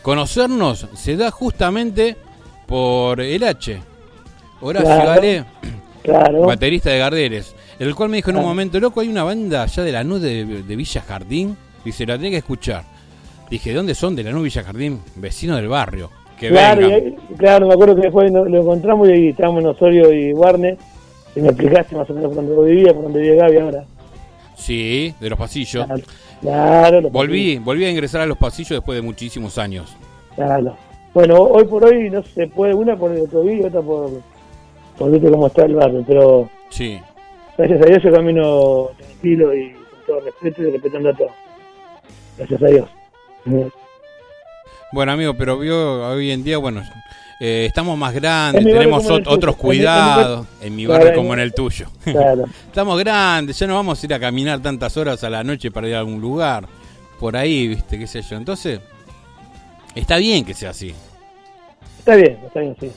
conocernos, 0.00 0.88
se 0.94 1.16
da 1.16 1.30
justamente 1.30 2.16
por 2.66 3.20
el 3.20 3.42
H. 3.44 3.78
Horacio 4.60 4.86
Claro. 4.88 5.44
Claro. 6.02 6.40
baterista 6.46 6.90
de 6.90 6.98
Garderes, 6.98 7.54
el 7.78 7.94
cual 7.94 8.08
me 8.08 8.16
dijo 8.16 8.30
en 8.30 8.36
un 8.36 8.42
Ah. 8.42 8.46
momento, 8.46 8.78
loco, 8.80 9.00
hay 9.00 9.08
una 9.08 9.24
banda 9.24 9.62
allá 9.64 9.82
de 9.82 9.92
la 9.92 10.04
NU 10.04 10.18
de, 10.18 10.44
de 10.62 10.76
Villa 10.76 11.00
Jardín, 11.02 11.56
dice, 11.84 12.06
la 12.06 12.16
tenés 12.16 12.30
que 12.32 12.36
escuchar. 12.38 12.84
Dije, 13.50 13.70
¿de 13.70 13.76
dónde 13.76 13.94
son? 13.94 14.14
De 14.16 14.22
la 14.22 14.30
NU 14.30 14.42
Villa 14.42 14.62
Jardín, 14.62 15.00
vecino 15.16 15.56
del 15.56 15.68
barrio. 15.68 16.10
Que 16.38 16.48
claro, 16.48 16.88
vengan. 16.88 17.14
claro, 17.36 17.66
me 17.68 17.74
acuerdo 17.74 17.94
que 17.96 18.02
después 18.02 18.30
no- 18.32 18.44
lo 18.44 18.60
encontramos 18.62 19.08
y 19.10 19.28
estábamos 19.28 19.62
en 19.62 19.68
Osorio 19.68 20.12
y 20.12 20.32
Warner. 20.32 20.76
Y 21.36 21.40
me 21.40 21.48
explicaste 21.48 21.94
más 21.96 22.08
o 22.10 22.14
menos 22.14 22.34
por 22.34 22.44
dónde 22.46 22.70
vivía, 22.72 22.92
por 22.92 23.04
dónde 23.04 23.20
vivía 23.20 23.36
Gaby 23.44 23.58
ahora. 23.58 23.84
Sí, 24.56 25.14
de 25.20 25.30
los 25.30 25.38
pasillos. 25.38 25.86
Claro, 26.40 27.00
lo 27.00 27.10
Volví, 27.10 27.58
volví 27.58 27.84
a 27.84 27.90
ingresar 27.90 28.20
a 28.22 28.26
los 28.26 28.36
pasillos 28.36 28.70
después 28.70 28.96
de 28.96 29.02
muchísimos 29.02 29.56
años. 29.58 29.96
Claro. 30.34 30.76
Bueno, 31.14 31.36
hoy 31.42 31.64
por 31.64 31.84
hoy 31.84 32.10
no 32.10 32.22
se 32.22 32.46
puede, 32.48 32.74
una 32.74 32.96
por 32.96 33.12
el 33.12 33.28
COVID 33.28 33.52
y 33.60 33.62
otra 33.64 33.80
por, 33.82 34.10
por 34.98 35.10
viste 35.10 35.30
cómo 35.30 35.46
está 35.46 35.64
el 35.64 35.74
barrio, 35.74 36.04
pero 36.06 36.48
Sí. 36.70 36.98
Gracias 37.56 37.82
a 37.82 37.84
Dios 37.86 38.02
yo 38.02 38.12
camino 38.12 38.90
tranquilo 38.98 39.54
y 39.54 39.72
con 39.72 40.06
todo 40.06 40.20
respeto 40.20 40.62
y 40.62 40.70
respetando 40.70 41.08
a 41.10 41.14
todos. 41.14 41.32
Gracias 42.38 42.62
a 42.62 42.66
Dios. 42.66 42.88
Bueno, 44.92 45.12
amigo, 45.12 45.34
pero 45.34 45.58
vio 45.58 46.06
hoy 46.08 46.30
en 46.30 46.44
día, 46.44 46.58
bueno, 46.58 46.82
eh, 47.40 47.64
estamos 47.66 47.96
más 47.96 48.12
grandes, 48.14 48.62
tenemos 48.64 49.04
ot- 49.08 49.24
otros 49.26 49.56
cuidados, 49.56 50.46
en 50.60 50.76
mi 50.76 50.86
barrio 50.86 51.14
como 51.14 51.32
en 51.34 51.40
el 51.40 51.52
tuyo. 51.54 51.86
Claro. 52.04 52.44
Estamos 52.66 52.98
grandes, 52.98 53.58
ya 53.58 53.66
no 53.66 53.74
vamos 53.74 54.02
a 54.02 54.06
ir 54.06 54.14
a 54.14 54.20
caminar 54.20 54.60
tantas 54.60 54.96
horas 54.96 55.24
a 55.24 55.30
la 55.30 55.42
noche 55.42 55.70
para 55.70 55.88
ir 55.88 55.94
a 55.94 56.00
algún 56.00 56.20
lugar. 56.20 56.66
Por 57.18 57.36
ahí, 57.36 57.68
viste, 57.68 57.98
qué 57.98 58.06
sé 58.06 58.20
yo. 58.22 58.36
Entonces, 58.36 58.80
está 59.94 60.16
bien 60.18 60.44
que 60.44 60.54
sea 60.54 60.70
así. 60.70 60.92
Está 61.98 62.16
bien, 62.16 62.38
está 62.44 62.60
bien, 62.60 62.76
sí. 62.80 62.90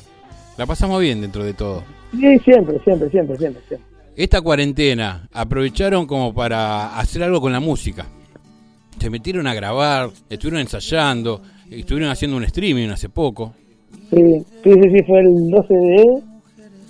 La 0.58 0.66
pasamos 0.66 1.00
bien 1.00 1.22
dentro 1.22 1.44
de 1.44 1.54
todo. 1.54 1.84
Sí, 2.12 2.40
siempre, 2.40 2.80
siempre, 2.84 3.10
siempre, 3.10 3.38
siempre, 3.38 3.62
siempre. 3.68 3.95
Esta 4.16 4.42
cuarentena 4.42 5.28
aprovecharon 5.34 6.06
como 6.06 6.34
para 6.34 6.98
hacer 6.98 7.24
algo 7.24 7.42
con 7.42 7.52
la 7.52 7.60
música. 7.60 8.06
Se 9.00 9.10
metieron 9.10 9.46
a 9.46 9.54
grabar, 9.54 10.10
estuvieron 10.30 10.62
ensayando, 10.62 11.42
estuvieron 11.70 12.10
haciendo 12.12 12.38
un 12.38 12.44
streaming 12.46 12.90
hace 12.90 13.10
poco. 13.10 13.54
Sí, 14.10 14.46
sí, 14.64 14.72
sí, 14.72 14.90
sí, 14.98 15.04
fue 15.06 15.20
el 15.20 15.50
12 15.52 15.74
de, 15.74 16.22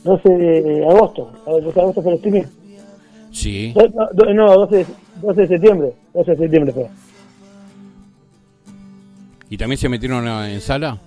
12 0.03 0.29
de 0.29 0.85
agosto. 0.87 1.31
El 1.47 1.63
12 1.63 1.73
de 1.73 1.81
agosto 1.81 2.01
fue 2.03 2.11
el 2.11 2.17
streaming. 2.17 2.43
Sí. 3.31 3.73
No, 3.75 4.07
do- 4.13 4.33
no 4.33 4.53
12, 4.53 4.77
de- 4.77 4.85
12 5.21 5.41
de 5.41 5.47
septiembre. 5.47 5.93
12 6.13 6.31
de 6.31 6.37
septiembre 6.37 6.73
fue. 6.73 6.87
¿Y 9.49 9.57
también 9.57 9.77
se 9.79 9.89
metieron 9.89 10.27
en 10.27 10.61
sala? 10.61 10.99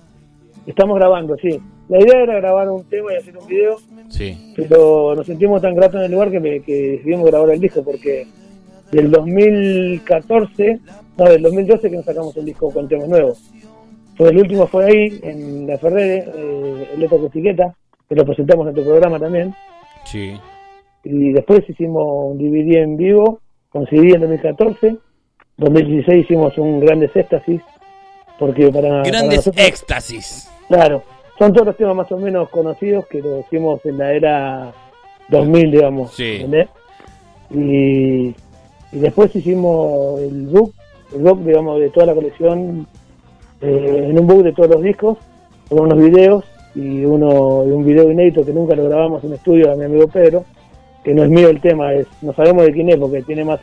Estamos 0.65 0.97
grabando, 0.97 1.35
sí. 1.37 1.59
La 1.87 1.99
idea 1.99 2.21
era 2.23 2.35
grabar 2.35 2.69
un 2.69 2.83
tema 2.85 3.13
y 3.13 3.17
hacer 3.17 3.35
un 3.37 3.47
video, 3.47 3.77
Sí. 4.09 4.53
pero 4.55 5.15
nos 5.15 5.25
sentimos 5.25 5.61
tan 5.61 5.73
gratos 5.73 5.95
en 5.99 6.05
el 6.05 6.11
lugar 6.11 6.29
que, 6.31 6.39
me- 6.39 6.59
que 6.61 6.91
decidimos 6.97 7.25
grabar 7.31 7.49
el 7.51 7.59
disco 7.59 7.83
porque 7.83 8.27
del 8.91 9.09
2014, 9.11 10.79
no, 11.17 11.25
del 11.25 11.41
2012 11.41 11.89
que 11.89 11.95
nos 11.95 12.05
sacamos 12.05 12.35
el 12.37 12.45
disco 12.45 12.71
con 12.71 12.87
temas 12.87 13.07
nuevos. 13.07 13.51
Pues 14.17 14.31
el 14.31 14.37
último 14.39 14.67
fue 14.67 14.85
ahí, 14.85 15.19
en 15.23 15.65
la 15.67 15.77
Ferrere, 15.77 16.25
eh, 16.35 16.87
el 16.93 16.99
Leto 16.99 17.25
Etiqueta, 17.25 17.73
que 18.07 18.15
lo 18.15 18.25
presentamos 18.25 18.67
en 18.67 18.75
tu 18.75 18.83
programa 18.83 19.17
también. 19.19 19.53
Sí. 20.05 20.33
Y 21.03 21.31
después 21.31 21.61
hicimos 21.69 22.03
un 22.33 22.37
DVD 22.37 22.81
en 22.83 22.97
vivo 22.97 23.39
con 23.69 23.85
CD 23.87 24.11
en 24.15 24.21
2014. 24.21 24.97
2016 25.57 26.25
hicimos 26.25 26.57
un 26.57 26.79
Grandes 26.81 27.15
Éxtasis. 27.15 27.61
Porque 28.39 28.69
para. 28.69 28.89
para 28.89 29.03
Grandes 29.03 29.39
nosotros- 29.39 29.67
éxtasis. 29.67 30.49
Claro, 30.67 31.03
son 31.37 31.51
todos 31.53 31.67
los 31.67 31.77
temas 31.77 31.95
más 31.95 32.11
o 32.11 32.17
menos 32.17 32.49
conocidos 32.49 33.05
que 33.07 33.21
lo 33.21 33.39
hicimos 33.41 33.83
en 33.85 33.97
la 33.97 34.13
era 34.13 34.73
2000, 35.29 35.71
digamos. 35.71 36.13
Sí. 36.13 36.45
Y, 37.51 38.27
y 38.91 38.99
después 38.99 39.35
hicimos 39.35 40.19
el 40.21 40.47
book, 40.47 40.73
el 41.15 41.21
book, 41.21 41.43
digamos, 41.43 41.79
de 41.79 41.89
toda 41.89 42.05
la 42.07 42.15
colección, 42.15 42.87
eh, 43.61 44.05
en 44.09 44.19
un 44.19 44.27
book 44.27 44.43
de 44.43 44.53
todos 44.53 44.69
los 44.69 44.81
discos, 44.83 45.17
con 45.67 45.79
unos 45.81 45.97
videos 45.97 46.45
y 46.75 47.03
uno 47.03 47.63
y 47.67 47.71
un 47.71 47.83
video 47.83 48.11
inédito 48.11 48.45
que 48.45 48.53
nunca 48.53 48.75
lo 48.75 48.85
grabamos 48.85 49.23
en 49.23 49.33
estudio 49.33 49.71
a 49.71 49.75
mi 49.75 49.85
amigo 49.85 50.07
Pedro, 50.07 50.45
que 51.03 51.13
no 51.13 51.23
es 51.23 51.29
mío 51.29 51.49
el 51.49 51.59
tema, 51.59 51.93
es 51.93 52.05
no 52.21 52.33
sabemos 52.33 52.65
de 52.65 52.71
quién 52.73 52.89
es 52.89 52.97
porque 52.97 53.21
tiene 53.23 53.43
más 53.43 53.59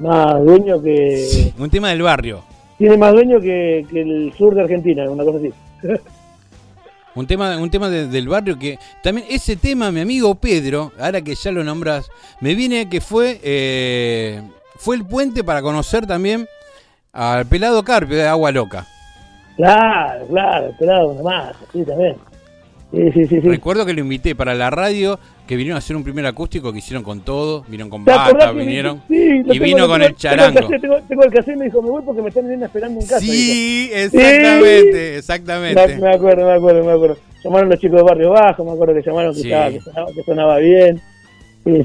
más 0.00 0.42
dueño 0.44 0.80
que 0.82 1.52
Un 1.58 1.70
tema 1.70 1.90
del 1.90 2.02
barrio. 2.02 2.42
Tiene 2.80 2.96
más 2.96 3.12
dueño 3.12 3.38
que, 3.40 3.86
que 3.90 4.00
el 4.00 4.32
sur 4.38 4.54
de 4.54 4.62
Argentina, 4.62 5.08
una 5.08 5.22
cosa 5.22 5.36
así. 5.38 5.52
Un 7.14 7.26
tema, 7.26 7.56
un 7.58 7.68
tema 7.70 7.90
de- 7.90 8.06
del 8.06 8.28
barrio 8.28 8.56
que 8.56 8.78
también 9.02 9.26
ese 9.28 9.56
tema, 9.56 9.90
mi 9.90 10.00
amigo 10.00 10.36
Pedro, 10.36 10.92
ahora 10.98 11.20
que 11.20 11.34
ya 11.34 11.50
lo 11.50 11.64
nombras, 11.64 12.08
me 12.40 12.54
viene 12.54 12.88
que 12.88 13.00
fue 13.00 13.40
eh, 13.42 14.40
fue 14.76 14.94
el 14.94 15.04
puente 15.04 15.42
para 15.42 15.60
conocer 15.60 16.06
también 16.06 16.46
al 17.12 17.46
pelado 17.46 17.82
Carpio 17.82 18.16
de 18.16 18.28
Agua 18.28 18.52
Loca. 18.52 18.86
Claro, 19.56 20.24
claro, 20.28 20.72
pelado 20.78 21.08
una 21.08 21.22
más, 21.22 21.56
sí, 21.72 21.84
también. 21.84 22.14
Sí, 22.92 23.12
sí, 23.12 23.26
sí. 23.26 23.40
sí. 23.40 23.48
Recuerdo 23.48 23.86
que 23.86 23.92
lo 23.92 24.00
invité 24.00 24.34
para 24.34 24.52
la 24.54 24.68
radio, 24.68 25.18
que 25.46 25.54
vinieron 25.54 25.76
a 25.76 25.78
hacer 25.78 25.94
un 25.94 26.02
primer 26.02 26.26
acústico 26.26 26.72
que 26.72 26.78
hicieron 26.78 27.04
con 27.04 27.20
todo, 27.20 27.62
vinieron 27.68 27.88
con 27.88 28.04
¿Te 28.04 28.10
acordás 28.10 28.48
bata, 28.48 28.52
vinieron 28.52 29.02
y 29.08 29.44
tengo- 29.44 29.64
vino 29.64 29.86
con 29.86 29.92
tengo- 29.92 29.94
el 29.96 30.00
tengo 30.06 30.16
charango. 30.18 30.60
cassette, 30.60 30.80
Tengo, 31.08 31.22
el 31.24 31.30
cassette 31.30 31.54
y 31.54 31.58
me 31.58 31.64
dijo, 31.66 31.82
me 31.82 31.90
voy 31.90 32.02
porque 32.04 32.20
me 32.22 32.28
están 32.28 32.42
viniendo 32.44 32.66
esperando 32.66 33.00
en 33.00 33.06
casa. 33.06 33.20
Sí, 33.20 33.88
dijo. 33.90 33.94
exactamente, 33.96 35.16
exactamente. 35.18 35.86
Me, 35.96 36.00
me 36.02 36.14
acuerdo, 36.14 36.46
me 36.46 36.52
acuerdo, 36.54 36.84
me 36.84 36.92
acuerdo. 36.92 37.16
Llamaron 37.44 37.68
los 37.70 37.78
chicos 37.78 37.96
de 37.98 38.02
Barrio 38.02 38.30
Bajo, 38.30 38.64
me 38.64 38.72
acuerdo 38.72 38.94
que 38.94 39.02
llamaron 39.02 39.34
que, 39.34 39.40
estaba, 39.40 39.70
que, 39.70 39.80
sonaba, 39.80 40.12
que 40.12 40.22
sonaba 40.24 40.58
bien. 40.58 41.00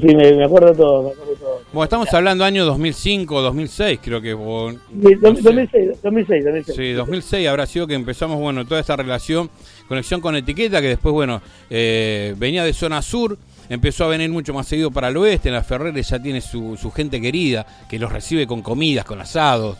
sí, 0.00 0.16
me, 0.16 0.32
me 0.34 0.44
acuerdo 0.44 0.74
todo, 0.74 1.02
me 1.04 1.10
acuerdo 1.10 1.34
todo. 1.34 1.60
Bueno, 1.72 1.84
estamos 1.84 2.12
hablando 2.14 2.44
año 2.44 2.64
2005, 2.64 3.40
2006, 3.40 4.00
creo 4.02 4.20
que. 4.20 4.34
o- 4.34 4.72
no 4.72 4.78
dos- 4.90 5.38
sé. 5.38 5.42
2006, 5.42 6.02
2006, 6.02 6.44
2006. 6.44 6.76
Sí, 6.76 6.92
2006 6.92 7.48
habrá 7.48 7.66
sido 7.66 7.86
que 7.86 7.94
empezamos, 7.94 8.38
bueno, 8.40 8.64
toda 8.66 8.80
esta 8.80 8.96
relación, 8.96 9.48
conexión 9.88 10.20
con 10.20 10.34
etiqueta, 10.36 10.80
que 10.80 10.88
después, 10.88 11.12
bueno, 11.12 11.40
eh, 11.70 12.34
venía 12.36 12.64
de 12.64 12.72
zona 12.72 13.00
sur, 13.02 13.38
empezó 13.68 14.04
a 14.04 14.08
venir 14.08 14.30
mucho 14.30 14.52
más 14.54 14.66
seguido 14.66 14.90
para 14.90 15.08
el 15.08 15.16
oeste, 15.18 15.48
en 15.48 15.54
la 15.54 15.62
Ferreres 15.62 16.08
ya 16.08 16.20
tiene 16.20 16.40
su, 16.40 16.76
su 16.76 16.90
gente 16.90 17.20
querida, 17.20 17.66
que 17.88 17.98
los 17.98 18.10
recibe 18.12 18.46
con 18.46 18.62
comidas, 18.62 19.04
con 19.04 19.20
asados, 19.20 19.78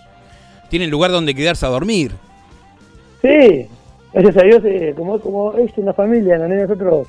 tienen 0.68 0.90
lugar 0.90 1.10
donde 1.10 1.34
quedarse 1.34 1.66
a 1.66 1.70
dormir. 1.70 2.12
Sí, 3.22 3.66
gracias 4.12 4.36
a 4.36 4.42
Dios, 4.42 4.62
eh, 4.64 4.92
como, 4.96 5.18
como 5.20 5.54
es 5.54 5.70
una 5.76 5.92
familia, 5.92 6.38
¿no? 6.38 6.48
nosotros, 6.48 7.08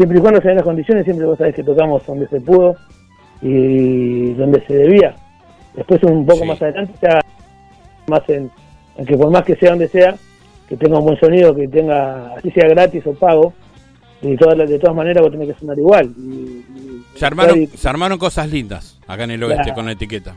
siempre 0.00 0.16
y 0.18 0.20
cuando 0.22 0.40
se 0.40 0.48
den 0.48 0.56
las 0.56 0.64
condiciones, 0.64 1.04
siempre 1.04 1.26
vos 1.26 1.36
sabés 1.36 1.54
que 1.54 1.62
tocamos 1.62 2.06
donde 2.06 2.26
se 2.28 2.40
pudo 2.40 2.74
y 3.42 4.32
donde 4.32 4.64
se 4.66 4.74
debía. 4.74 5.14
Después, 5.74 6.02
un 6.04 6.24
poco 6.24 6.40
Sí. 6.40 6.46
más 6.48 6.62
adelante, 6.62 6.94
ya 7.02 7.20
más 8.06 8.26
en, 8.28 8.50
en 8.96 9.04
que 9.04 9.14
por 9.16 9.30
más 9.30 9.44
que 9.44 9.56
sea 9.56 9.70
donde 9.70 9.88
sea, 9.88 10.14
que 10.68 10.76
tenga 10.78 10.98
un 10.98 11.04
buen 11.04 11.20
sonido, 11.20 11.54
que 11.54 11.68
tenga, 11.68 12.34
así 12.36 12.50
sea 12.50 12.66
gratis 12.68 13.06
o 13.06 13.12
pago, 13.12 13.52
y 14.22 14.36
todas 14.36 14.56
de 14.68 14.78
todas 14.78 14.96
maneras 14.96 15.22
vos 15.22 15.32
tenés 15.32 15.48
que 15.52 15.60
sonar 15.60 15.78
igual. 15.78 16.10
Y, 16.18 16.20
y- 16.22 17.04
Se 17.16 17.26
armaron, 17.26 17.60
y- 17.62 17.66
se 17.66 17.88
armaron 17.88 18.18
cosas 18.18 18.50
lindas 18.50 18.98
acá 19.06 19.24
en 19.24 19.32
el 19.32 19.42
oeste 19.42 19.62
Claro. 19.64 19.74
con 19.74 19.84
la 19.86 19.92
etiqueta. 19.92 20.36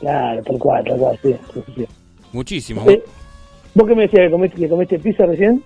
Claro, 0.00 0.42
tal 0.42 0.58
cual, 0.58 0.84
tal 0.84 0.98
cual, 0.98 1.18
sí. 1.22 1.32
sí, 1.54 1.62
sí, 1.66 1.72
sí. 1.76 1.86
Muchísimo. 2.32 2.82
Eh, 2.90 3.02
¿Vos 3.74 3.86
qué 3.86 3.94
me 3.94 4.02
decías 4.02 4.24
que 4.26 4.30
comiste, 4.30 4.56
que 4.58 4.68
comiste 4.68 4.98
pizza 4.98 5.26
recién? 5.26 5.62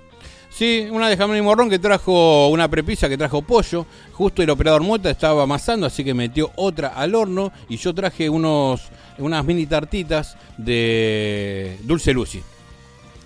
Sí, 0.50 0.88
una 0.90 1.08
de 1.08 1.16
jamón 1.16 1.36
y 1.36 1.42
morrón 1.42 1.70
que 1.70 1.78
trajo 1.78 2.48
una 2.48 2.68
prepisa 2.68 3.08
que 3.08 3.16
trajo 3.16 3.40
pollo. 3.40 3.86
Justo 4.12 4.42
el 4.42 4.50
operador 4.50 4.82
Mota 4.82 5.08
estaba 5.10 5.44
amasando, 5.44 5.86
así 5.86 6.04
que 6.04 6.12
metió 6.12 6.50
otra 6.56 6.88
al 6.88 7.14
horno. 7.14 7.52
Y 7.68 7.76
yo 7.76 7.94
traje 7.94 8.28
unos 8.28 8.90
unas 9.18 9.44
mini 9.44 9.66
tartitas 9.66 10.36
de 10.56 11.76
Dulce 11.82 12.12
Lucy. 12.12 12.42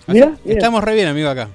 Mirá, 0.07 0.33
bien. 0.43 0.57
estamos 0.57 0.83
re 0.83 0.93
bien, 0.93 1.07
amigo, 1.07 1.29
acá. 1.29 1.49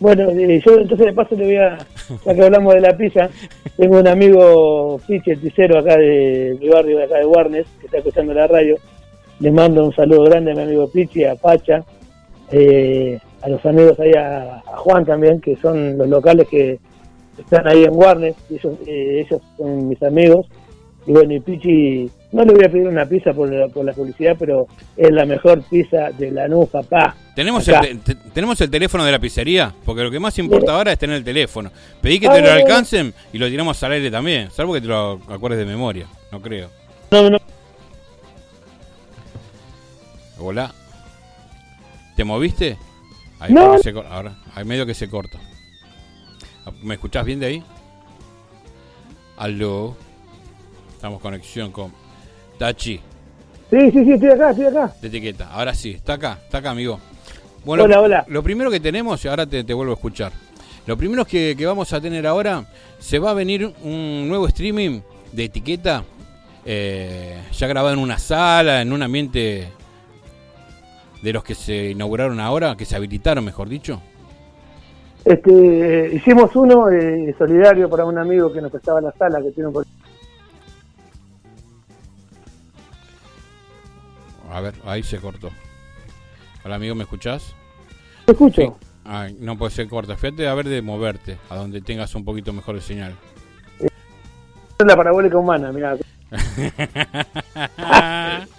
Bueno, 0.00 0.30
eh, 0.30 0.62
yo 0.64 0.78
entonces 0.78 1.06
de 1.06 1.12
paso 1.12 1.34
le 1.34 1.44
voy 1.44 1.56
a, 1.56 1.78
ya 2.24 2.34
que 2.34 2.42
hablamos 2.42 2.72
de 2.74 2.80
la 2.80 2.96
pizza, 2.96 3.28
tengo 3.76 3.98
un 3.98 4.06
amigo 4.06 5.00
Pichi, 5.06 5.32
el 5.32 5.38
pizzero 5.38 5.78
acá 5.78 5.96
de 5.96 6.56
mi 6.60 6.68
barrio, 6.68 6.98
de 6.98 7.04
acá 7.04 7.16
de 7.18 7.26
Warnes, 7.26 7.66
que 7.80 7.86
está 7.86 7.98
escuchando 7.98 8.32
la 8.32 8.46
radio. 8.46 8.76
Le 9.40 9.50
mando 9.50 9.84
un 9.84 9.94
saludo 9.94 10.24
grande 10.24 10.52
a 10.52 10.54
mi 10.54 10.62
amigo 10.62 10.88
Pichi, 10.88 11.24
a 11.24 11.34
Pacha, 11.34 11.84
eh, 12.52 13.18
a 13.42 13.48
los 13.48 13.64
amigos 13.66 13.98
ahí, 14.00 14.12
a, 14.12 14.56
a 14.56 14.76
Juan 14.78 15.04
también, 15.04 15.40
que 15.40 15.56
son 15.56 15.96
los 15.98 16.08
locales 16.08 16.48
que 16.48 16.78
están 17.38 17.66
ahí 17.68 17.84
en 17.84 17.94
Warnes, 17.94 18.34
y 18.50 18.54
ellos, 18.56 18.74
eh, 18.86 19.24
ellos 19.26 19.40
son 19.56 19.88
mis 19.88 20.02
amigos. 20.02 20.46
Y 21.06 21.12
bueno, 21.12 21.32
y 21.32 21.40
Pichi, 21.40 22.10
no 22.32 22.44
le 22.44 22.52
voy 22.52 22.64
a 22.64 22.68
pedir 22.70 22.86
una 22.86 23.06
pizza 23.06 23.32
por 23.32 23.50
la, 23.50 23.68
por 23.68 23.82
la 23.84 23.94
publicidad, 23.94 24.36
pero 24.38 24.66
es 24.96 25.10
la 25.10 25.24
mejor 25.24 25.62
pizza 25.62 26.10
de 26.10 26.30
la 26.30 26.46
NU, 26.48 26.66
papá. 26.66 27.14
¿Tenemos 27.34 27.66
el, 27.68 27.76
Acá. 27.76 27.86
te- 27.86 28.14
te- 28.14 28.30
¿Tenemos 28.30 28.60
el 28.60 28.68
teléfono 28.70 29.04
de 29.04 29.12
la 29.12 29.18
pizzería? 29.18 29.72
Porque 29.86 30.02
lo 30.02 30.10
que 30.10 30.18
más 30.20 30.38
importa 30.38 30.74
ahora 30.76 30.92
es 30.92 30.98
tener 30.98 31.16
el 31.16 31.24
teléfono. 31.24 31.70
Pedí 32.02 32.20
que 32.20 32.26
Ah, 32.26 32.32
te 32.34 32.40
lo 32.42 32.48
bueno. 32.48 32.60
alcancen 32.62 33.14
y 33.32 33.38
lo 33.38 33.46
tiramos 33.48 33.82
al 33.82 33.92
aire 33.92 34.10
también. 34.10 34.50
Salvo 34.50 34.74
que 34.74 34.82
te 34.82 34.88
lo 34.88 35.12
acuerdes 35.30 35.60
de 35.60 35.64
memoria. 35.64 36.06
No 36.30 36.42
creo. 36.42 36.68
No, 37.10 37.30
no, 37.30 37.38
Hola. 40.40 40.72
¿Te 42.16 42.24
moviste? 42.24 42.76
Ahí, 43.40 43.52
No. 43.52 43.66
porque 43.68 43.82
se 43.82 43.92
cor- 43.92 44.06
ahora, 44.06 44.36
ahí 44.54 44.64
medio 44.64 44.84
que 44.86 44.94
se 44.94 45.08
corta. 45.08 45.38
¿Me 46.82 46.94
escuchás 46.94 47.24
bien 47.24 47.40
de 47.40 47.46
ahí? 47.46 47.64
Aló. 49.36 49.96
Estamos 50.94 51.20
conexión 51.20 51.70
con 51.70 51.92
Tachi 52.58 53.00
Sí, 53.70 53.90
sí, 53.92 54.04
sí, 54.04 54.12
estoy 54.12 54.30
acá, 54.30 54.50
estoy 54.50 54.66
acá. 54.66 54.92
de 55.00 55.08
etiqueta. 55.08 55.50
Ahora 55.52 55.74
sí, 55.74 55.90
está 55.90 56.14
acá, 56.14 56.38
está 56.42 56.58
acá, 56.58 56.70
amigo. 56.70 56.98
Bueno, 57.64 57.84
Hola, 57.84 58.00
hola. 58.00 58.24
Lo 58.28 58.42
primero 58.42 58.70
que 58.70 58.80
tenemos, 58.80 59.22
y 59.24 59.28
ahora 59.28 59.46
te, 59.46 59.62
te 59.62 59.74
vuelvo 59.74 59.92
a 59.92 59.96
escuchar. 59.96 60.32
Lo 60.86 60.96
primero 60.96 61.24
que, 61.26 61.54
que 61.56 61.66
vamos 61.66 61.92
a 61.92 62.00
tener 62.00 62.26
ahora, 62.26 62.64
se 62.98 63.18
va 63.18 63.30
a 63.30 63.34
venir 63.34 63.70
un 63.82 64.26
nuevo 64.26 64.48
streaming 64.48 65.00
de 65.32 65.44
etiqueta, 65.44 66.02
eh, 66.64 67.42
ya 67.52 67.66
grabado 67.66 67.92
en 67.94 68.00
una 68.00 68.18
sala, 68.18 68.80
en 68.80 68.90
un 68.92 69.02
ambiente 69.02 69.68
de 71.22 71.32
los 71.32 71.44
que 71.44 71.54
se 71.54 71.90
inauguraron 71.90 72.40
ahora, 72.40 72.76
que 72.76 72.84
se 72.84 72.96
habilitaron, 72.96 73.44
mejor 73.44 73.68
dicho. 73.68 74.00
Este, 75.24 76.10
hicimos 76.14 76.54
uno 76.56 76.90
eh, 76.90 77.34
solidario 77.36 77.90
para 77.90 78.04
un 78.04 78.18
amigo 78.18 78.52
que 78.52 78.60
nos 78.60 78.70
prestaba 78.70 79.00
la 79.00 79.12
sala, 79.12 79.42
que 79.42 79.50
tiene 79.50 79.68
un... 79.68 79.84
A 84.50 84.60
ver, 84.60 84.74
ahí 84.84 85.02
se 85.02 85.18
cortó. 85.18 85.50
Hola, 86.64 86.76
amigo, 86.76 86.94
¿me 86.94 87.02
escuchás? 87.02 87.54
Te 88.24 88.32
escucho. 88.32 88.78
Ay, 89.04 89.36
no 89.40 89.56
puede 89.56 89.72
ser 89.72 89.88
corta. 89.88 90.16
Fíjate 90.16 90.48
a 90.48 90.54
ver 90.54 90.68
de 90.68 90.82
moverte, 90.82 91.38
a 91.48 91.56
donde 91.56 91.80
tengas 91.80 92.14
un 92.14 92.24
poquito 92.24 92.52
mejor 92.52 92.76
de 92.76 92.82
señal. 92.82 93.14
Es 93.80 94.86
la 94.86 94.96
parabólica 94.96 95.38
humana, 95.38 95.72
mira. 95.72 95.96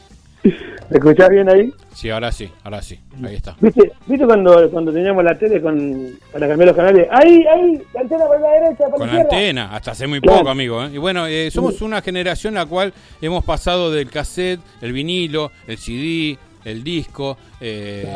¿Me 0.90 0.98
escuchás 0.98 1.30
bien 1.30 1.48
ahí? 1.50 1.74
Sí, 1.94 2.10
ahora 2.10 2.32
sí, 2.32 2.50
ahora 2.64 2.82
sí. 2.82 3.00
Ahí 3.24 3.36
está. 3.36 3.56
¿Viste, 3.62 3.92
¿viste 4.08 4.26
cuando, 4.26 4.70
cuando 4.72 4.92
teníamos 4.92 5.24
la 5.24 5.38
tele 5.38 5.62
con, 5.62 6.18
para 6.32 6.48
cambiar 6.48 6.68
los 6.70 6.76
canales? 6.76 7.08
¡Ahí, 7.12 7.46
ahí! 7.46 7.82
¡La 7.94 8.02
antena 8.02 8.26
para 8.28 8.40
la 8.40 8.50
derecha, 8.50 8.84
para 8.86 8.92
Con 8.92 9.00
la 9.02 9.06
izquierda! 9.08 9.36
antena, 9.38 9.76
hasta 9.76 9.92
hace 9.92 10.08
muy 10.08 10.20
Claro. 10.22 10.40
poco, 10.40 10.50
amigo. 10.50 10.84
¿eh? 10.84 10.90
Y 10.94 10.98
bueno, 10.98 11.28
eh, 11.28 11.52
somos 11.52 11.82
una 11.82 12.02
generación 12.02 12.56
la 12.56 12.66
cual 12.66 12.94
hemos 13.22 13.44
pasado 13.44 13.92
del 13.92 14.10
cassette, 14.10 14.62
el 14.82 14.94
vinilo, 14.94 15.52
el 15.68 15.78
CD, 15.78 16.38
el 16.66 16.84
disco, 16.84 17.38
eh, 17.62 18.08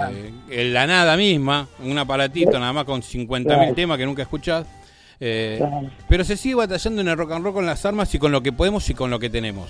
la 0.49 0.87
nada 0.87 1.15
misma, 1.15 1.67
un 1.83 1.97
aparatito 1.97 2.57
nada 2.59 2.73
más 2.73 2.85
con 2.85 3.01
50.000 3.01 3.43
Claro. 3.43 3.73
temas 3.75 3.97
que 3.97 4.05
nunca 4.05 4.21
escuchás. 4.23 4.65
Eh, 5.19 5.55
Claro. 5.59 5.89
Pero 6.09 6.23
se 6.23 6.35
sigue 6.37 6.55
batallando 6.55 7.01
en 7.01 7.07
el 7.07 7.17
rock 7.17 7.33
and 7.33 7.45
roll 7.45 7.53
con 7.53 7.65
las 7.65 7.85
armas 7.85 8.13
y 8.15 8.19
con 8.19 8.31
lo 8.31 8.41
que 8.41 8.51
podemos 8.51 8.89
y 8.89 8.93
con 8.95 9.11
lo 9.11 9.19
que 9.19 9.29
tenemos. 9.29 9.69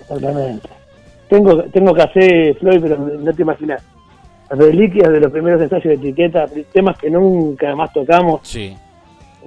Exactamente. 0.00 0.68
Tengo, 1.30 1.62
tengo 1.64 1.94
café, 1.94 2.54
Floyd, 2.54 2.80
pero 2.82 2.98
no 2.98 3.32
te 3.32 3.42
imaginas. 3.42 3.82
Reliquias 4.50 5.12
de 5.12 5.20
los 5.20 5.30
primeros 5.30 5.62
ensayos 5.62 5.84
de 5.84 5.94
etiqueta, 5.94 6.46
temas 6.72 6.98
que 6.98 7.08
nunca 7.08 7.74
más 7.76 7.92
tocamos. 7.92 8.40
Sí. 8.42 8.76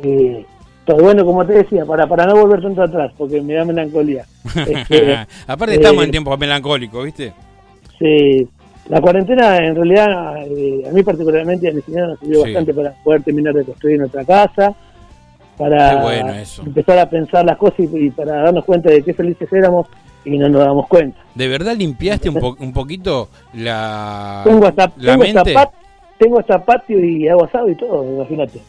Eh, 0.02 0.46
todo 0.86 0.98
bueno, 1.04 1.26
como 1.26 1.46
te 1.46 1.54
decía, 1.54 1.86
para, 1.86 2.08
para 2.08 2.26
no 2.26 2.36
volver 2.38 2.62
tanto 2.62 2.84
atrás, 2.84 3.12
porque 3.18 3.42
me 3.42 3.54
da 3.54 3.66
melancolía. 3.66 4.26
Este, 4.68 5.18
Aparte 5.46 5.76
estamos 5.76 6.02
eh, 6.04 6.06
en 6.06 6.12
tiempos 6.12 6.40
melancólicos, 6.40 7.04
¿viste? 7.04 7.34
Sí, 8.00 8.48
la 8.90 9.02
cuarentena 9.02 9.58
en 9.58 9.76
realidad 9.76 10.38
eh, 10.48 10.84
a 10.90 10.92
mí 10.94 11.04
particularmente 11.04 11.70
a 11.70 11.74
mi 11.74 11.82
señora 11.82 12.08
nos 12.08 12.20
sirvió 12.20 12.40
Sí. 12.40 12.44
bastante 12.46 12.74
para 12.74 12.94
poder 13.04 13.24
terminar 13.24 13.54
de 13.54 13.66
construir 13.66 14.00
nuestra 14.00 14.24
casa, 14.26 14.74
para 15.58 16.02
bueno 16.02 16.34
empezar 16.66 16.98
a 17.00 17.10
pensar 17.10 17.46
las 17.46 17.58
cosas 17.58 17.80
y, 17.80 18.06
y 18.08 18.10
para 18.10 18.44
darnos 18.44 18.66
cuenta 18.66 18.90
de 18.90 19.02
qué 19.04 19.14
felices 19.14 19.52
éramos 19.54 19.88
y 20.26 20.38
no 20.38 20.50
nos 20.50 20.64
damos 20.66 20.88
cuenta. 20.88 21.18
¿De 21.36 21.48
verdad 21.48 21.76
limpiaste 21.76 22.30
un, 22.30 22.36
po- 22.36 22.56
un 22.60 22.72
poquito 22.74 23.30
la, 23.54 24.42
tengo 24.46 24.66
hasta, 24.68 24.92
la 24.98 25.12
tengo 25.14 25.24
hasta, 25.24 25.34
mente? 25.44 25.54
pat- 25.54 25.74
tengo 26.18 26.40
hasta 26.40 26.64
patio 26.64 27.04
y 27.04 27.28
agua 27.28 27.48
asado 27.48 27.70
y 27.70 27.76
todo, 27.76 28.04
imagínate. 28.16 28.60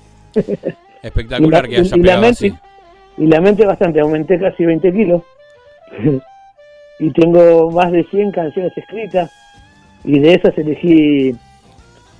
Espectacular 1.02 1.66
Y 1.68 1.68
la- 1.70 1.76
que 1.76 1.80
haya 1.82 1.96
y 1.96 2.00
la 2.02 2.14
mente- 2.20 2.28
así. 2.48 2.54
Y 3.16 3.26
la 3.26 3.40
mente 3.40 3.64
bastante, 3.66 4.00
aumenté 4.00 4.38
casi 4.40 4.64
20 4.64 4.92
kilos. 4.92 5.22
y 6.98 7.10
tengo 7.12 7.70
más 7.70 7.92
de 7.92 8.04
100 8.04 8.30
canciones 8.32 8.76
escritas. 8.76 9.30
Y 10.04 10.18
de 10.18 10.34
esas 10.34 10.56
elegí 10.58 11.34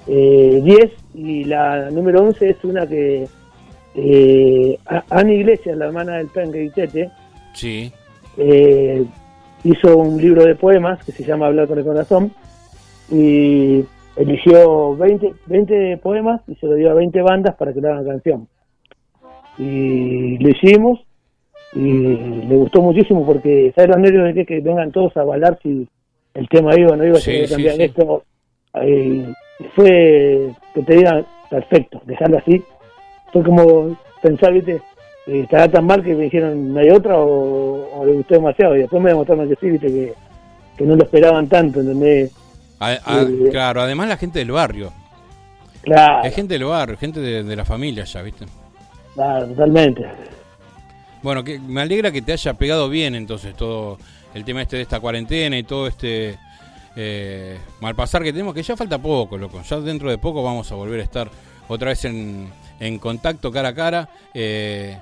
eh, 0.07 0.61
10. 0.63 0.91
Y 1.15 1.45
la 1.45 1.91
número 1.91 2.23
11 2.23 2.51
es 2.51 2.57
una 2.65 2.87
que 2.87 3.27
eh, 3.97 4.79
Ana 5.11 5.33
Iglesias, 5.33 5.77
la 5.77 5.87
hermana 5.87 6.17
del 6.17 6.29
Pengue 6.29 6.71
Tete, 6.75 7.11
Sí. 7.53 7.93
eh, 8.37 9.05
hizo 9.65 9.97
un 9.97 10.21
libro 10.21 10.45
de 10.45 10.55
poemas 10.55 11.05
que 11.05 11.13
se 11.13 11.25
llama 11.25 11.47
Hablar 11.47 11.67
con 11.69 11.79
el 11.79 11.85
Corazón. 11.85 12.33
Y 13.11 13.85
eligió 14.17 14.97
20, 14.97 15.35
20 15.47 15.97
poemas 15.99 16.41
y 16.47 16.55
se 16.55 16.67
lo 16.67 16.75
dio 16.75 16.91
a 16.91 16.95
20 16.95 17.21
bandas 17.23 17.55
para 17.57 17.73
que 17.73 17.81
le 17.81 17.89
hagan 17.89 18.07
canción 18.07 18.49
y 19.59 20.39
lo 20.39 20.49
hicimos 20.51 21.01
y 21.75 21.81
le 21.81 22.57
gustó 22.57 22.83
muchísimo 22.83 23.27
porque 23.27 23.73
¿sabes 23.75 23.91
los 23.91 23.99
nervios 23.99 24.25
de 24.27 24.35
que, 24.35 24.47
que 24.47 24.61
vengan 24.61 24.93
todos 24.93 25.17
a 25.17 25.21
avalar 25.21 25.59
si 25.63 25.89
el 26.35 26.49
tema 26.49 26.79
iba 26.79 26.93
o 26.93 26.97
no 26.97 27.05
iba 27.05 27.17
si 27.17 27.47
sí, 27.47 27.53
cambiar 27.53 27.77
sí. 27.77 27.83
esto 27.83 28.25
Eh, 28.83 29.33
fue 29.77 30.51
que 30.75 30.83
te 30.83 30.97
digan 30.97 31.25
perfecto 31.49 32.03
dejarlo 32.07 32.39
así 32.39 32.63
fue 33.33 33.43
como 33.45 33.97
pensar 34.21 34.53
viste 34.53 34.81
eh, 35.27 35.41
estará 35.41 35.69
tan 35.71 35.85
mal 35.87 36.03
que 36.03 36.15
me 36.15 36.25
dijeron 36.25 36.73
no 36.75 36.81
hay 36.81 36.91
otra 36.91 37.17
o, 37.19 38.01
o 38.01 38.05
le 38.07 38.13
gustó 38.15 38.35
demasiado 38.35 38.77
y 38.77 38.81
después 38.81 39.03
me 39.03 39.11
demostraron 39.11 39.49
que 39.49 39.57
sí 39.57 39.71
viste 39.71 39.87
que, 39.89 40.15
que 40.77 40.85
no 40.85 40.97
lo 40.97 41.05
esperaban 41.05 41.49
tanto 41.49 41.81
¿entendés? 41.81 42.33
A- 42.81 42.99
a- 43.05 43.23
Eh, 43.23 43.49
claro, 43.51 43.81
además 43.83 44.09
la 44.09 44.17
gente 44.17 44.39
del 44.41 44.51
barrio. 44.51 44.93
claro, 45.83 46.25
Es 46.29 46.35
gente 46.35 46.55
del 46.55 46.65
barrio, 46.65 46.97
gente 46.99 47.21
de, 47.21 47.43
de 47.45 47.57
la 47.57 47.65
familia 47.65 48.05
ya, 48.05 48.23
¿viste? 48.23 48.47
claro 49.15 49.47
totalmente 49.49 50.05
Bueno, 51.23 51.43
que 51.45 51.59
me 51.59 51.81
alegra 51.81 52.11
que 52.13 52.21
te 52.23 52.33
haya 52.33 52.55
pegado 52.55 52.89
bien 52.89 53.15
entonces 53.15 53.55
todo 53.57 53.99
el 54.35 54.45
tema 54.45 54.63
este 54.63 54.77
de 54.77 54.83
esta 54.83 55.01
cuarentena 55.01 55.57
y 55.57 55.63
todo 55.63 55.87
este 55.87 56.37
eh, 56.97 57.59
malpasar 57.81 58.23
que 58.23 58.33
tenemos, 58.33 58.55
que 58.55 58.63
ya 58.63 58.77
falta 58.77 58.99
poco, 58.99 59.37
loco. 59.37 59.61
Ya 59.63 59.81
dentro 59.81 60.11
de 60.11 60.19
poco 60.19 60.43
vamos 60.45 60.71
a 60.71 60.75
volver 60.77 61.01
a 61.01 61.03
estar 61.03 61.29
otra 61.67 61.89
vez 61.89 62.05
en, 62.05 62.49
en 62.79 62.99
contacto 62.99 63.51
cara 63.51 63.71
a 63.71 63.75
cara. 63.75 64.09
Eh, 64.33 64.97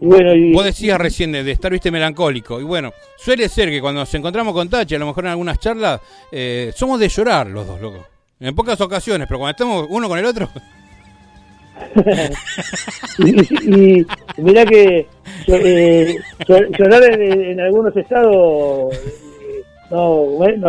y 0.00 0.06
bueno 0.06 0.34
y, 0.34 0.52
Vos 0.52 0.64
decías 0.64 0.98
recién 0.98 1.32
de, 1.32 1.44
de 1.44 1.52
estar, 1.52 1.70
viste, 1.70 1.90
melancólico. 1.90 2.60
Y 2.60 2.64
bueno, 2.64 2.92
suele 3.16 3.48
ser 3.48 3.70
que 3.70 3.80
cuando 3.80 4.00
nos 4.00 4.14
encontramos 4.14 4.52
con 4.52 4.68
Tachi, 4.68 4.94
a 4.94 4.98
lo 4.98 5.06
mejor 5.06 5.24
en 5.24 5.30
algunas 5.30 5.58
charlas, 5.58 6.00
eh, 6.32 6.72
somos 6.74 6.98
de 6.98 7.08
llorar 7.08 7.46
los 7.48 7.66
dos, 7.66 7.80
loco. 7.80 8.06
En 8.40 8.54
pocas 8.54 8.80
ocasiones, 8.80 9.28
pero 9.28 9.38
cuando 9.38 9.52
estamos 9.52 9.86
uno 9.90 10.08
con 10.08 10.18
el 10.18 10.24
otro, 10.26 10.48
y, 13.18 14.04
mirá 14.38 14.64
que 14.66 15.06
eh, 15.48 16.16
llo- 16.46 16.78
llorar 16.78 17.02
en, 17.04 17.40
en 17.44 17.60
algunos 17.60 17.96
estados 17.96 18.94
eh, 18.94 19.62
no, 19.90 20.08
bueno, 20.22 20.68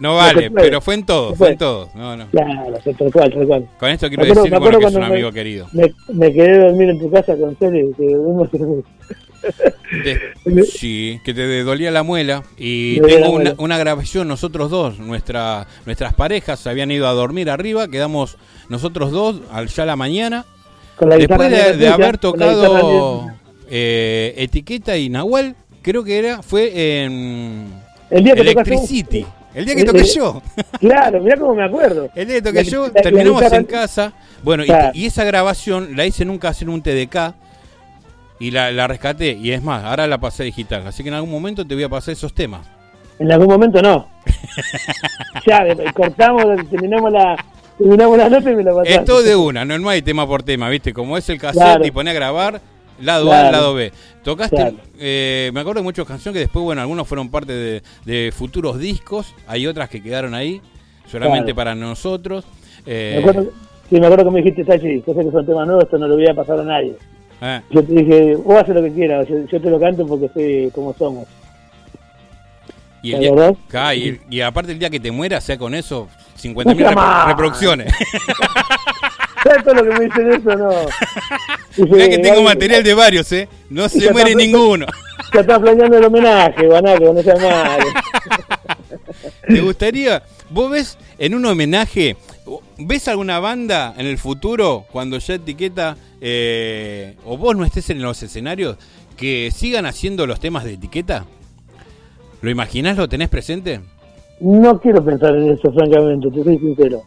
no 0.00 0.16
vale, 0.16 0.50
pero 0.50 0.80
fue 0.80 0.94
en 0.94 1.04
todo, 1.06 1.30
Se 1.30 1.36
fue 1.36 1.50
en 1.50 1.58
puede. 1.58 1.70
todo. 1.70 1.90
No, 1.94 2.16
no. 2.16 2.26
claro, 2.30 2.78
tal 2.98 3.12
cual, 3.12 3.32
tal 3.32 3.46
cual. 3.46 3.68
Con 3.78 3.88
esto 3.90 4.08
quiero 4.08 4.24
decir 4.24 4.50
bueno, 4.58 4.78
que 4.78 4.86
es 4.86 4.94
un 4.94 5.02
amigo 5.04 5.30
querido. 5.32 5.66
Me, 5.72 5.92
me 6.12 6.32
quedé 6.32 6.58
dormir 6.58 6.90
en 6.90 6.98
tu 6.98 7.10
casa 7.10 7.36
con 7.36 7.54
Cele, 7.56 7.90
que 7.96 8.04
dormimos 8.14 8.48
en- 8.54 8.84
De- 10.04 10.64
sí, 10.64 11.18
que 11.24 11.32
te 11.32 11.62
dolía 11.62 11.90
la 11.90 12.02
muela. 12.02 12.42
Y 12.58 13.00
tengo 13.00 13.30
una, 13.30 13.30
muela. 13.30 13.54
una 13.58 13.78
grabación, 13.78 14.28
nosotros 14.28 14.70
dos, 14.70 14.98
nuestra, 14.98 15.66
nuestras 15.86 16.12
parejas 16.14 16.60
se 16.60 16.68
habían 16.70 16.90
ido 16.90 17.06
a 17.08 17.12
dormir 17.12 17.48
arriba, 17.50 17.88
quedamos 17.88 18.36
nosotros 18.68 19.10
dos 19.12 19.40
al 19.50 19.68
ya 19.68 19.84
la 19.86 19.96
mañana. 19.96 20.44
con 20.96 21.08
la 21.08 21.16
Después 21.16 21.50
de, 21.78 21.88
haber 21.88 22.18
tocado 22.18 23.28
eh, 23.70 24.34
Etiqueta 24.36 24.96
y 24.98 25.08
Nahuel, 25.08 25.54
creo 25.82 26.04
que 26.04 26.18
era, 26.18 26.42
fue 26.42 27.02
en 27.02 27.66
El 28.10 28.24
día 28.24 28.34
que 28.34 28.44
tocaste 28.44 28.74
vos. 28.74 28.90
Electricity. 28.90 29.26
El 29.54 29.64
día 29.64 29.74
que 29.74 29.84
toqué 29.84 30.04
yo. 30.04 30.40
Claro, 30.78 31.20
mirá 31.20 31.36
cómo 31.36 31.54
me 31.54 31.64
acuerdo. 31.64 32.08
El 32.14 32.26
día 32.28 32.36
que 32.36 32.42
toqué 32.42 32.64
La- 32.64 32.70
yo, 32.70 32.86
la- 32.86 33.02
terminamos 33.02 33.52
en 33.52 33.64
casa. 33.64 34.12
Bueno, 34.42 34.62
y- 34.62 34.66
Claro. 34.66 34.90
y, 34.94 35.06
esa 35.06 35.24
grabación 35.24 35.96
la 35.96 36.06
hice 36.06 36.24
nunca 36.24 36.48
hacer 36.48 36.68
un 36.68 36.82
TDK 36.82 37.34
y 38.38 38.50
la, 38.52 38.70
la 38.70 38.86
rescaté. 38.86 39.32
Y 39.32 39.52
es 39.52 39.62
más, 39.62 39.84
ahora 39.84 40.06
la 40.06 40.18
pasé 40.18 40.44
digital. 40.44 40.86
Así 40.86 41.02
que 41.02 41.08
en 41.08 41.16
algún 41.16 41.30
momento 41.30 41.66
te 41.66 41.74
voy 41.74 41.84
a 41.84 41.88
pasar 41.88 42.12
esos 42.12 42.32
temas. 42.32 42.66
En 43.18 43.30
algún 43.32 43.48
momento 43.48 43.82
no. 43.82 44.08
ya, 45.46 45.64
cortamos, 45.92 46.44
terminamos 46.70 47.12
la, 47.12 47.36
terminamos 47.76 48.18
la 48.18 48.28
nota 48.30 48.50
y 48.50 48.54
me 48.56 48.62
la 48.62 48.70
pasaste. 48.72 48.94
Es 48.94 49.04
todo 49.04 49.22
de 49.22 49.36
una, 49.36 49.64
no, 49.64 49.78
no 49.78 49.88
hay 49.88 50.00
tema 50.02 50.26
por 50.26 50.42
tema, 50.42 50.68
¿viste? 50.68 50.92
Como 50.94 51.16
es 51.18 51.28
el 51.28 51.38
cassette 51.38 51.62
Claro. 51.62 51.86
y 51.86 51.90
pone 51.90 52.10
a 52.10 52.14
grabar 52.14 52.60
lado 53.00 53.32
A, 53.32 53.36
Claro. 53.40 53.52
lado 53.52 53.74
B. 53.74 53.92
Tocaste, 54.22 54.56
Claro. 54.56 54.76
eh, 54.98 55.50
me 55.54 55.60
acuerdo 55.60 55.80
de 55.80 55.84
muchas 55.84 56.06
canciones 56.06 56.34
que 56.34 56.40
después, 56.40 56.62
bueno, 56.64 56.80
algunos 56.82 57.06
fueron 57.08 57.30
parte 57.30 57.52
de, 57.52 57.82
de 58.04 58.32
futuros 58.36 58.78
discos, 58.78 59.34
hay 59.46 59.66
otras 59.66 59.88
que 59.88 60.02
quedaron 60.02 60.34
ahí, 60.34 60.60
solamente 61.10 61.46
Claro. 61.52 61.56
para 61.56 61.74
nosotros. 61.74 62.44
Eh, 62.86 63.12
Me 63.14 63.20
acuerdo, 63.20 63.50
sí, 63.88 63.98
me 64.00 64.06
acuerdo 64.06 64.24
que 64.26 64.30
me 64.30 64.42
dijiste, 64.42 64.64
Tachi, 64.64 65.02
que 65.02 65.14
sé 65.14 65.24
que 65.24 65.30
son 65.30 65.46
temas 65.46 65.66
nuevos, 65.66 65.84
esto 65.84 65.98
no 65.98 66.06
lo 66.08 66.14
voy 66.14 66.26
a 66.28 66.34
pasar 66.34 66.60
a 66.60 66.64
nadie. 66.64 66.96
eh, 67.42 67.60
Yo 67.70 67.82
te 67.84 67.92
dije, 67.94 68.36
vos 68.36 68.56
haces 68.62 68.74
lo 68.74 68.82
que 68.82 68.92
quieras, 68.92 69.26
yo, 69.28 69.36
yo 69.50 69.60
te 69.60 69.70
lo 69.70 69.80
canto 69.80 70.06
porque 70.06 70.28
sé 70.34 70.70
cómo 70.74 70.94
somos. 70.98 71.26
y, 73.02 73.14
el 73.14 73.56
y, 73.96 74.20
y 74.36 74.40
aparte 74.42 74.72
el 74.72 74.78
día 74.78 74.90
que 74.90 75.00
te 75.00 75.10
mueras, 75.10 75.42
sea 75.44 75.56
con 75.56 75.74
eso, 75.74 76.08
50.000 76.38 76.64
Nunca 76.76 76.92
más. 76.92 77.28
reproducciones. 77.28 77.92
¿Sabes 79.42 79.64
todo 79.64 79.74
lo 79.74 79.84
que 79.84 79.98
me 79.98 80.04
dicen 80.06 80.32
eso? 80.32 80.56
No. 80.56 80.70
Mirá 81.90 82.08
que 82.08 82.18
tengo 82.18 82.42
material 82.42 82.82
de 82.82 82.94
varios, 82.94 83.32
¿eh? 83.32 83.48
No 83.70 83.88
se 83.88 84.12
muere 84.12 84.34
ninguno. 84.34 84.86
Ya 85.32 85.40
está 85.40 85.60
planeando 85.60 85.98
el 85.98 86.04
homenaje, 86.04 86.66
Guanaco, 86.66 87.12
no 87.12 87.22
seas 87.22 87.40
malo. 87.40 87.84
¿Te 89.46 89.60
gustaría? 89.60 90.22
¿Vos 90.50 90.70
ves 90.70 90.98
en 91.18 91.34
un 91.34 91.46
homenaje, 91.46 92.16
ves 92.78 93.08
alguna 93.08 93.38
banda 93.38 93.94
en 93.96 94.06
el 94.06 94.18
futuro 94.18 94.86
cuando 94.90 95.18
ya 95.18 95.34
etiqueta 95.34 95.96
eh, 96.20 97.16
o 97.24 97.36
vos 97.36 97.56
no 97.56 97.64
estés 97.64 97.90
en 97.90 98.02
los 98.02 98.22
escenarios 98.22 98.76
que 99.16 99.50
sigan 99.54 99.86
haciendo 99.86 100.26
los 100.26 100.40
temas 100.40 100.64
de 100.64 100.74
etiqueta? 100.74 101.24
¿Lo 102.42 102.50
imaginás? 102.50 102.96
¿Lo 102.96 103.08
tenés 103.08 103.28
presente? 103.28 103.80
No 104.40 104.80
quiero 104.80 105.04
pensar 105.04 105.36
en 105.36 105.50
eso, 105.50 105.72
francamente, 105.72 106.30
te 106.30 106.42
soy 106.42 106.58
sincero. 106.58 107.02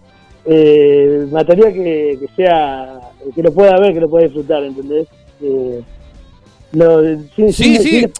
Eh, 0.46 1.28
mataría 1.32 1.72
que, 1.74 2.18
que 2.20 2.28
sea, 2.36 3.00
que 3.34 3.42
lo 3.44 3.54
pueda 3.54 3.80
ver, 3.80 3.94
que 3.94 4.02
lo 4.02 4.10
pueda 4.10 4.26
disfrutar, 4.26 4.64
¿entendés? 4.64 5.08
Eh, 5.42 5.82
Lo, 6.74 7.02
sin- 7.36 7.54
Sí, 7.54 7.54
sin- 7.54 7.82
sí, 7.82 8.00
sin- 8.02 8.12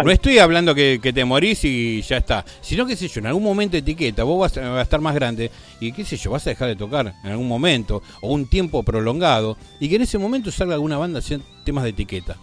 no, 0.00 0.10
estoy 0.10 0.38
hablando 0.38 0.74
que, 0.74 0.98
que 1.02 1.12
te 1.12 1.24
morís 1.26 1.62
y 1.64 2.00
ya 2.00 2.16
está, 2.16 2.42
sino 2.62 2.86
que 2.86 2.96
sé 2.96 3.06
yo, 3.06 3.20
en 3.20 3.26
algún 3.26 3.42
momento 3.44 3.76
etiqueta, 3.76 4.24
vos 4.24 4.40
vas 4.40 4.56
a, 4.56 4.70
vas 4.70 4.78
a 4.78 4.82
estar 4.82 5.00
más 5.02 5.14
grande 5.14 5.50
y 5.78 5.92
qué 5.92 6.02
sé 6.04 6.16
yo, 6.16 6.30
vas 6.30 6.46
a 6.46 6.50
dejar 6.50 6.68
de 6.68 6.76
tocar 6.76 7.12
en 7.22 7.30
algún 7.30 7.46
momento 7.46 8.02
o 8.22 8.32
un 8.32 8.48
tiempo 8.48 8.82
prolongado 8.82 9.56
y 9.78 9.88
que 9.90 9.96
en 9.96 10.02
ese 10.02 10.16
momento 10.16 10.50
salga 10.50 10.72
alguna 10.74 10.96
banda 10.96 11.18
haciendo 11.18 11.44
temas 11.64 11.84
de 11.84 11.90
etiqueta. 11.90 12.36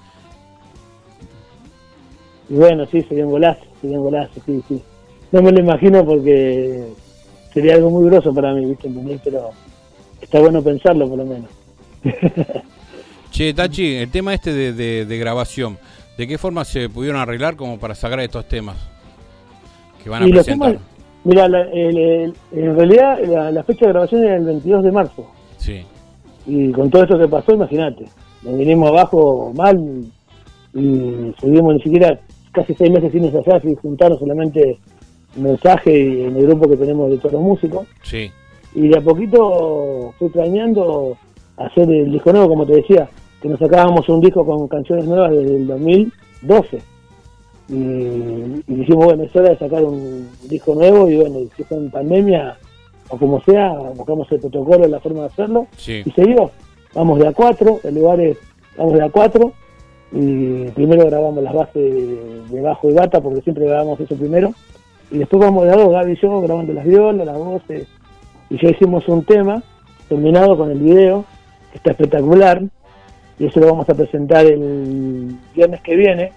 Y 2.50 2.54
bueno, 2.54 2.86
sí, 2.92 3.02
sería 3.10 3.26
un 3.26 3.32
golazo, 3.32 3.62
sería 3.82 3.98
un 3.98 4.04
golazo, 4.06 4.40
sí, 4.46 4.64
sí. 4.68 4.82
No 5.32 5.42
me 5.42 5.52
lo 5.52 5.60
imagino 5.60 6.06
porque 6.06 6.86
sería 7.58 7.74
algo 7.74 7.89
muy 7.89 8.05
groso 8.08 8.32
para 8.34 8.53
mí, 8.53 8.66
¿viste? 8.66 8.88
¿Entendés? 8.88 9.20
Pero 9.24 9.49
está 10.22 10.39
bueno 10.39 10.62
pensarlo 10.62 11.08
por 11.10 11.18
lo 11.18 11.26
menos. 11.26 11.49
Che, 13.32 13.53
Tachi, 13.53 13.95
el 13.95 14.10
tema 14.12 14.34
este 14.34 14.53
de, 14.53 14.74
de- 14.74 15.05
de 15.05 15.18
grabación, 15.18 15.78
¿de 16.18 16.28
qué 16.28 16.38
forma 16.38 16.64
se 16.66 16.88
pudieron 16.89 17.20
arreglar 17.20 17.55
como 17.55 17.78
para 17.80 17.93
sacar 17.95 18.20
estos 18.20 18.47
temas 18.47 18.78
que 20.03 20.10
van 20.10 20.24
a 20.24 20.28
y 20.28 20.32
presentar? 20.32 20.72
temas, 20.74 20.84
mira, 21.24 21.47
la- 21.49 21.64
el- 21.72 21.97
el- 21.97 22.34
en 22.53 22.76
realidad 22.76 23.20
la, 23.28 23.51
la 23.51 23.64
fecha 23.64 23.86
de 23.88 23.91
grabación 23.91 24.24
era 24.24 24.36
el 24.38 24.45
22 24.45 24.84
de 24.84 24.91
marzo. 24.91 25.26
Sí. 25.58 25.84
Y 26.45 26.72
con 26.72 26.89
todo 26.89 27.03
esto 27.03 27.18
que 27.20 27.28
pasó, 27.28 27.53
imagínate, 27.53 28.05
nos 28.43 28.58
vinimos 28.58 28.89
abajo 28.89 29.51
mal 29.55 29.78
y 30.74 31.34
seguimos 31.41 31.74
ni 31.76 31.82
siquiera 31.82 32.20
casi 32.53 32.74
seis 32.76 32.89
meses 32.91 33.12
sin 33.12 33.26
ensayar, 33.26 33.62
sin 33.62 33.76
juntarnos 33.76 34.20
solamente 34.20 34.78
mensaje 35.38 35.92
y 35.98 36.24
en 36.26 36.36
el 36.38 36.48
grupo 36.48 36.70
que 36.70 36.78
tenemos 36.78 37.10
de 37.10 37.18
todos 37.18 37.34
los 37.34 37.42
músicos. 37.42 37.88
Sí. 38.04 38.32
Y 38.76 38.88
de 38.90 38.98
a 38.98 39.02
poquito 39.02 40.14
fui 40.20 40.30
planeando 40.30 41.18
hacer 41.58 41.90
el 41.90 42.12
disco 42.12 42.32
nuevo, 42.32 42.50
como 42.50 42.66
te 42.66 42.76
decía, 42.76 43.10
que 43.42 43.50
nos 43.50 43.60
sacábamos 43.60 44.08
un 44.10 44.22
disco 44.22 44.46
con 44.46 44.68
canciones 44.68 45.06
nuevas 45.06 45.32
desde 45.32 45.56
el 45.56 45.68
2012. 45.68 46.82
Y, 47.70 47.74
y 47.74 48.64
dijimos, 48.76 49.06
bueno, 49.06 49.24
es 49.24 49.36
hora 49.36 49.50
de 49.50 49.58
sacar 49.58 49.84
un 49.84 50.30
disco 50.48 50.74
nuevo 50.76 51.10
y 51.10 51.18
bueno, 51.18 51.40
si 51.56 51.64
fue 51.64 51.78
en 51.78 51.92
pandemia 51.92 52.58
o 53.10 53.18
como 53.18 53.42
sea, 53.42 53.74
buscamos 53.96 54.32
el 54.32 54.40
protocolo, 54.40 54.88
la 54.88 55.00
forma 55.00 55.22
de 55.22 55.26
hacerlo 55.28 55.68
Sí. 55.78 56.02
y 56.06 56.12
se 56.12 56.24
dio. 56.24 56.52
Vamos 56.94 57.20
de 57.20 57.28
a 57.28 57.34
cuatro, 57.34 57.80
el 57.84 57.96
lugar 57.96 58.20
es, 58.22 58.38
vamos 58.78 58.94
de 58.94 59.04
a 59.04 59.10
cuatro 59.10 59.52
y 60.14 60.66
primero 60.72 61.06
grabamos 61.06 61.44
las 61.44 61.54
bases 61.54 61.74
de, 61.76 62.42
de 62.50 62.62
bajo 62.62 62.90
y 62.90 62.94
bata 62.94 63.20
porque 63.20 63.42
siempre 63.42 63.66
grabamos 63.66 64.00
eso 64.00 64.16
primero 64.16 64.54
y 65.12 65.18
después 65.20 65.41
vamos 65.41 65.66
de 65.66 65.72
a 65.72 65.76
dos, 65.76 65.91
Gaby 65.91 66.14
y 66.14 66.22
yo 66.22 66.41
grabando 66.41 66.74
las 66.74 66.86
violas, 66.86 67.26
las 67.26 67.38
voces 67.38 67.88
y 68.49 68.62
ya 68.62 68.70
hicimos 68.70 69.08
un 69.08 69.24
tema 69.24 69.62
terminado 70.10 70.58
con 70.58 70.72
el 70.72 70.80
video 70.80 71.26
que 71.72 71.78
está 71.78 71.91
espectacular 71.91 72.62
y 73.39 73.45
eso 73.45 73.60
lo 73.60 73.68
vamos 73.68 73.89
a 73.89 73.93
presentar 73.93 74.45
el 74.45 75.36
viernes 75.55 75.82
que 75.82 75.95
viene 75.95 76.32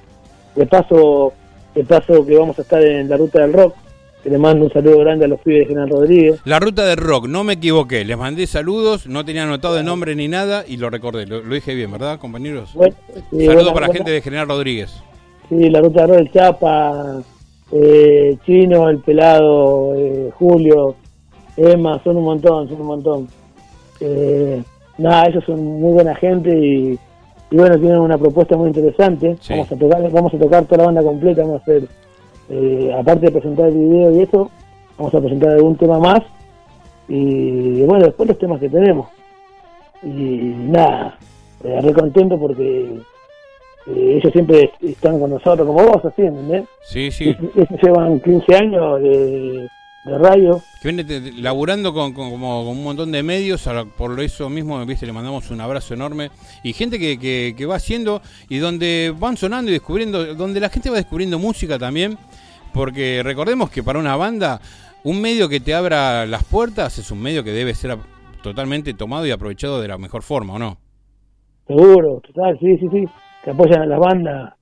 de 0.56 0.66
paso 0.66 1.32
de 1.74 1.84
paso 1.84 2.26
que 2.26 2.36
vamos 2.36 2.58
a 2.58 2.62
estar 2.62 2.82
en 2.82 3.08
la 3.08 3.16
ruta 3.16 3.40
del 3.40 3.52
rock 3.52 3.74
que 4.22 4.28
le 4.28 4.38
mando 4.38 4.66
un 4.66 4.72
saludo 4.72 4.98
grande 4.98 5.24
a 5.24 5.28
los 5.28 5.40
pibes 5.40 5.60
de 5.60 5.66
General 5.66 5.88
Rodríguez 5.88 6.40
La 6.44 6.58
ruta 6.58 6.84
del 6.84 6.98
rock, 6.98 7.26
no 7.26 7.42
me 7.42 7.54
equivoqué, 7.54 8.04
les 8.04 8.18
mandé 8.18 8.46
saludos, 8.46 9.06
no 9.06 9.24
tenía 9.24 9.44
anotado 9.44 9.78
el 9.78 9.84
nombre 9.84 10.14
ni 10.14 10.28
nada 10.28 10.64
y 10.66 10.76
lo 10.76 10.90
recordé, 10.90 11.26
lo, 11.26 11.42
lo 11.42 11.54
dije 11.54 11.74
bien, 11.74 11.90
¿verdad, 11.90 12.18
compañeros? 12.18 12.72
Bueno, 12.74 12.94
sí, 13.08 13.46
Saludos 13.46 13.54
bueno, 13.54 13.72
para 13.72 13.80
la 13.80 13.86
bueno. 13.86 13.92
gente 13.94 14.10
de 14.10 14.20
General 14.20 14.48
Rodríguez. 14.48 15.02
Sí, 15.48 15.70
la 15.70 15.80
ruta 15.80 16.06
de 16.06 16.18
el 16.18 16.30
Chapa, 16.32 17.22
eh, 17.72 18.36
Chino, 18.44 18.88
el 18.88 18.98
Pelado, 18.98 19.94
eh, 19.94 20.30
Julio, 20.38 20.96
Emma, 21.56 22.00
son 22.02 22.16
un 22.16 22.24
montón, 22.24 22.68
son 22.68 22.80
un 22.80 22.86
montón. 22.86 23.28
Eh, 24.00 24.62
nada, 24.98 25.26
ellos 25.26 25.44
son 25.44 25.80
muy 25.80 25.92
buena 25.92 26.14
gente 26.14 26.56
y, 26.56 26.98
y 27.50 27.56
bueno, 27.56 27.78
tienen 27.78 28.00
una 28.00 28.18
propuesta 28.18 28.56
muy 28.56 28.68
interesante. 28.68 29.36
Sí. 29.40 29.52
Vamos 29.52 29.72
a 29.72 29.76
tocar, 29.76 30.10
vamos 30.10 30.34
a 30.34 30.38
tocar 30.38 30.64
toda 30.64 30.78
la 30.78 30.84
banda 30.86 31.02
completa, 31.02 31.42
vamos 31.42 31.60
a 31.60 31.62
hacer, 31.62 31.88
eh, 32.48 32.94
aparte 32.98 33.26
de 33.26 33.32
presentar 33.32 33.68
el 33.68 33.78
video 33.78 34.10
y 34.12 34.22
eso, 34.22 34.50
vamos 34.96 35.14
a 35.14 35.20
presentar 35.20 35.50
algún 35.50 35.76
tema 35.76 35.98
más 35.98 36.20
y 37.08 37.82
bueno, 37.82 38.04
después 38.04 38.28
los 38.28 38.38
temas 38.38 38.60
que 38.60 38.68
tenemos. 38.68 39.08
Y 40.02 40.54
nada, 40.68 41.18
eh, 41.64 41.80
re 41.80 41.92
contento 41.92 42.38
porque 42.38 43.00
eh, 43.96 44.16
ellos 44.18 44.32
siempre 44.32 44.70
están 44.82 45.18
con 45.18 45.30
nosotros, 45.30 45.66
como 45.66 45.84
vos, 45.86 46.04
así, 46.04 46.22
¿entendés? 46.22 46.64
Sí, 46.82 47.10
sí. 47.10 47.36
Ellos 47.54 47.68
llevan 47.82 48.20
15 48.20 48.56
años 48.56 49.00
de, 49.02 49.68
de 50.04 50.18
radio. 50.18 50.60
Que 50.82 50.92
viene 50.92 51.32
laburando 51.40 51.92
con, 51.92 52.12
con- 52.12 52.30
como, 52.30 52.64
con 52.64 52.76
un 52.78 52.84
montón 52.84 53.12
de 53.12 53.22
medios, 53.22 53.68
por 53.96 54.18
eso 54.20 54.48
mismo, 54.48 54.84
viste, 54.86 55.06
le 55.06 55.12
mandamos 55.12 55.50
un 55.50 55.60
abrazo 55.60 55.94
enorme. 55.94 56.30
Y 56.62 56.72
gente 56.72 56.98
que, 56.98 57.18
que, 57.18 57.54
que 57.56 57.66
va 57.66 57.76
haciendo 57.76 58.22
y 58.48 58.58
donde 58.58 59.14
van 59.18 59.36
sonando 59.36 59.70
y 59.70 59.74
descubriendo, 59.74 60.34
donde 60.34 60.60
la 60.60 60.68
gente 60.68 60.90
va 60.90 60.96
descubriendo 60.96 61.38
música 61.38 61.78
también, 61.78 62.16
porque 62.72 63.22
recordemos 63.24 63.70
que 63.70 63.82
para 63.82 63.98
una 63.98 64.16
banda, 64.16 64.60
un 65.04 65.20
medio 65.20 65.48
que 65.48 65.60
te 65.60 65.74
abra 65.74 66.24
las 66.26 66.44
puertas 66.44 66.96
es 66.98 67.10
un 67.10 67.20
medio 67.20 67.42
que 67.44 67.50
debe 67.52 67.74
ser 67.74 67.96
totalmente 68.42 68.94
tomado 68.94 69.26
y 69.26 69.30
aprovechado 69.32 69.80
de 69.82 69.88
la 69.88 69.98
mejor 69.98 70.22
forma, 70.22 70.54
¿o 70.54 70.58
no? 70.58 70.78
Seguro, 71.66 72.20
total, 72.26 72.58
sí, 72.58 72.78
sí, 72.78 72.88
sí. 72.90 73.04
Que 73.44 73.50
apoyan 73.50 73.82
a 73.82 73.86
las 73.86 73.98
bandas 73.98 74.54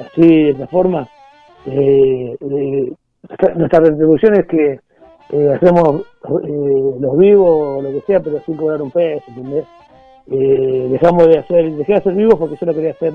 así, 0.00 0.22
de 0.44 0.50
esta 0.50 0.66
forma. 0.68 1.08
Eh, 1.66 2.36
eh, 2.40 2.92
nuestra- 3.56 3.80
retribución 3.80 4.34
es 4.34 4.46
que 4.46 4.80
eh, 5.30 5.52
hacemos 5.54 6.02
eh, 6.44 6.94
los 7.00 7.16
vivos 7.16 7.78
o 7.78 7.82
lo 7.82 7.90
que 7.90 8.00
sea, 8.06 8.20
pero 8.20 8.40
sin 8.44 8.56
cobrar 8.56 8.82
un 8.82 8.90
peso, 8.90 9.24
¿entendés? 9.28 9.64
Eh, 10.30 10.88
dejamos 10.90 11.26
de 11.28 11.38
hacer, 11.38 11.70
dejé 11.72 11.92
de 11.92 11.98
hacer 11.98 12.14
vivos 12.14 12.34
porque 12.38 12.56
solo 12.56 12.74
quería 12.74 12.90
hacer 12.92 13.12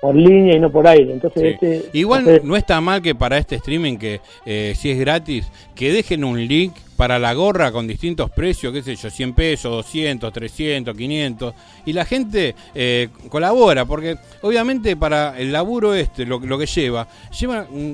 por 0.00 0.14
línea 0.16 0.56
y 0.56 0.60
no 0.60 0.70
por 0.70 0.86
aire. 0.86 1.12
Entonces, 1.12 1.42
Sí. 1.42 1.66
este, 1.66 1.98
Igual 1.98 2.40
no 2.42 2.56
está 2.56 2.80
mal 2.80 3.02
que 3.02 3.14
para 3.14 3.36
este 3.38 3.56
streaming, 3.56 3.96
que 3.98 4.20
eh, 4.46 4.74
si 4.76 4.90
es 4.90 4.98
gratis, 4.98 5.46
que 5.74 5.92
dejen 5.92 6.24
un 6.24 6.46
link 6.46 6.72
para 6.96 7.18
la 7.18 7.32
gorra 7.34 7.72
con 7.72 7.86
distintos 7.86 8.30
precios, 8.30 8.72
qué 8.72 8.82
sé 8.82 8.94
yo, 8.96 9.10
100 9.10 9.32
pesos, 9.34 9.72
200, 9.72 10.32
300, 10.32 10.96
500, 10.96 11.54
y 11.86 11.92
la 11.92 12.04
gente 12.04 12.54
eh, 12.74 13.08
colabora, 13.28 13.84
porque 13.84 14.16
obviamente 14.42 14.96
para 14.96 15.38
el 15.38 15.52
laburo 15.52 15.94
este, 15.94 16.26
lo, 16.26 16.38
lo 16.40 16.58
que 16.58 16.66
lleva, 16.66 17.08
lleva 17.38 17.66
mm, 17.70 17.92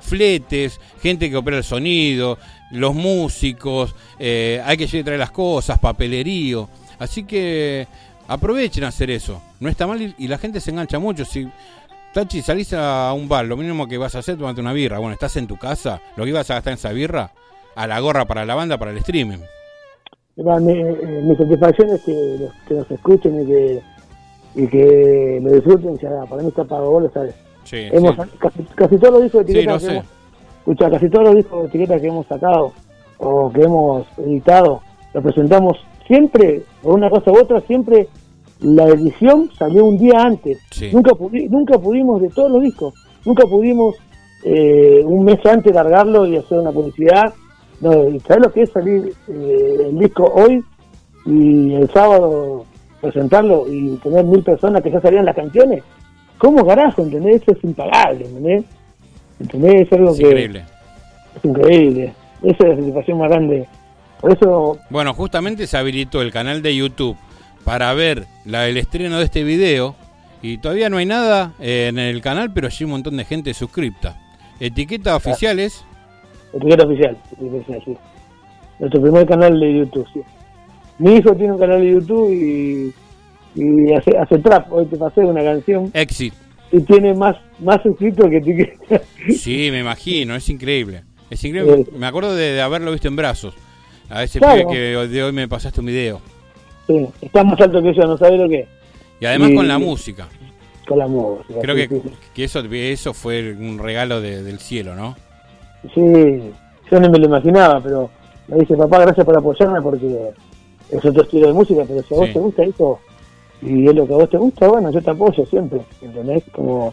fletes, 0.00 0.78
gente 1.02 1.30
que 1.30 1.36
opera 1.36 1.56
el 1.58 1.64
sonido, 1.64 2.38
los 2.70 2.94
músicos, 2.94 3.94
eh, 4.18 4.60
hay 4.64 4.76
que 4.76 4.86
traer 5.02 5.18
las 5.18 5.30
cosas, 5.30 5.78
papelerío, 5.78 6.68
así 6.98 7.24
que 7.24 7.86
aprovechen 8.28 8.84
a 8.84 8.88
hacer 8.88 9.10
eso, 9.10 9.40
no 9.60 9.68
está 9.68 9.86
mal 9.86 10.00
y, 10.00 10.14
y 10.18 10.28
la 10.28 10.38
gente 10.38 10.60
se 10.60 10.70
engancha 10.70 10.98
mucho, 10.98 11.24
si 11.24 11.48
Tachi, 12.12 12.42
salís 12.42 12.72
a 12.72 13.12
un 13.12 13.28
bar, 13.28 13.44
lo 13.44 13.56
mínimo 13.56 13.88
que 13.88 13.98
vas 13.98 14.14
a 14.14 14.20
hacer 14.20 14.34
es 14.34 14.38
tomarte 14.38 14.60
una 14.60 14.72
birra. 14.72 14.98
Bueno, 14.98 15.14
estás 15.14 15.36
en 15.36 15.48
tu 15.48 15.56
casa, 15.56 16.00
lo 16.16 16.22
que 16.22 16.30
ibas 16.30 16.48
a 16.48 16.54
gastar 16.54 16.72
en 16.72 16.78
esa 16.78 16.92
birra, 16.92 17.32
a 17.74 17.86
la 17.88 17.98
gorra 17.98 18.24
para 18.24 18.44
la 18.44 18.54
banda, 18.54 18.78
para 18.78 18.92
el 18.92 18.98
streaming. 18.98 19.38
Mira, 20.36 20.60
mi, 20.60 20.72
eh, 20.74 21.22
mi 21.24 21.34
satisfacción 21.34 21.88
es 21.90 22.02
que, 22.02 22.36
los- 22.38 22.52
que 22.68 22.74
nos 22.74 22.90
escuchen 22.90 23.42
y 23.42 23.46
que, 23.46 23.82
y 24.54 24.66
que 24.68 25.40
lo 25.42 25.50
disfruten. 25.54 25.98
Ya, 25.98 26.24
para 26.30 26.40
mí 26.42 26.48
está 26.50 26.62
pago, 26.64 27.00
lo 27.00 27.10
sabes. 27.10 27.34
Sí, 27.64 27.88
Hemos, 27.90 28.14
sí. 28.14 28.30
casi, 28.38 28.62
casi 28.76 28.96
todos 28.98 29.14
los 29.14 29.22
discos 29.24 29.46
de 29.46 29.52
Sí, 29.52 29.58
etiqueta 29.58 29.72
lo 29.74 29.80
que 29.80 29.86
hemos, 29.92 30.04
escucha, 30.58 30.90
casi 30.90 31.08
todos 31.10 31.24
los 31.24 31.34
discos 31.36 31.72
de 31.72 32.00
que 32.00 32.06
hemos 32.06 32.26
sacado 32.28 32.72
o 33.18 33.52
que 33.52 33.62
hemos 33.62 34.06
editado, 34.18 34.82
los 35.14 35.22
presentamos 35.24 35.78
siempre, 36.06 36.62
por 36.82 36.94
una 36.94 37.10
cosa 37.10 37.30
u 37.32 37.38
otra, 37.38 37.60
siempre 37.62 38.08
la 38.60 38.84
edición 38.88 39.50
salió 39.58 39.84
un 39.84 39.98
día 39.98 40.20
antes. 40.22 40.58
Sí. 40.70 40.90
Nunca, 40.92 41.12
pudi- 41.12 41.48
nunca 41.50 41.78
pudimos, 41.78 42.20
de 42.22 42.28
todos 42.28 42.50
los 42.50 42.62
discos, 42.62 42.94
nunca 43.24 43.46
pudimos 43.46 43.96
eh, 44.44 45.02
un 45.04 45.24
mes 45.24 45.44
antes 45.46 45.74
largarlo 45.74 46.26
y 46.26 46.36
hacer 46.36 46.58
una 46.58 46.72
publicidad. 46.72 47.32
No, 47.80 48.08
y 48.08 48.20
¿sabes 48.20 48.44
lo 48.46 48.52
que 48.52 48.62
es 48.62 48.70
salir 48.70 49.12
eh, 49.28 49.76
el 49.88 49.98
disco 49.98 50.24
hoy 50.34 50.62
y 51.26 51.74
el 51.74 51.90
sábado 51.90 52.64
presentarlo 53.00 53.66
y 53.68 53.96
tener 53.96 54.24
mil 54.24 54.42
personas 54.42 54.82
que 54.82 54.90
ya 54.90 55.00
sabían 55.00 55.24
las 55.24 55.36
canciones? 55.36 55.82
¿Cómo 56.38 56.64
carajo, 56.66 57.02
entendés? 57.02 57.42
Eso 57.42 57.52
es 57.52 57.64
impagable, 57.64 58.26
¿entendés? 58.26 58.64
¿Entendés? 59.40 59.74
Es 59.86 59.92
algo 59.92 60.10
Es 60.12 60.18
que 60.18 60.26
increíble. 60.26 60.64
es 61.36 61.44
increíble. 61.44 62.12
Esa 62.42 62.62
es 62.64 62.68
la 62.70 62.76
satisfacción 62.76 63.18
más 63.18 63.30
grande. 63.30 63.66
Eso, 64.30 64.78
Bueno, 64.90 65.12
justamente 65.14 65.66
se 65.66 65.76
habilitó 65.76 66.22
el 66.22 66.30
canal 66.32 66.62
de 66.62 66.74
YouTube 66.76 67.16
para 67.64 67.92
ver 67.94 68.26
la, 68.44 68.68
el 68.68 68.76
estreno 68.76 69.18
de 69.18 69.24
este 69.24 69.42
video 69.44 69.96
y 70.42 70.58
todavía 70.58 70.88
no 70.90 70.98
hay 70.98 71.06
nada 71.06 71.52
eh, 71.60 71.86
en 71.88 71.98
el 71.98 72.20
canal, 72.20 72.52
pero 72.52 72.68
hay 72.68 72.84
un 72.84 72.90
montón 72.90 73.16
de 73.16 73.24
gente 73.24 73.52
suscripta. 73.54 74.20
Etiqueta 74.60 75.16
oficiales, 75.16 75.84
etiqueta 76.52 76.84
oficial, 76.86 77.16
etiqueta 77.32 77.56
oficial, 77.56 77.82
sí. 77.84 77.96
Nuestro 78.78 79.02
primer 79.02 79.26
canal 79.26 79.58
de 79.58 79.78
YouTube, 79.78 80.06
sí. 80.12 80.20
Mi 80.98 81.16
hijo 81.16 81.34
tiene 81.34 81.52
un 81.52 81.58
canal 81.58 81.80
de 81.80 81.92
YouTube 81.92 82.30
y, 82.32 82.94
y 83.54 83.92
hace, 83.94 84.16
hace 84.16 84.38
trap. 84.38 84.72
Hoy 84.72 84.86
te 84.86 84.96
pasé 84.96 85.20
una 85.20 85.42
canción 85.42 85.90
Exit. 85.92 86.34
y 86.70 86.80
tiene 86.82 87.14
más, 87.14 87.36
más 87.58 87.82
suscritos 87.82 88.28
que 88.30 88.36
etiqueta. 88.36 89.00
Sí, 89.36 89.68
me 89.70 89.80
imagino, 89.80 90.34
es 90.36 90.48
increíble. 90.48 91.02
Es 91.30 91.42
increíble. 91.44 91.84
Sí. 91.84 91.90
Me 91.96 92.06
acuerdo 92.06 92.34
de, 92.36 92.52
de 92.52 92.60
haberlo 92.62 92.92
visto 92.92 93.08
en 93.08 93.16
brazos. 93.16 93.54
A 94.10 94.22
ese 94.22 94.38
Claro. 94.38 94.68
pibe 94.68 94.72
que 94.72 94.78
de 95.08 95.22
hoy 95.24 95.32
me 95.32 95.48
pasaste 95.48 95.80
un 95.80 95.86
video. 95.86 96.20
Sí, 96.86 97.06
está 97.22 97.42
más 97.42 97.60
alto 97.60 97.82
que 97.82 97.94
yo, 97.94 98.02
no 98.02 98.16
sabe 98.18 98.36
lo 98.36 98.48
que 98.48 98.60
es. 98.60 98.68
Y 99.20 99.26
además 99.26 99.50
Y- 99.50 99.54
con 99.56 99.68
la 99.68 99.78
música. 99.78 100.28
con 100.86 100.98
la 100.98 101.06
música. 101.08 101.60
Creo 101.62 101.76
sí, 101.76 101.88
que, 101.88 101.94
sí. 102.00 102.10
que 102.34 102.44
eso, 102.44 102.60
eso 102.70 103.14
fue 103.14 103.52
un 103.58 103.78
regalo 103.78 104.20
de- 104.20 104.42
del 104.42 104.58
cielo, 104.58 104.94
¿no? 104.94 105.16
Sí, 105.94 106.00
yo 106.90 107.00
no 107.00 107.08
me 107.10 107.18
lo 107.18 107.24
imaginaba, 107.26 107.80
pero 107.82 108.10
me 108.48 108.58
dice, 108.58 108.76
papá, 108.76 108.98
gracias 109.00 109.24
por 109.24 109.36
apoyarme 109.36 109.80
porque 109.80 110.30
es 110.90 111.04
otro 111.04 111.22
estilo 111.22 111.46
de 111.48 111.52
música, 111.54 111.82
pero 111.88 112.02
si 112.02 112.14
a 112.14 112.16
vos 112.18 112.26
Sí. 112.26 112.32
te 112.34 112.38
gusta 112.38 112.62
eso 112.64 112.98
y 113.62 113.88
es 113.88 113.94
lo 113.94 114.06
que 114.06 114.12
a 114.12 114.16
vos 114.16 114.28
te 114.30 114.36
gusta, 114.36 114.68
bueno, 114.68 114.90
yo 114.90 115.00
te 115.00 115.10
apoyo 115.10 115.46
siempre, 115.46 115.80
¿entendés? 116.02 116.44
Como, 116.52 116.92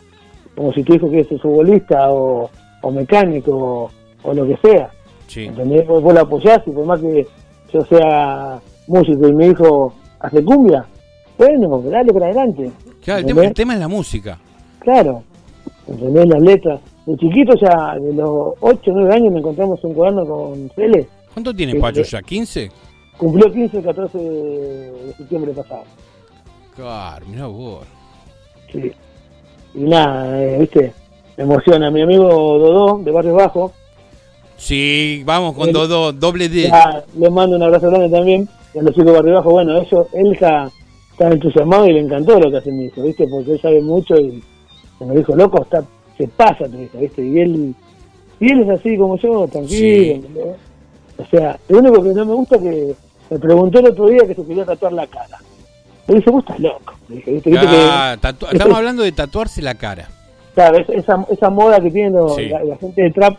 como 0.55 0.72
si 0.74 0.84
tu 0.84 0.93
hijo 0.95 1.09
quiere 1.09 1.28
ser 1.28 1.39
futbolista 1.39 2.09
o, 2.12 2.49
o 2.82 2.91
mecánico 2.91 3.51
o, 3.51 3.91
o 4.24 4.34
lo 4.34 4.47
que 4.47 4.57
sea, 4.66 4.89
Sí. 5.32 5.45
¿entendés? 5.45 5.88
Vos, 5.88 6.03
vos 6.03 6.13
lo 6.13 6.19
apoyás 6.19 6.59
y 6.65 6.71
por 6.71 6.86
más 6.86 6.99
que 6.99 7.25
yo 7.71 7.82
sea 7.86 8.59
músico 8.88 9.29
y 9.29 9.34
mi 9.34 9.45
hijo 9.47 9.93
hace 10.19 10.43
cumbia, 10.43 10.86
bueno, 11.38 11.82
dale 11.86 12.11
para 12.11 12.25
adelante. 12.25 12.69
Claro, 13.01 13.21
el 13.21 13.25
tema, 13.25 13.45
el 13.45 13.53
tema 13.53 13.73
es 13.75 13.79
la 13.79 13.88
música. 13.88 14.38
Claro, 14.79 15.23
¿entendés? 15.88 16.27
Las 16.27 16.41
letras. 16.41 16.82
De 17.05 17.15
chiquito 17.15 17.53
ya, 17.55 17.97
de 17.97 18.13
los 18.13 18.55
8 18.59 18.91
o 18.91 18.93
9 18.93 19.15
años 19.15 19.34
me 19.34 19.39
encontramos 19.39 19.82
un 19.86 19.93
cuaderno 19.93 20.25
con 20.25 20.69
Cele. 20.75 21.07
¿Cuánto 21.34 21.55
tiene 21.55 21.79
Pacho 21.79 22.03
ya? 22.03 22.19
¿15? 22.19 22.69
Cumplió 23.17 23.51
15 23.51 23.77
el 23.77 23.84
14 23.86 24.17
de 24.17 25.13
septiembre 25.17 25.53
pasado. 25.53 25.84
Claro, 26.75 27.25
mirá 27.25 27.47
vos. 27.47 27.86
Sí. 28.69 28.91
Y 29.75 29.79
nada, 29.79 30.43
eh, 30.43 30.59
viste, 30.59 30.93
me 31.38 31.43
emociona. 31.45 31.89
Mi 31.89 32.01
amigo 32.01 32.27
Dodó, 32.27 32.97
de 32.97 33.11
Barrio 33.11 33.36
Bajo, 33.36 33.71
Sí, 34.62 35.24
vamos 35.26 35.55
con 35.55 35.68
El- 35.70 35.74
Dodo, 35.74 36.12
doble 36.14 36.47
D. 36.47 36.64
ya, 36.70 37.03
le 37.18 37.30
mando 37.32 37.55
un 37.55 37.64
abrazo 37.64 37.89
grande 37.89 38.09
también. 38.09 38.47
Y 38.76 38.80
a 38.80 38.84
los 38.84 38.93
chicos 38.93 39.12
Barrio 39.14 39.34
Bajo, 39.34 39.49
bueno, 39.51 39.76
ellos, 39.82 40.07
él 40.14 40.34
está, 40.34 40.70
está 41.12 41.30
entusiasmado 41.30 41.88
y 41.88 41.93
le 41.93 41.99
encantó 42.01 42.39
lo 42.39 42.51
que 42.51 42.57
hace 42.57 42.72
mi 42.72 42.86
hijo, 42.86 43.01
viste, 43.03 43.28
porque 43.28 43.53
él 43.53 43.62
sabe 43.62 43.82
mucho 43.82 44.16
y 44.18 44.41
me 44.99 45.16
dijo, 45.16 45.36
loco, 45.36 45.64
está, 45.64 45.84
se 46.18 46.28
pasa 46.28 46.66
tu 46.70 46.80
hijo, 46.80 46.97
viste, 46.99 47.24
y 47.26 47.39
él, 47.39 47.76
y 48.39 48.51
él 48.51 48.62
es 48.62 48.70
así 48.70 48.95
como 48.97 49.18
yo, 49.18 49.47
tranquilo. 49.47 50.22
O 51.18 51.26
sea, 51.26 51.59
lo 51.68 51.80
único 51.80 52.03
que 52.03 52.09
no 52.14 52.26
me 52.26 52.34
gusta 52.34 52.55
es 52.57 52.62
que 52.62 52.93
me 53.32 53.39
preguntó 53.39 53.80
el 53.80 53.88
otro 53.88 54.07
día 54.07 54.26
que 54.28 54.36
se 54.36 54.45
quería 54.45 54.64
tatuar 54.66 54.93
la 54.93 55.07
cara. 55.07 55.38
Le 56.07 56.16
dije, 56.16 56.30
vos 56.30 56.43
estás 56.43 56.59
loco. 56.59 56.93
Le 57.09 57.16
dije, 57.18 57.32
¿viste? 57.32 57.49
¿Viste 57.49 57.68
Ah, 57.70 58.16
que- 58.22 58.45
estamos 58.53 58.78
hablando 58.78 59.01
de 59.03 59.12
tatuarse 59.12 59.62
la 59.62 59.76
cara. 59.76 60.07
Claro, 60.53 60.78
es- 60.78 60.89
esa, 60.89 61.26
esa 61.30 61.49
moda 61.49 61.80
que 61.82 61.91
tienen 61.91 62.14
Sí. 62.36 62.45
la, 62.49 62.64
la 62.64 62.78
gente 62.78 63.01
de 63.01 63.12
trap, 63.12 63.38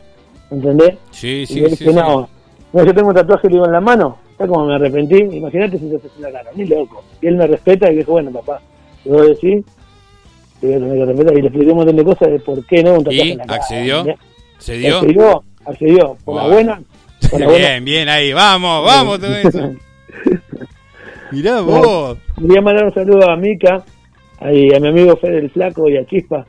¿entendés? 0.53 0.95
Sí, 1.11 1.43
y 1.43 1.47
sí, 1.47 1.61
le 1.61 1.71
sí. 1.71 1.77
sí. 1.77 1.93
no, 1.93 2.29
no, 2.73 2.85
yo 2.85 2.95
tengo 2.95 3.09
un 3.09 3.15
tatuaje 3.15 3.49
le 3.49 3.55
digo, 3.55 3.67
en 3.67 3.73
la 3.73 3.81
mano, 3.81 4.19
¿sabes 4.37 4.53
cómo 4.53 4.67
me 4.67 4.75
arrepentí? 4.75 5.17
Imagínate 5.17 5.79
si 5.79 5.89
te 5.91 5.97
hace 5.97 6.09
en 6.17 6.23
la 6.23 6.33
cara, 6.33 6.51
ni 6.55 6.67
loco. 6.67 7.05
Y 7.21 7.27
él 7.27 7.37
me 7.37 7.47
respeta 7.47 7.91
y 7.91 7.97
dijo, 7.97 8.13
bueno, 8.13 8.31
papá, 8.31 8.61
te 9.03 9.11
voy 9.11 9.27
a 9.27 9.31
decir, 9.31 9.65
te 10.61 10.67
voy 10.67 10.77
a 10.77 10.79
tener 10.79 10.99
que 10.99 11.05
respetar. 11.05 11.39
Y 11.39 11.41
le 11.43 11.49
expliqué 11.49 11.71
un 11.71 11.77
montón 11.77 11.97
de 11.97 12.05
cosas 12.05 12.31
de 12.31 12.39
por 12.41 12.67
qué 12.67 12.83
no 12.83 12.93
un 12.93 13.05
tatuaje 13.05 13.25
¿Y 13.25 13.33
en 13.33 13.39
la 13.39 13.45
cara. 13.47 13.61
accedió? 13.61 13.99
¿entendés? 13.99 14.21
¿Se 14.59 14.77
dio? 14.77 14.99
Accedió, 14.99 15.45
accedió, 15.65 16.17
por 16.25 16.37
la 16.37 16.49
buena. 16.49 16.83
Por 17.31 17.41
la 17.41 17.47
buena. 17.47 17.69
Bien, 17.69 17.85
bien, 17.85 18.09
ahí, 18.09 18.33
vamos, 18.33 18.85
vamos, 18.85 19.21
todo 19.21 19.35
eso. 19.37 19.73
Mirá 21.31 21.61
vos. 21.61 22.19
Quería 22.37 22.61
mandar 22.61 22.87
un 22.87 22.95
saludo 22.95 23.31
a 23.31 23.37
Mica, 23.37 23.85
y 24.53 24.75
a 24.75 24.81
mi 24.81 24.89
amigo 24.89 25.17
Fede 25.17 25.39
el 25.39 25.51
Flaco 25.51 25.89
y 25.89 25.97
a 25.97 26.05
Chispa. 26.05 26.45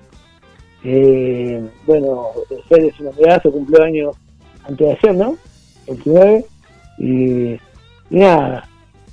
Eh, 0.84 1.62
bueno, 1.86 2.30
Fede 2.68 2.88
es 2.88 3.00
un 3.00 3.08
amigazo, 3.08 3.52
cumplió 3.52 3.84
años 3.84 4.16
antes 4.64 4.88
de 4.88 4.94
ayer, 4.94 5.16
¿no? 5.16 5.38
29. 5.88 6.46
Y, 6.98 7.54
y 7.54 7.60
nada, 8.10 8.68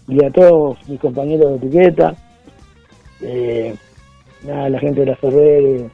y 0.08 0.24
a 0.24 0.30
todos 0.30 0.76
mis 0.88 1.00
compañeros 1.00 1.60
de 1.60 1.66
etiqueta, 1.66 2.14
eh, 3.22 3.74
nada, 4.44 4.68
la 4.68 4.80
gente 4.80 5.00
de 5.00 5.06
la 5.06 5.16
Ferrer 5.16 5.86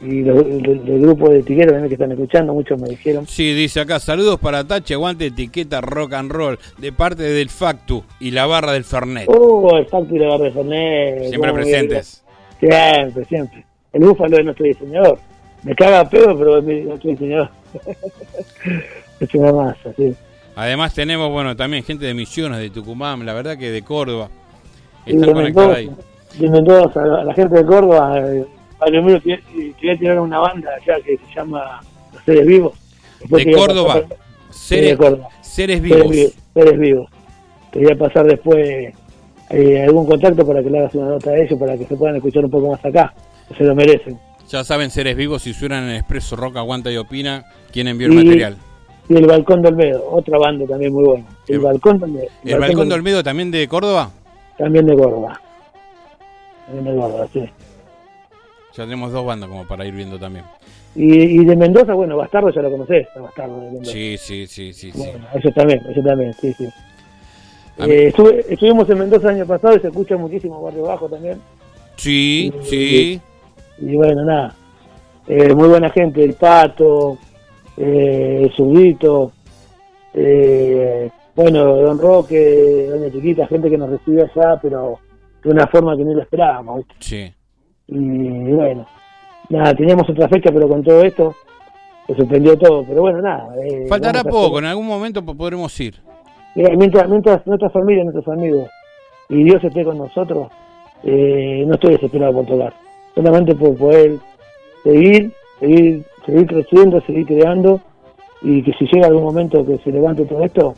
y 0.00 0.22
los, 0.22 0.44
del, 0.44 0.84
del 0.84 1.00
grupo 1.00 1.30
de 1.30 1.38
etiqueta 1.38 1.68
también 1.68 1.88
que 1.88 1.94
están 1.94 2.12
escuchando, 2.12 2.52
muchos 2.52 2.78
me 2.80 2.88
dijeron. 2.88 3.26
Sí, 3.26 3.54
dice 3.54 3.80
acá, 3.80 4.00
saludos 4.00 4.38
para 4.40 4.64
Tachi, 4.64 4.92
aguante 4.94 5.26
etiqueta 5.26 5.80
rock 5.80 6.14
and 6.14 6.30
roll, 6.30 6.58
de 6.78 6.92
parte 6.92 7.22
del 7.22 7.48
Factu 7.48 8.04
y 8.20 8.32
la 8.32 8.46
barra 8.46 8.72
del 8.72 8.84
Fernet. 8.84 9.28
Oh, 9.28 9.76
el 9.76 9.86
Facto 9.86 10.14
y 10.14 10.18
la 10.18 10.28
Barra 10.28 10.44
de 10.44 10.50
Fernet. 10.50 11.28
Siempre 11.28 11.52
presentes. 11.52 12.24
Siempre, 12.60 13.24
siempre. 13.26 13.64
El 13.94 14.04
búfalo 14.04 14.36
es 14.36 14.44
nuestro 14.44 14.66
diseñador. 14.66 15.18
Me 15.62 15.74
caga 15.74 16.00
a 16.00 16.10
pedo, 16.10 16.36
pero 16.36 16.58
es 16.58 16.84
nuestro 16.84 17.10
diseñador. 17.10 17.48
es 19.20 19.34
una 19.34 19.52
masa, 19.52 19.92
sí. 19.96 20.14
Además 20.56 20.94
tenemos, 20.94 21.30
bueno, 21.30 21.56
también 21.56 21.82
gente 21.82 22.04
de 22.04 22.14
Misiones, 22.14 22.58
de 22.58 22.70
Tucumán, 22.70 23.24
la 23.24 23.32
verdad 23.34 23.56
que 23.56 23.70
de 23.70 23.82
Córdoba. 23.82 24.28
Están 25.06 25.28
de 25.28 25.32
conectados 25.32 25.76
ahí. 25.76 25.86
Mendoza, 25.86 26.38
de 26.38 26.50
Mendoza, 26.50 27.02
a 27.02 27.24
la, 27.24 27.34
gente 27.34 27.56
de 27.56 27.64
Córdoba, 27.64 28.20
eh, 28.20 28.44
a 28.80 28.90
lo 28.90 29.02
menos 29.02 29.22
quería, 29.22 29.98
tirar 29.98 30.20
una 30.20 30.38
banda 30.38 30.70
allá 30.74 31.00
que 31.04 31.16
se 31.16 31.34
llama 31.34 31.80
Los 32.12 32.22
Seres 32.24 32.46
Vivos. 32.46 32.72
Después 33.20 33.44
De 33.44 33.52
Córdoba. 33.52 33.94
pasar- 33.94 34.16
Seres, 34.50 34.90
de 34.90 34.96
Córdoba. 34.96 35.28
seres 35.40 35.78
Seres 35.78 35.82
vivos. 35.82 36.10
vivos. 36.10 36.32
Seres 36.54 36.78
vivos. 36.78 37.10
Quería 37.72 37.96
pasar 37.96 38.26
después 38.26 38.94
eh, 39.50 39.82
algún 39.82 40.06
contacto 40.06 40.46
para 40.46 40.62
que 40.62 40.70
le 40.70 40.78
hagas 40.78 40.94
una 40.94 41.08
nota 41.10 41.30
a 41.30 41.36
ellos, 41.38 41.58
para 41.58 41.76
que 41.76 41.84
se 41.86 41.96
puedan 41.96 42.16
escuchar 42.16 42.44
un 42.44 42.50
poco 42.50 42.70
más 42.70 42.84
acá, 42.84 43.12
se 43.56 43.64
lo 43.64 43.74
merecen. 43.74 44.18
Ya 44.48 44.62
saben, 44.64 44.90
seres 44.90 45.16
vivos, 45.16 45.42
si 45.42 45.52
suenan 45.54 45.84
en 45.88 45.96
Expreso 45.96 46.36
Rock, 46.36 46.56
aguanta 46.58 46.90
y 46.92 46.96
opina, 46.96 47.44
¿quién 47.72 47.88
envió 47.88 48.06
el 48.08 48.12
Y- 48.14 48.16
material? 48.24 48.56
Y 49.08 49.16
el 49.16 49.26
Balcón 49.26 49.60
de 49.60 49.68
Olmedo, 49.68 50.08
otra 50.10 50.38
banda 50.38 50.66
también 50.66 50.92
muy 50.92 51.04
buena. 51.04 51.26
El, 51.48 51.56
El- 51.56 51.60
Balcón 51.60 51.98
de 51.98 52.04
Olmedo. 52.04 52.26
¿El 52.44 52.58
Balcón 52.58 52.88
de 52.88 52.94
Olmedo 52.94 53.22
también 53.22 53.50
de 53.50 53.68
Córdoba? 53.68 54.10
También 54.56 54.86
de 54.86 54.94
Córdoba. 54.96 55.40
También 56.66 56.84
de 56.94 57.00
Córdoba, 57.02 57.28
sí. 57.32 57.40
Ya 58.76 58.84
tenemos 58.84 59.12
dos 59.12 59.24
bandas 59.26 59.48
como 59.48 59.66
para 59.66 59.84
ir 59.84 59.94
viendo 59.94 60.18
también. 60.18 60.44
Y, 60.96 61.40
y 61.40 61.44
de 61.44 61.56
Mendoza, 61.56 61.92
bueno, 61.94 62.16
Bastardo 62.16 62.50
ya 62.50 62.62
lo 62.62 62.70
conocés, 62.70 63.06
Bastardo 63.20 63.60
de 63.60 63.70
Mendoza. 63.72 63.92
Sí, 63.92 64.16
sí, 64.18 64.46
sí, 64.46 64.72
sí, 64.72 64.90
sí. 64.92 64.98
Bueno, 64.98 65.26
eso 65.34 65.50
también, 65.50 65.82
eso 65.90 66.00
también, 66.02 66.32
sí, 66.34 66.52
sí. 66.54 66.68
Eh, 67.78 68.06
estuve- 68.08 68.44
estuvimos 68.48 68.88
en 68.88 68.98
Mendoza 68.98 69.28
el 69.30 69.36
año 69.36 69.46
pasado 69.46 69.76
y 69.76 69.80
se 69.80 69.88
escucha 69.88 70.16
muchísimo 70.16 70.62
Barrio 70.62 70.82
Bajo 70.84 71.08
también. 71.08 71.40
Sí, 71.96 72.52
sí. 72.62 72.76
Y 72.76 73.20
bueno, 73.78 74.24
nada. 74.24 74.54
Eh, 75.26 75.54
muy 75.54 75.68
buena 75.68 75.88
gente, 75.90 76.22
el 76.22 76.34
Pato, 76.34 77.16
eh, 77.76 78.42
el 78.44 78.52
Zurdito, 78.54 79.32
eh, 80.12 81.10
bueno, 81.34 81.64
Don 81.76 81.98
Roque, 81.98 82.86
Doña 82.90 83.10
Chiquita, 83.10 83.46
gente 83.46 83.68
que 83.70 83.78
nos 83.78 83.90
recibió 83.90 84.24
allá, 84.24 84.58
pero 84.62 84.98
de 85.42 85.50
una 85.50 85.66
forma 85.66 85.96
que 85.96 86.04
no 86.04 86.14
lo 86.14 86.22
esperábamos, 86.22 86.76
¿viste? 86.78 86.94
Sí. 87.00 87.34
Y 87.88 88.52
bueno, 88.52 88.86
nada, 89.48 89.74
teníamos 89.74 90.08
otra 90.08 90.28
fecha, 90.28 90.50
pero 90.52 90.68
con 90.68 90.82
todo 90.82 91.02
esto 91.02 91.34
se 92.06 92.14
suspendió 92.14 92.56
todo. 92.56 92.84
Pero 92.86 93.00
bueno, 93.02 93.20
nada. 93.20 93.48
eh, 93.64 93.86
Faltará 93.88 94.22
poco, 94.24 94.58
en 94.58 94.66
algún 94.66 94.86
momento 94.86 95.24
po- 95.24 95.34
podremos 95.36 95.78
ir. 95.80 96.00
Mira, 96.54 96.70
mientras, 96.76 97.08
mientras 97.08 97.44
nuestra 97.46 97.68
familia, 97.70 98.04
nuestros 98.04 98.28
amigos 98.28 98.68
y 99.28 99.42
Dios 99.42 99.62
esté 99.64 99.84
con 99.84 99.98
nosotros, 99.98 100.48
eh, 101.02 101.64
no 101.66 101.74
estoy 101.74 101.92
desesperado 101.94 102.32
por 102.34 102.46
tocar. 102.46 102.74
Solamente 103.14 103.54
por 103.54 103.76
poder 103.76 104.18
seguir, 104.82 105.32
seguir, 105.60 106.04
seguir 106.26 106.46
creciendo, 106.46 107.00
seguir 107.02 107.26
creando 107.26 107.80
y 108.42 108.62
que 108.62 108.72
si 108.74 108.86
llega 108.86 109.06
algún 109.06 109.24
momento 109.24 109.64
que 109.64 109.78
se 109.78 109.90
levante 109.90 110.24
todo 110.24 110.44
esto, 110.44 110.74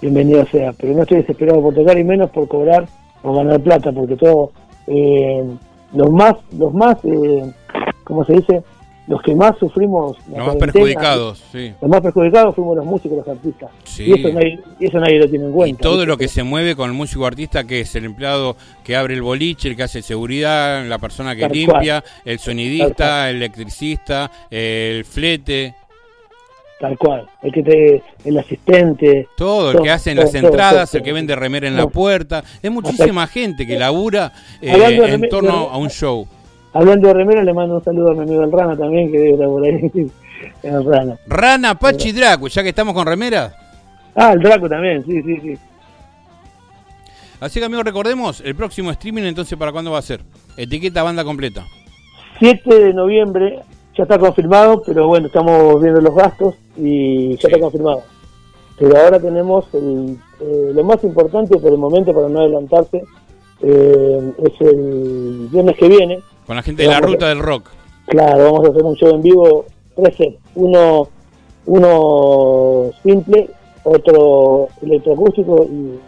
bienvenido 0.00 0.44
sea. 0.46 0.72
Pero 0.72 0.94
no 0.94 1.02
estoy 1.02 1.18
desesperado 1.18 1.62
por 1.62 1.74
tocar 1.74 1.98
y 1.98 2.04
menos 2.04 2.30
por 2.30 2.48
cobrar 2.48 2.86
o 3.22 3.34
ganar 3.34 3.60
plata, 3.60 3.92
porque 3.92 4.16
todo, 4.16 4.52
eh, 4.86 5.44
los 5.92 6.10
más, 6.10 6.34
los 6.58 6.72
más, 6.74 6.96
eh, 7.04 7.52
¿cómo 8.04 8.24
se 8.24 8.34
dice? 8.34 8.62
Los 9.08 9.22
que 9.22 9.36
más 9.36 9.56
sufrimos, 9.58 10.16
la 10.32 10.38
Los 10.38 10.46
más 10.48 10.56
perjudicados, 10.56 11.40
sí. 11.52 11.72
los 11.80 11.88
más 11.88 12.00
perjudicados 12.00 12.56
fuimos 12.56 12.76
los 12.76 12.84
músicos, 12.86 13.18
los 13.18 13.28
artistas. 13.28 13.70
Sí. 13.84 14.04
Y 14.04 14.12
eso 14.18 14.28
nadie, 14.34 14.58
y 14.80 14.86
eso 14.86 14.98
nadie 14.98 15.18
lo 15.20 15.28
tiene 15.30 15.44
en 15.44 15.50
Y 15.52 15.54
cuenta. 15.54 15.82
todo 15.82 15.92
¿viste? 15.98 16.06
lo 16.06 16.16
que 16.18 16.26
se 16.26 16.42
mueve 16.42 16.74
con 16.74 16.90
el 16.90 16.96
músico 16.96 17.24
artista, 17.24 17.62
que 17.64 17.80
es 17.80 17.94
el 17.94 18.04
empleado 18.04 18.56
que 18.82 18.96
abre 18.96 19.14
el 19.14 19.22
boliche, 19.22 19.68
el 19.68 19.76
que 19.76 19.84
hace 19.84 20.02
seguridad, 20.02 20.84
la 20.86 20.98
persona 20.98 21.36
que 21.36 21.42
Tal 21.42 21.52
limpia, 21.52 22.00
cual. 22.00 22.12
el 22.24 22.38
sonidista, 22.40 23.30
el 23.30 23.36
electricista, 23.36 24.30
el 24.50 25.04
flete, 25.04 25.74
Tal 26.78 26.98
cual. 26.98 27.26
El 27.42 27.52
que 27.52 27.62
te, 27.62 28.02
el 28.26 28.36
asistente. 28.38 29.28
todo, 29.38 29.70
el 29.70 29.80
que 29.80 29.90
hace 29.90 30.10
en 30.10 30.18
las 30.18 30.30
todo, 30.30 30.40
todo, 30.42 30.50
entradas, 30.50 30.90
todo, 30.90 30.98
el 30.98 31.04
que 31.04 31.10
todo. 31.10 31.14
vende 31.14 31.34
remera 31.34 31.68
en 31.68 31.74
la 31.74 31.82
Todo. 31.84 31.90
puerta. 31.90 32.44
Es 32.62 32.70
muchísima 32.70 33.26
gente 33.28 33.66
que 33.66 33.78
labura 33.78 34.30
eh, 34.60 35.00
en 35.08 35.26
torno 35.30 35.70
a 35.70 35.78
un 35.78 35.88
show. 35.88 36.26
Hablando 36.76 37.08
de 37.08 37.14
remera, 37.14 37.42
le 37.42 37.54
mando 37.54 37.76
un 37.76 37.84
saludo 37.84 38.10
a 38.10 38.14
mi 38.14 38.20
amigo 38.20 38.42
el 38.44 38.52
Rana 38.52 38.76
también, 38.76 39.10
que 39.10 39.18
debe 39.18 39.32
estar 39.32 39.48
por 39.48 39.64
ahí. 39.64 39.90
el 40.62 40.84
Rana. 40.84 41.18
Rana, 41.26 41.74
Pachi, 41.74 42.12
Draco, 42.12 42.48
ya 42.48 42.62
que 42.62 42.68
estamos 42.68 42.92
con 42.94 43.06
remera. 43.06 43.54
Ah, 44.14 44.32
el 44.34 44.40
Draco 44.40 44.68
también, 44.68 45.02
sí, 45.06 45.22
sí, 45.22 45.40
sí. 45.40 45.58
Así 47.40 47.60
que 47.60 47.66
amigos, 47.66 47.84
recordemos, 47.84 48.40
el 48.44 48.54
próximo 48.54 48.90
streaming 48.90 49.22
entonces 49.24 49.58
para 49.58 49.72
cuándo 49.72 49.90
va 49.90 49.98
a 49.98 50.02
ser. 50.02 50.20
Etiqueta 50.56 51.02
banda 51.02 51.24
completa. 51.24 51.64
7 52.38 52.74
de 52.84 52.92
noviembre, 52.92 53.60
ya 53.96 54.02
está 54.04 54.18
confirmado, 54.18 54.82
pero 54.84 55.06
bueno, 55.06 55.28
estamos 55.28 55.80
viendo 55.82 56.00
los 56.02 56.14
gastos 56.14 56.54
y 56.76 57.32
ya 57.36 57.40
Sí. 57.40 57.46
está 57.46 57.58
confirmado. 57.60 58.02
Pero 58.78 58.98
ahora 58.98 59.18
tenemos 59.18 59.64
el, 59.72 60.18
eh, 60.40 60.72
lo 60.74 60.84
más 60.84 61.02
importante 61.04 61.56
por 61.58 61.72
el 61.72 61.78
momento, 61.78 62.12
para 62.12 62.28
no 62.28 62.40
adelantarse, 62.40 63.02
eh, 63.62 64.32
es 64.44 64.60
el 64.60 65.48
viernes 65.50 65.76
que 65.78 65.88
viene, 65.88 66.20
Con 66.46 66.56
la 66.56 66.62
gente 66.62 66.82
de 66.82 66.88
la 66.88 66.98
a- 66.98 67.00
ruta 67.00 67.28
del 67.28 67.38
rock. 67.40 67.70
Claro, 68.06 68.44
vamos 68.52 68.66
a 68.66 68.70
hacer 68.70 68.82
un 68.84 68.94
show 68.94 69.14
en 69.14 69.22
vivo, 69.22 69.64
tres 69.96 70.16
sets. 70.16 70.36
Uno, 70.54 71.08
uno 71.66 72.90
simple, 73.02 73.50
otro 73.82 74.68
electroacústico 74.82 75.64
y 75.64 75.98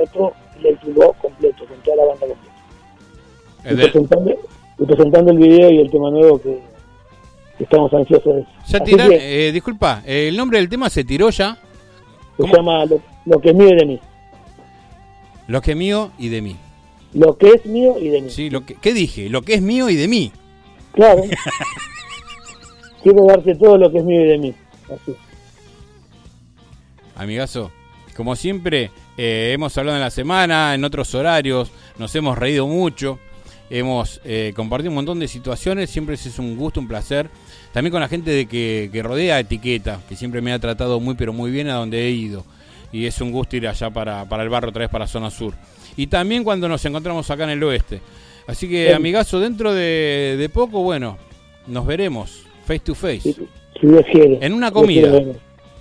otro 0.00 0.32
eléctrico 0.60 1.14
completo, 1.20 1.64
con 1.66 1.76
toda 1.82 1.96
la 1.96 2.04
banda 2.04 2.26
completa. 2.26 3.72
Y 3.72 3.74
presentando, 3.74 4.30
y 4.78 4.84
presentando 4.84 5.32
el 5.32 5.38
video 5.38 5.70
y 5.70 5.78
el 5.80 5.90
tema 5.90 6.10
nuevo 6.10 6.40
que, 6.40 6.60
que 7.58 7.64
estamos 7.64 7.92
ansiosos 7.92 8.34
de 8.36 8.40
eso. 8.42 8.50
Ya 8.68 8.78
Así 8.78 8.84
tirar, 8.92 9.08
que 9.08 9.48
eh, 9.48 9.52
disculpa, 9.52 10.02
el 10.06 10.36
nombre 10.36 10.58
del 10.58 10.68
tema 10.68 10.88
se 10.88 11.02
tiró 11.04 11.30
ya. 11.30 11.58
se 12.36 12.46
llama 12.46 12.84
lo, 12.84 13.00
Lo 13.26 13.40
que 13.40 13.50
es 13.50 13.54
mío 13.56 13.68
y 13.70 13.76
de 13.76 13.84
mí. 13.86 14.00
Lo 15.48 15.60
que 15.60 15.72
es 15.72 15.76
mío 15.76 16.10
y 16.18 16.28
de 16.28 16.40
mí. 16.42 16.56
Lo 17.14 17.36
que 17.36 17.50
es 17.50 17.66
mío 17.66 17.96
y 18.00 18.08
de 18.08 18.22
mí. 18.22 18.30
Sí, 18.30 18.50
lo 18.50 18.64
que, 18.66 18.74
¿qué 18.74 18.92
dije? 18.92 19.28
Lo 19.28 19.42
que 19.42 19.54
es 19.54 19.62
mío 19.62 19.88
y 19.88 19.96
de 19.96 20.08
mí. 20.08 20.32
Claro. 20.92 21.22
Quiero 23.02 23.24
darte 23.26 23.54
todo 23.54 23.78
lo 23.78 23.90
que 23.90 23.98
es 23.98 24.04
mío 24.04 24.22
y 24.22 24.28
de 24.28 24.38
mí. 24.38 24.54
Así. 24.84 25.14
Amigazo, 27.14 27.72
como 28.16 28.36
siempre, 28.36 28.90
eh, 29.16 29.50
hemos 29.54 29.76
hablado 29.78 29.96
en 29.96 30.02
la 30.02 30.10
semana, 30.10 30.74
en 30.74 30.84
otros 30.84 31.14
horarios, 31.14 31.70
nos 31.98 32.14
hemos 32.14 32.38
reído 32.38 32.66
mucho, 32.66 33.18
hemos 33.70 34.20
eh, 34.24 34.52
compartido 34.54 34.90
un 34.90 34.96
montón 34.96 35.18
de 35.18 35.28
situaciones, 35.28 35.90
siempre 35.90 36.14
es 36.14 36.38
un 36.38 36.56
gusto, 36.56 36.80
un 36.80 36.88
placer. 36.88 37.30
También 37.72 37.92
con 37.92 38.00
la 38.00 38.08
gente 38.08 38.30
de 38.30 38.46
que, 38.46 38.88
que 38.92 39.02
rodea 39.02 39.40
Etiqueta, 39.40 40.00
que 40.08 40.16
siempre 40.16 40.40
me 40.40 40.52
ha 40.52 40.58
tratado 40.58 41.00
muy, 41.00 41.14
pero 41.14 41.32
muy 41.32 41.50
bien 41.50 41.68
a 41.68 41.74
donde 41.74 42.06
he 42.06 42.10
ido. 42.10 42.44
Y 42.92 43.06
es 43.06 43.20
un 43.20 43.30
gusto 43.30 43.56
ir 43.56 43.68
allá 43.68 43.90
para, 43.90 44.24
para 44.28 44.42
el 44.42 44.48
barrio, 44.48 44.70
otra 44.70 44.80
vez 44.80 44.90
para 44.90 45.06
Zona 45.06 45.30
Sur. 45.30 45.54
Y 45.98 46.06
también 46.06 46.44
cuando 46.44 46.66
nos 46.68 46.82
encontramos 46.86 47.30
acá 47.30 47.44
en 47.44 47.50
el 47.50 47.62
oeste. 47.62 48.00
Así 48.46 48.66
que, 48.68 48.86
Sí. 48.86 48.92
amigazo, 48.92 49.40
dentro 49.40 49.74
de, 49.74 50.36
de 50.38 50.48
poco, 50.48 50.82
bueno, 50.82 51.18
nos 51.66 51.84
veremos 51.84 52.44
face 52.64 52.78
to 52.80 52.94
face. 52.94 53.34
Si 53.78 53.86
Dios 53.86 54.02
quiere. 54.10 54.38
En 54.40 54.54
una 54.54 54.70
quiere, 54.70 54.80
comida, 54.86 55.10
bueno. 55.10 55.32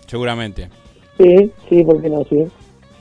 seguramente. 0.05 0.69
Sí, 1.17 1.51
sí, 1.69 1.83
¿por 1.83 2.01
qué 2.01 2.09
no? 2.09 2.25
Sí. 2.29 2.43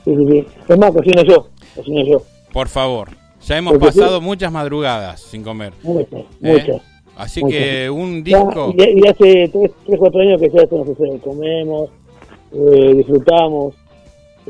Sí, 0.05 0.15
sí. 0.15 0.45
Es 0.69 0.77
más, 0.77 0.91
cocino 0.91 1.23
yo. 1.23 1.49
Cocino 1.75 2.05
yo. 2.05 2.21
Por 2.53 2.69
favor. 2.69 3.09
Ya 3.45 3.57
hemos 3.57 3.73
Porque 3.73 3.87
pasado 3.87 4.21
muchas 4.21 4.51
madrugadas 4.51 5.19
sin 5.21 5.43
comer. 5.43 5.73
Muchas, 5.83 6.13
¿eh? 6.13 6.25
muchas. 6.39 6.81
Así 7.15 7.41
muchas. 7.43 7.59
que 7.59 7.89
un 7.89 8.23
disco. 8.23 8.73
y, 8.77 9.03
y 9.03 9.07
hace 9.07 9.49
3, 9.49 9.71
4 9.97 10.21
años 10.21 10.39
que 10.41 10.49
ya 10.49 10.61
esto 10.61 10.77
no 10.77 10.85
sucede. 10.85 11.19
Comemos, 11.19 11.89
eh, 12.53 12.93
disfrutamos. 12.95 13.75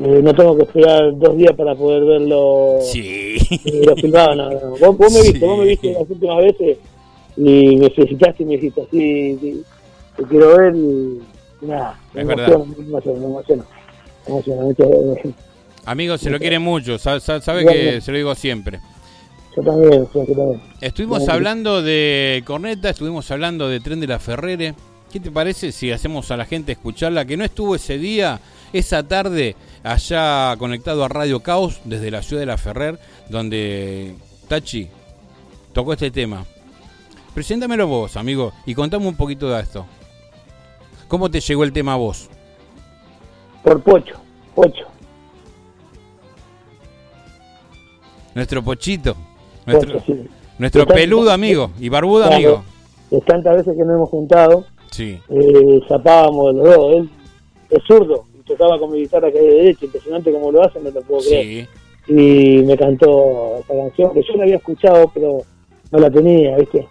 Eh, 0.00 0.20
no 0.22 0.32
tengo 0.32 0.56
que 0.56 0.62
esperar 0.62 1.18
dos 1.18 1.36
días 1.36 1.52
para 1.56 1.74
poder 1.74 2.04
verlo. 2.04 2.78
Sí. 2.82 3.36
lo 3.84 3.96
filmado, 3.96 4.34
no, 4.36 4.50
no. 4.50 4.70
Vos, 4.78 4.96
vos 4.96 5.12
me 5.12 5.22
viste, 5.22 5.44
vos 5.44 5.58
me 5.58 5.64
viste 5.64 5.92
las 5.92 6.08
últimas 6.08 6.38
veces 6.38 6.78
y 7.36 7.76
me 7.76 7.90
felicitaste 7.90 8.42
y 8.42 8.46
me 8.46 8.52
dijiste 8.54 8.82
así, 8.82 9.38
sí, 9.40 9.62
te 10.16 10.22
quiero 10.24 10.56
ver 10.56 10.74
y 10.74 11.20
nada, 11.62 11.98
me 12.12 12.22
emociono, 12.22 12.66
me 12.66 12.84
emociono, 12.84 13.20
me 13.20 13.26
emociono. 13.26 13.64
Me 14.26 14.32
emociono, 14.32 14.68
gracias. 14.68 15.34
Amigos, 15.84 16.20
se 16.20 16.30
lo 16.30 16.38
quiere 16.38 16.58
mucho. 16.58 16.98
Sabe, 16.98 17.64
que 17.64 18.00
se 18.00 18.12
lo 18.12 18.18
digo 18.18 18.34
siempre. 18.34 18.80
Yo 19.56 19.62
también, 19.62 20.06
yo 20.12 20.24
también. 20.24 20.60
Estuvimos 20.80 21.28
hablando 21.28 21.82
de 21.82 22.42
Corneta, 22.44 22.90
estuvimos 22.90 23.30
hablando 23.30 23.68
de 23.68 23.80
Tren 23.80 23.98
de 23.98 24.06
la 24.06 24.18
Ferrere. 24.18 24.74
¿Qué 25.10 25.18
te 25.18 25.30
parece 25.30 25.72
si 25.72 25.90
hacemos 25.90 26.30
a 26.30 26.36
la 26.36 26.44
gente 26.44 26.72
escucharla 26.72 27.24
que 27.24 27.36
no 27.38 27.44
estuvo 27.44 27.74
ese 27.74 27.96
día, 27.96 28.38
esa 28.72 29.02
tarde, 29.02 29.56
allá 29.82 30.54
conectado 30.58 31.04
a 31.04 31.08
Radio 31.08 31.40
Caos 31.40 31.80
desde 31.84 32.10
la 32.10 32.22
ciudad 32.22 32.40
de 32.42 32.46
la 32.46 32.58
Ferrer, 32.58 32.98
donde 33.28 34.14
Tachi 34.48 34.88
tocó 35.72 35.92
este 35.92 36.10
tema? 36.10 36.44
Preséntamelo 37.34 37.86
vos, 37.86 38.16
amigo, 38.16 38.52
y 38.66 38.74
contame 38.74 39.06
un 39.06 39.16
poquito 39.16 39.48
de 39.48 39.60
esto. 39.62 39.86
¿Cómo 41.06 41.30
te 41.30 41.40
llegó 41.40 41.64
el 41.64 41.72
tema 41.72 41.94
a 41.94 41.96
vos? 41.96 42.28
Por 43.62 43.80
Pocho, 43.82 44.16
Pocho. 44.54 44.86
Nuestro 48.34 48.62
Pochito, 48.62 49.16
nuestro, 49.66 49.94
Pocho, 49.94 50.04
sí. 50.06 50.28
nuestro 50.58 50.86
peludo 50.86 51.32
amigo 51.32 51.70
y 51.80 51.88
barbudo 51.88 52.22
Claro. 52.26 52.34
amigo. 52.36 52.64
De 53.10 53.20
tantas 53.22 53.56
veces 53.56 53.74
que 53.76 53.84
nos 53.84 53.94
hemos 53.96 54.10
juntado, 54.10 54.64
Sí. 54.90 55.18
eh, 55.28 55.80
zapábamos 55.88 56.54
los 56.54 56.64
dos. 56.76 56.96
Él 56.96 57.10
es 57.70 57.82
zurdo 57.86 58.24
tocaba 58.48 58.78
con 58.78 58.90
mi 58.90 59.00
guitarra 59.00 59.30
que 59.30 59.38
es 59.38 59.44
de 59.44 59.50
derecha, 59.54 59.84
impresionante 59.84 60.32
como 60.32 60.50
lo 60.50 60.62
hace, 60.64 60.80
no 60.80 60.90
lo 60.90 61.00
puedo 61.02 61.20
creer. 61.22 61.68
Sí. 62.06 62.12
Y 62.12 62.62
me 62.64 62.76
cantó 62.76 63.58
esa 63.60 63.74
canción 63.74 64.12
que 64.14 64.22
yo 64.22 64.34
la 64.36 64.42
había 64.44 64.56
escuchado, 64.56 65.10
pero 65.14 65.42
no 65.92 65.98
la 65.98 66.10
tenía, 66.10 66.56
¿viste? 66.56 66.86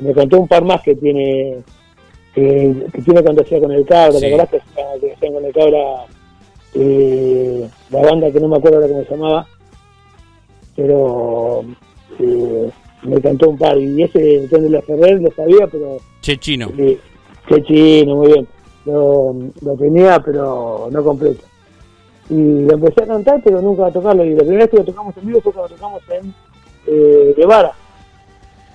Me 0.00 0.12
cantó 0.14 0.40
un 0.40 0.48
par 0.48 0.64
más 0.64 0.82
que 0.82 0.94
tiene 0.96 1.58
que, 2.34 2.74
que 2.92 3.02
tiene 3.02 3.22
cuando 3.22 3.42
hacía 3.42 3.60
con 3.60 3.70
el 3.72 3.84
cabra, 3.84 4.12
Sí. 4.14 4.20
¿te 4.20 4.26
acordás 4.28 4.48
que 4.48 4.56
hacía- 4.56 5.00
que 5.00 5.12
hacían 5.12 5.32
con 5.34 5.44
el 5.44 5.52
cabra 5.52 5.78
eh, 6.74 7.68
la 7.90 8.00
banda 8.02 8.30
que 8.32 8.40
no 8.40 8.48
me 8.48 8.56
acuerdo 8.56 8.78
ahora 8.78 8.88
cómo 8.88 9.04
se 9.04 9.10
llamaba? 9.10 9.46
Pero 10.74 11.64
eh, 12.18 12.70
me 13.02 13.20
cantó 13.20 13.50
un 13.50 13.58
par 13.58 13.76
y 13.78 14.02
ese 14.02 14.18
de 14.48 14.70
la 14.70 14.80
Ferrer 14.82 15.20
lo 15.20 15.30
sabía, 15.32 15.66
pero 15.66 15.98
Che 16.22 16.36
chino. 16.38 16.70
Sí, 16.76 16.98
qué 17.46 17.62
chino, 17.64 18.16
muy 18.16 18.28
bien. 18.32 18.48
Lo, 18.84 19.34
lo 19.60 19.76
tenía, 19.76 20.18
pero 20.20 20.88
no 20.90 21.04
completo. 21.04 21.44
Y 22.30 22.64
lo 22.64 22.74
empecé 22.74 23.04
a 23.04 23.06
cantar, 23.06 23.40
pero 23.44 23.60
nunca 23.60 23.86
a 23.86 23.92
tocarlo. 23.92 24.24
Y 24.24 24.30
la 24.30 24.40
primera 24.40 24.64
vez 24.64 24.70
que 24.70 24.76
lo 24.78 24.84
tocamos 24.84 25.16
en 25.16 25.26
vivo 25.26 25.40
fue 25.40 25.52
cuando 25.52 25.68
lo 25.68 25.76
tocamos 25.76 26.02
en 26.10 26.34
eh, 26.86 27.34
Guevara. 27.36 27.72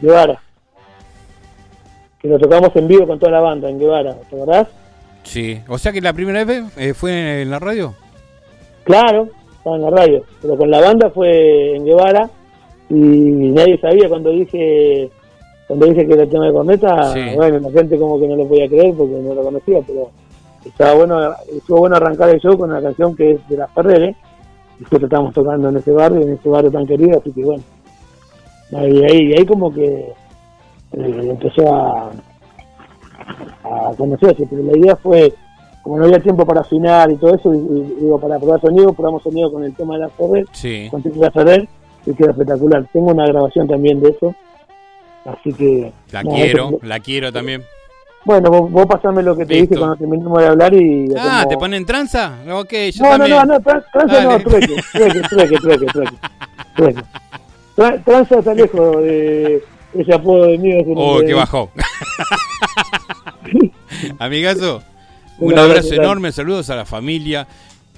Guevara. 0.02 0.42
Que 2.20 2.28
lo 2.28 2.40
tocamos 2.40 2.76
en 2.76 2.88
vivo 2.88 3.08
con 3.08 3.20
toda 3.20 3.32
la 3.32 3.42
banda 3.42 3.70
en 3.70 3.80
Guevara, 3.80 4.16
¿te 4.30 4.36
acordás? 4.36 4.68
Sí. 5.24 5.62
O 5.68 5.78
sea 5.78 5.92
que 5.92 6.02
la 6.02 6.14
primera 6.14 6.44
vez 6.46 6.64
eh, 6.78 6.94
fue 6.94 7.42
en 7.42 7.50
la 7.50 7.60
radio. 7.60 7.94
Claro, 8.84 9.28
estaba 9.58 9.76
en 9.76 9.82
la 9.82 9.90
radio. 9.90 10.24
Pero 10.42 10.58
con 10.58 10.72
la 10.72 10.80
banda 10.80 11.10
fue 11.10 11.76
en 11.76 11.86
Guevara 11.86 12.30
y 12.90 12.96
nadie 12.96 13.80
sabía 13.80 14.08
cuando 14.08 14.30
dije 14.30 15.10
cuando 15.68 15.86
dije 15.88 16.08
que 16.08 16.14
era 16.14 16.24
el 16.24 16.30
tema 16.30 16.46
de 16.48 16.54
corneta, 16.54 17.14
Sí. 17.14 17.20
bueno, 17.36 17.60
la 17.60 17.72
gente 17.72 17.98
como 18.00 18.20
que 18.20 18.28
no 18.28 18.36
lo 18.36 18.46
podía 18.48 18.68
creer 18.68 18.96
porque 18.96 19.14
no 19.16 19.34
lo 19.34 19.44
conocía, 19.44 19.80
pero 19.86 20.10
estaba 20.66 20.94
bueno, 20.96 21.20
estuvo 21.56 21.80
bueno 21.80 21.96
arrancar 21.98 22.30
el 22.30 22.40
show 22.40 22.58
con 22.58 22.70
una 22.72 22.82
canción 22.82 23.16
que 23.16 23.32
es 23.32 23.48
de 23.50 23.58
las 23.58 23.72
Ferreres, 23.72 24.16
y 24.80 24.84
justo 24.84 25.06
estábamos 25.06 25.34
tocando 25.34 25.70
en 25.70 25.78
ese 25.78 25.92
barrio, 25.92 26.22
en 26.22 26.34
ese 26.34 26.48
barrio 26.50 26.72
tan 26.72 26.86
querido, 26.88 27.20
así 27.20 27.32
que 27.32 27.44
bueno, 27.44 27.64
y 28.72 29.04
ahí, 29.04 29.18
y 29.30 29.34
ahí 29.38 29.46
como 29.46 29.74
que 29.74 30.14
eh, 30.94 31.28
empezó 31.30 31.74
a, 31.76 32.12
a 33.64 33.92
conocerse, 33.98 34.46
pero 34.50 34.64
la 34.64 34.78
idea 34.78 34.96
fue, 34.96 35.34
como 35.84 35.98
no 35.98 36.06
había 36.06 36.20
tiempo 36.20 36.46
para 36.46 36.62
afinar 36.62 37.12
y 37.12 37.16
todo 37.16 37.36
eso, 37.36 37.54
y, 37.54 37.58
y- 37.58 37.96
digo, 38.02 38.20
para 38.20 38.38
probar 38.40 38.62
sonido, 38.62 38.94
probamos 38.94 39.24
sonido 39.24 39.52
con 39.52 39.64
el 39.64 39.74
tema 39.76 39.96
de 39.96 40.02
la 40.02 40.10
Ferrer, 40.10 40.46
Sí. 40.54 40.88
con 40.92 41.02
Tito 41.02 41.20
Ferrer, 41.32 41.68
y 42.06 42.14
queda 42.14 42.32
espectacular. 42.32 42.86
Tengo 42.94 43.12
una 43.12 43.26
grabación 43.26 43.68
también 43.68 44.00
de 44.00 44.10
eso, 44.10 44.34
así 45.28 45.54
que... 45.54 45.92
La 46.12 46.24
quiero, 46.24 46.68
eso- 46.70 46.80
la 46.84 47.00
quiero 47.00 47.32
también. 47.32 47.64
bueno, 48.26 48.50
vos, 48.50 48.72
vos 48.72 48.86
pasame 48.88 49.22
lo 49.24 49.36
que 49.36 49.46
te 49.46 49.54
Listo. 49.56 49.70
dije 49.70 49.80
cuando 49.80 49.96
terminemos 49.98 50.40
de 50.40 50.48
hablar 50.48 50.74
y... 50.74 51.08
Ah, 51.18 51.40
hacemos- 51.42 51.50
¿te 51.50 51.58
ponen 51.58 51.86
tranza? 51.86 52.34
Ok, 52.52 52.74
yo 52.94 53.04
No, 53.04 53.12
no, 53.12 53.18
también. 53.18 53.38
no, 53.38 53.46
no, 53.46 53.60
tran- 53.60 53.84
tranza 53.92 54.24
no, 54.24 54.40
trueque, 54.40 54.76
trueque, 54.94 55.22
trueque, 55.30 55.58
trueque, 55.58 55.86
trueque, 55.86 56.16
trueque. 56.76 57.02
Tra- 57.76 58.04
Tranza 58.04 58.40
está 58.40 58.54
lejos 58.56 58.98
de 59.04 59.64
ese 59.94 60.14
apodo 60.14 60.48
de 60.48 60.58
mí. 60.58 60.72
ese 60.72 60.94
Oh, 60.96 61.22
de- 61.22 61.34
bajó. 61.34 61.70
Amigazo, 64.20 64.82
un 65.40 65.58
abrazo 65.58 65.94
enorme, 65.94 66.32
saludos 66.32 66.70
a 66.70 66.76
la 66.76 66.86
familia. 66.86 67.48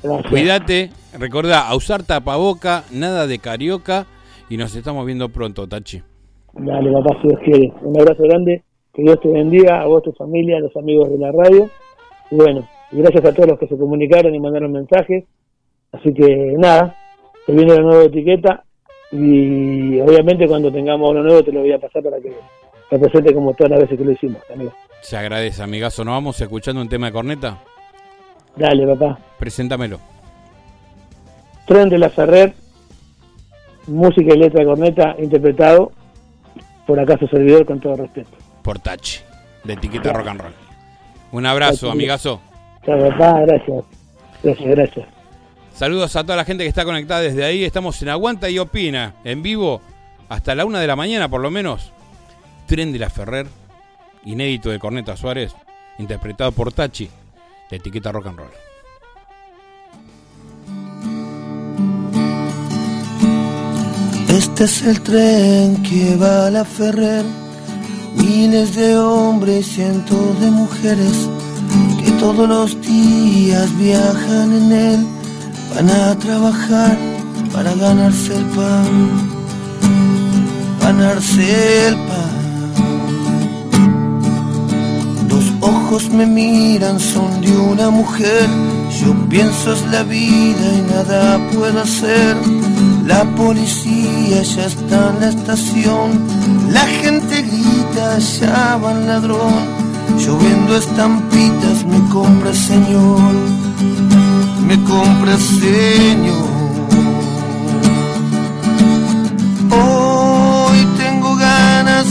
Gracias. 0.01 0.29
Cuídate, 0.29 0.91
recordá, 1.17 1.67
a 1.67 1.75
usar 1.75 2.03
tapaboca, 2.03 2.83
nada 2.91 3.27
de 3.27 3.39
carioca 3.39 4.05
y 4.49 4.57
nos 4.57 4.75
estamos 4.75 5.05
viendo 5.05 5.29
pronto, 5.29 5.67
Tachi. 5.67 6.01
Dale, 6.53 6.91
papá, 6.91 7.17
si 7.21 7.27
Dios 7.27 7.39
quiere. 7.43 7.73
Un 7.81 7.99
abrazo 7.99 8.23
grande, 8.23 8.63
que 8.93 9.01
Dios 9.03 9.19
te 9.21 9.29
bendiga, 9.29 9.81
a 9.81 9.85
vos, 9.85 10.03
tu 10.03 10.11
familia, 10.13 10.57
a 10.57 10.61
los 10.61 10.75
amigos 10.75 11.09
de 11.09 11.17
la 11.17 11.31
radio. 11.31 11.69
Y 12.31 12.35
bueno, 12.35 12.67
gracias 12.91 13.25
a 13.25 13.33
todos 13.33 13.49
los 13.49 13.59
que 13.59 13.67
se 13.67 13.77
comunicaron 13.77 14.33
y 14.33 14.39
mandaron 14.39 14.71
mensajes. 14.71 15.25
Así 15.91 16.13
que 16.13 16.55
nada, 16.57 16.95
te 17.45 17.53
viene 17.53 17.75
la 17.75 17.81
nueva 17.81 18.03
etiqueta 18.03 18.63
y 19.11 19.99
obviamente 20.01 20.47
cuando 20.47 20.71
tengamos 20.71 21.09
uno 21.09 21.23
nuevo 21.23 21.43
te 21.43 21.51
lo 21.51 21.61
voy 21.61 21.71
a 21.71 21.79
pasar 21.79 22.03
para 22.03 22.19
que 22.19 22.31
represente 22.91 23.33
como 23.33 23.53
todas 23.53 23.71
las 23.71 23.79
veces 23.81 23.97
que 23.97 24.05
lo 24.05 24.11
hicimos, 24.11 24.41
amigo. 24.53 24.71
Se 25.01 25.17
agradece, 25.17 25.63
amigazo. 25.63 26.03
¿Nos 26.03 26.13
vamos 26.13 26.39
escuchando 26.39 26.81
un 26.81 26.89
tema 26.89 27.07
de 27.07 27.13
corneta? 27.13 27.63
Dale, 28.55 28.85
papá. 28.85 29.19
Preséntamelo. 29.39 29.99
Tren 31.65 31.89
de 31.89 31.97
la 31.97 32.09
Ferrer, 32.09 32.53
música 33.87 34.33
y 34.33 34.37
letra 34.37 34.61
de 34.61 34.65
corneta, 34.65 35.15
interpretado 35.19 35.91
por 36.89 36.99
acaso 36.99 37.27
servidor 37.27 37.67
con 37.67 37.79
todo 37.79 37.97
respeto. 37.97 38.31
Por 38.63 38.79
Tachi, 38.79 39.19
de 39.63 39.73
etiqueta 39.73 40.11
rock 40.11 40.27
and 40.27 40.41
roll. 40.41 40.53
Un 41.31 41.45
abrazo, 41.45 41.91
amigazo. 41.91 42.41
Chao, 42.83 42.97
papá, 43.09 43.41
gracias. 43.41 43.85
Gracias, 44.41 44.69
gracias. 44.71 45.07
Saludos 45.71 46.15
a 46.15 46.23
toda 46.23 46.35
la 46.35 46.45
gente 46.45 46.63
que 46.63 46.67
está 46.67 46.85
conectada 46.85 47.21
desde 47.21 47.45
ahí. 47.45 47.63
Estamos 47.63 48.01
en 48.01 48.09
Aguanta 48.09 48.49
y 48.49 48.57
Opina, 48.57 49.13
en 49.23 49.43
vivo, 49.43 49.81
hasta 50.29 50.55
la 50.55 50.65
una 50.65 50.79
de 50.79 50.87
la 50.87 50.95
mañana 50.95 51.29
por 51.29 51.41
lo 51.41 51.51
menos. 51.51 51.93
Tren 52.65 52.91
de 52.91 52.97
la 52.97 53.11
Ferrer, 53.11 53.45
inédito 54.25 54.71
de 54.71 54.79
Corneta 54.79 55.15
Suárez, 55.15 55.55
interpretado 55.99 56.51
por 56.53 56.73
Tachi, 56.73 57.07
de 57.69 57.77
etiqueta 57.77 58.11
rock 58.11 58.25
and 58.25 58.39
roll. 58.39 58.68
Este 64.39 64.63
es 64.63 64.81
el 64.83 65.01
tren 65.01 65.83
que 65.83 66.15
va 66.15 66.47
a 66.47 66.49
la 66.49 66.63
Ferrer. 66.63 67.25
Miles 68.15 68.73
de 68.73 68.97
hombres, 68.97 69.67
cientos 69.67 70.39
de 70.39 70.49
mujeres 70.49 71.27
que 72.01 72.09
todos 72.11 72.47
los 72.47 72.79
días 72.79 73.67
viajan 73.77 74.53
en 74.53 74.71
él. 74.71 75.05
Van 75.75 75.89
a 75.89 76.17
trabajar 76.19 76.97
para 77.51 77.73
ganarse 77.75 78.37
el 78.37 78.45
pan. 78.55 78.93
Ganarse 80.83 81.87
el 81.87 81.95
pan. 82.07 82.37
Los 85.27 85.45
ojos 85.59 86.09
me 86.11 86.25
miran, 86.25 86.97
son 86.97 87.41
de 87.41 87.51
una 87.57 87.89
mujer. 87.89 88.47
Yo 89.01 89.13
pienso 89.27 89.73
es 89.73 89.85
la 89.91 90.03
vida 90.03 90.65
y 90.79 90.81
nada 90.93 91.37
puedo 91.51 91.81
hacer. 91.81 92.37
La 93.09 93.25
policía 93.35 94.43
ya 94.43 94.65
está 94.67 95.09
en 95.09 95.19
la 95.19 95.29
estación. 95.29 96.07
La 96.71 96.85
gente 97.01 97.41
grita, 97.41 98.17
allá 98.17 98.77
va 98.77 98.91
el 98.91 99.07
ladrón. 99.07 99.65
Lloviendo 100.19 100.77
estampitas, 100.77 101.77
me 101.87 102.07
compra 102.09 102.53
señor. 102.53 103.33
Me 104.67 104.75
compra 104.83 105.35
señor. 105.39 106.49
Hoy 109.71 110.79
tengo 110.99 111.35
ganas 111.35 112.05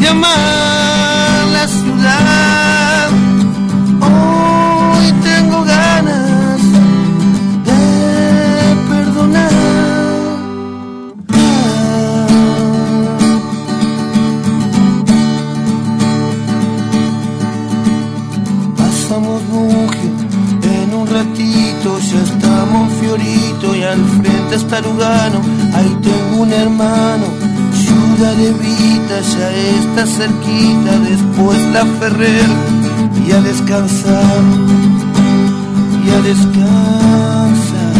de 0.00 0.08
amar 0.08 0.71
frente 24.52 24.56
está 24.56 24.80
Lugano. 24.80 25.40
Ahí 25.74 25.96
tengo 26.02 26.42
un 26.42 26.52
hermano, 26.52 27.26
Ciudad 27.74 28.34
de 28.34 28.52
Vita, 28.52 29.20
ya 29.20 29.50
está 29.50 30.06
cerquita, 30.06 30.98
después 31.08 31.58
la 31.72 31.84
Ferrer 31.98 32.48
y 33.26 33.32
a 33.32 33.40
descansar, 33.40 34.42
y 36.04 36.10
a 36.10 36.20
descansar. 36.20 37.92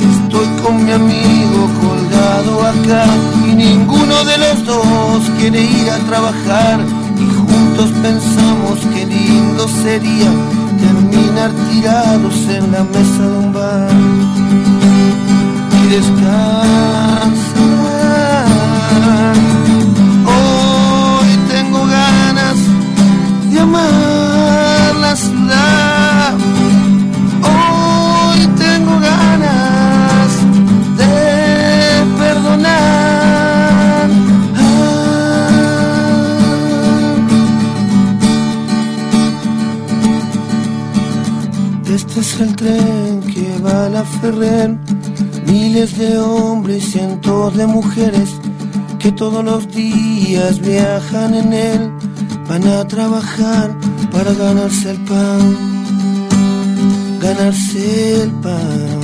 Estoy 0.00 0.46
con 0.62 0.84
mi 0.84 0.92
amigo 0.92 1.70
colgado 1.80 2.66
acá 2.66 3.06
y 3.48 3.54
ninguno 3.54 4.24
de 4.24 4.38
los 4.38 4.64
dos 4.64 5.30
quiere 5.38 5.62
ir 5.62 5.90
a 5.90 5.98
trabajar 5.98 6.80
y 7.18 7.34
juntos 7.34 7.90
pensamos 8.02 8.80
que 8.92 9.06
lindo 9.06 9.68
sería 9.82 10.30
terminar 10.94 11.50
tirados 11.70 12.36
en 12.48 12.72
la 12.72 12.84
mesa 12.84 13.22
de 13.22 13.38
un 13.38 13.52
bar 13.52 13.88
y 15.82 15.86
descansar. 15.88 16.54
Hoy 20.26 21.38
tengo 21.48 21.86
ganas 21.86 22.56
de 23.50 23.60
amar 23.60 24.13
Este 42.16 42.44
es 42.44 42.48
el 42.48 42.54
tren 42.54 43.20
que 43.22 43.58
va 43.58 43.86
a 43.86 43.88
la 43.88 44.04
Ferrer. 44.04 44.78
Miles 45.48 45.98
de 45.98 46.16
hombres, 46.16 46.92
cientos 46.92 47.56
de 47.56 47.66
mujeres 47.66 48.36
que 49.00 49.10
todos 49.10 49.44
los 49.44 49.66
días 49.74 50.60
viajan 50.60 51.34
en 51.34 51.52
él. 51.52 51.90
Van 52.48 52.64
a 52.68 52.86
trabajar 52.86 53.76
para 54.12 54.32
ganarse 54.32 54.92
el 54.92 54.98
pan. 54.98 55.56
Ganarse 57.20 58.22
el 58.22 58.30
pan. 58.30 59.00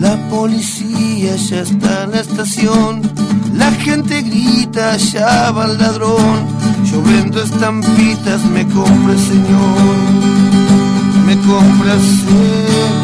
La 0.00 0.16
policía 0.30 1.36
ya 1.36 1.60
está 1.60 2.04
en 2.04 2.10
la 2.10 2.20
estación. 2.22 3.02
La 3.54 3.70
gente 3.70 4.20
grita, 4.22 4.94
allá 4.94 5.52
va 5.52 5.66
el 5.66 5.78
ladrón. 5.78 6.49
Yo 6.84 7.02
estampitas, 7.42 8.44
me 8.46 8.66
compra 8.66 9.16
señor. 9.16 9.96
Me 11.26 11.36
compra 11.36 11.98
señor. 11.98 12.99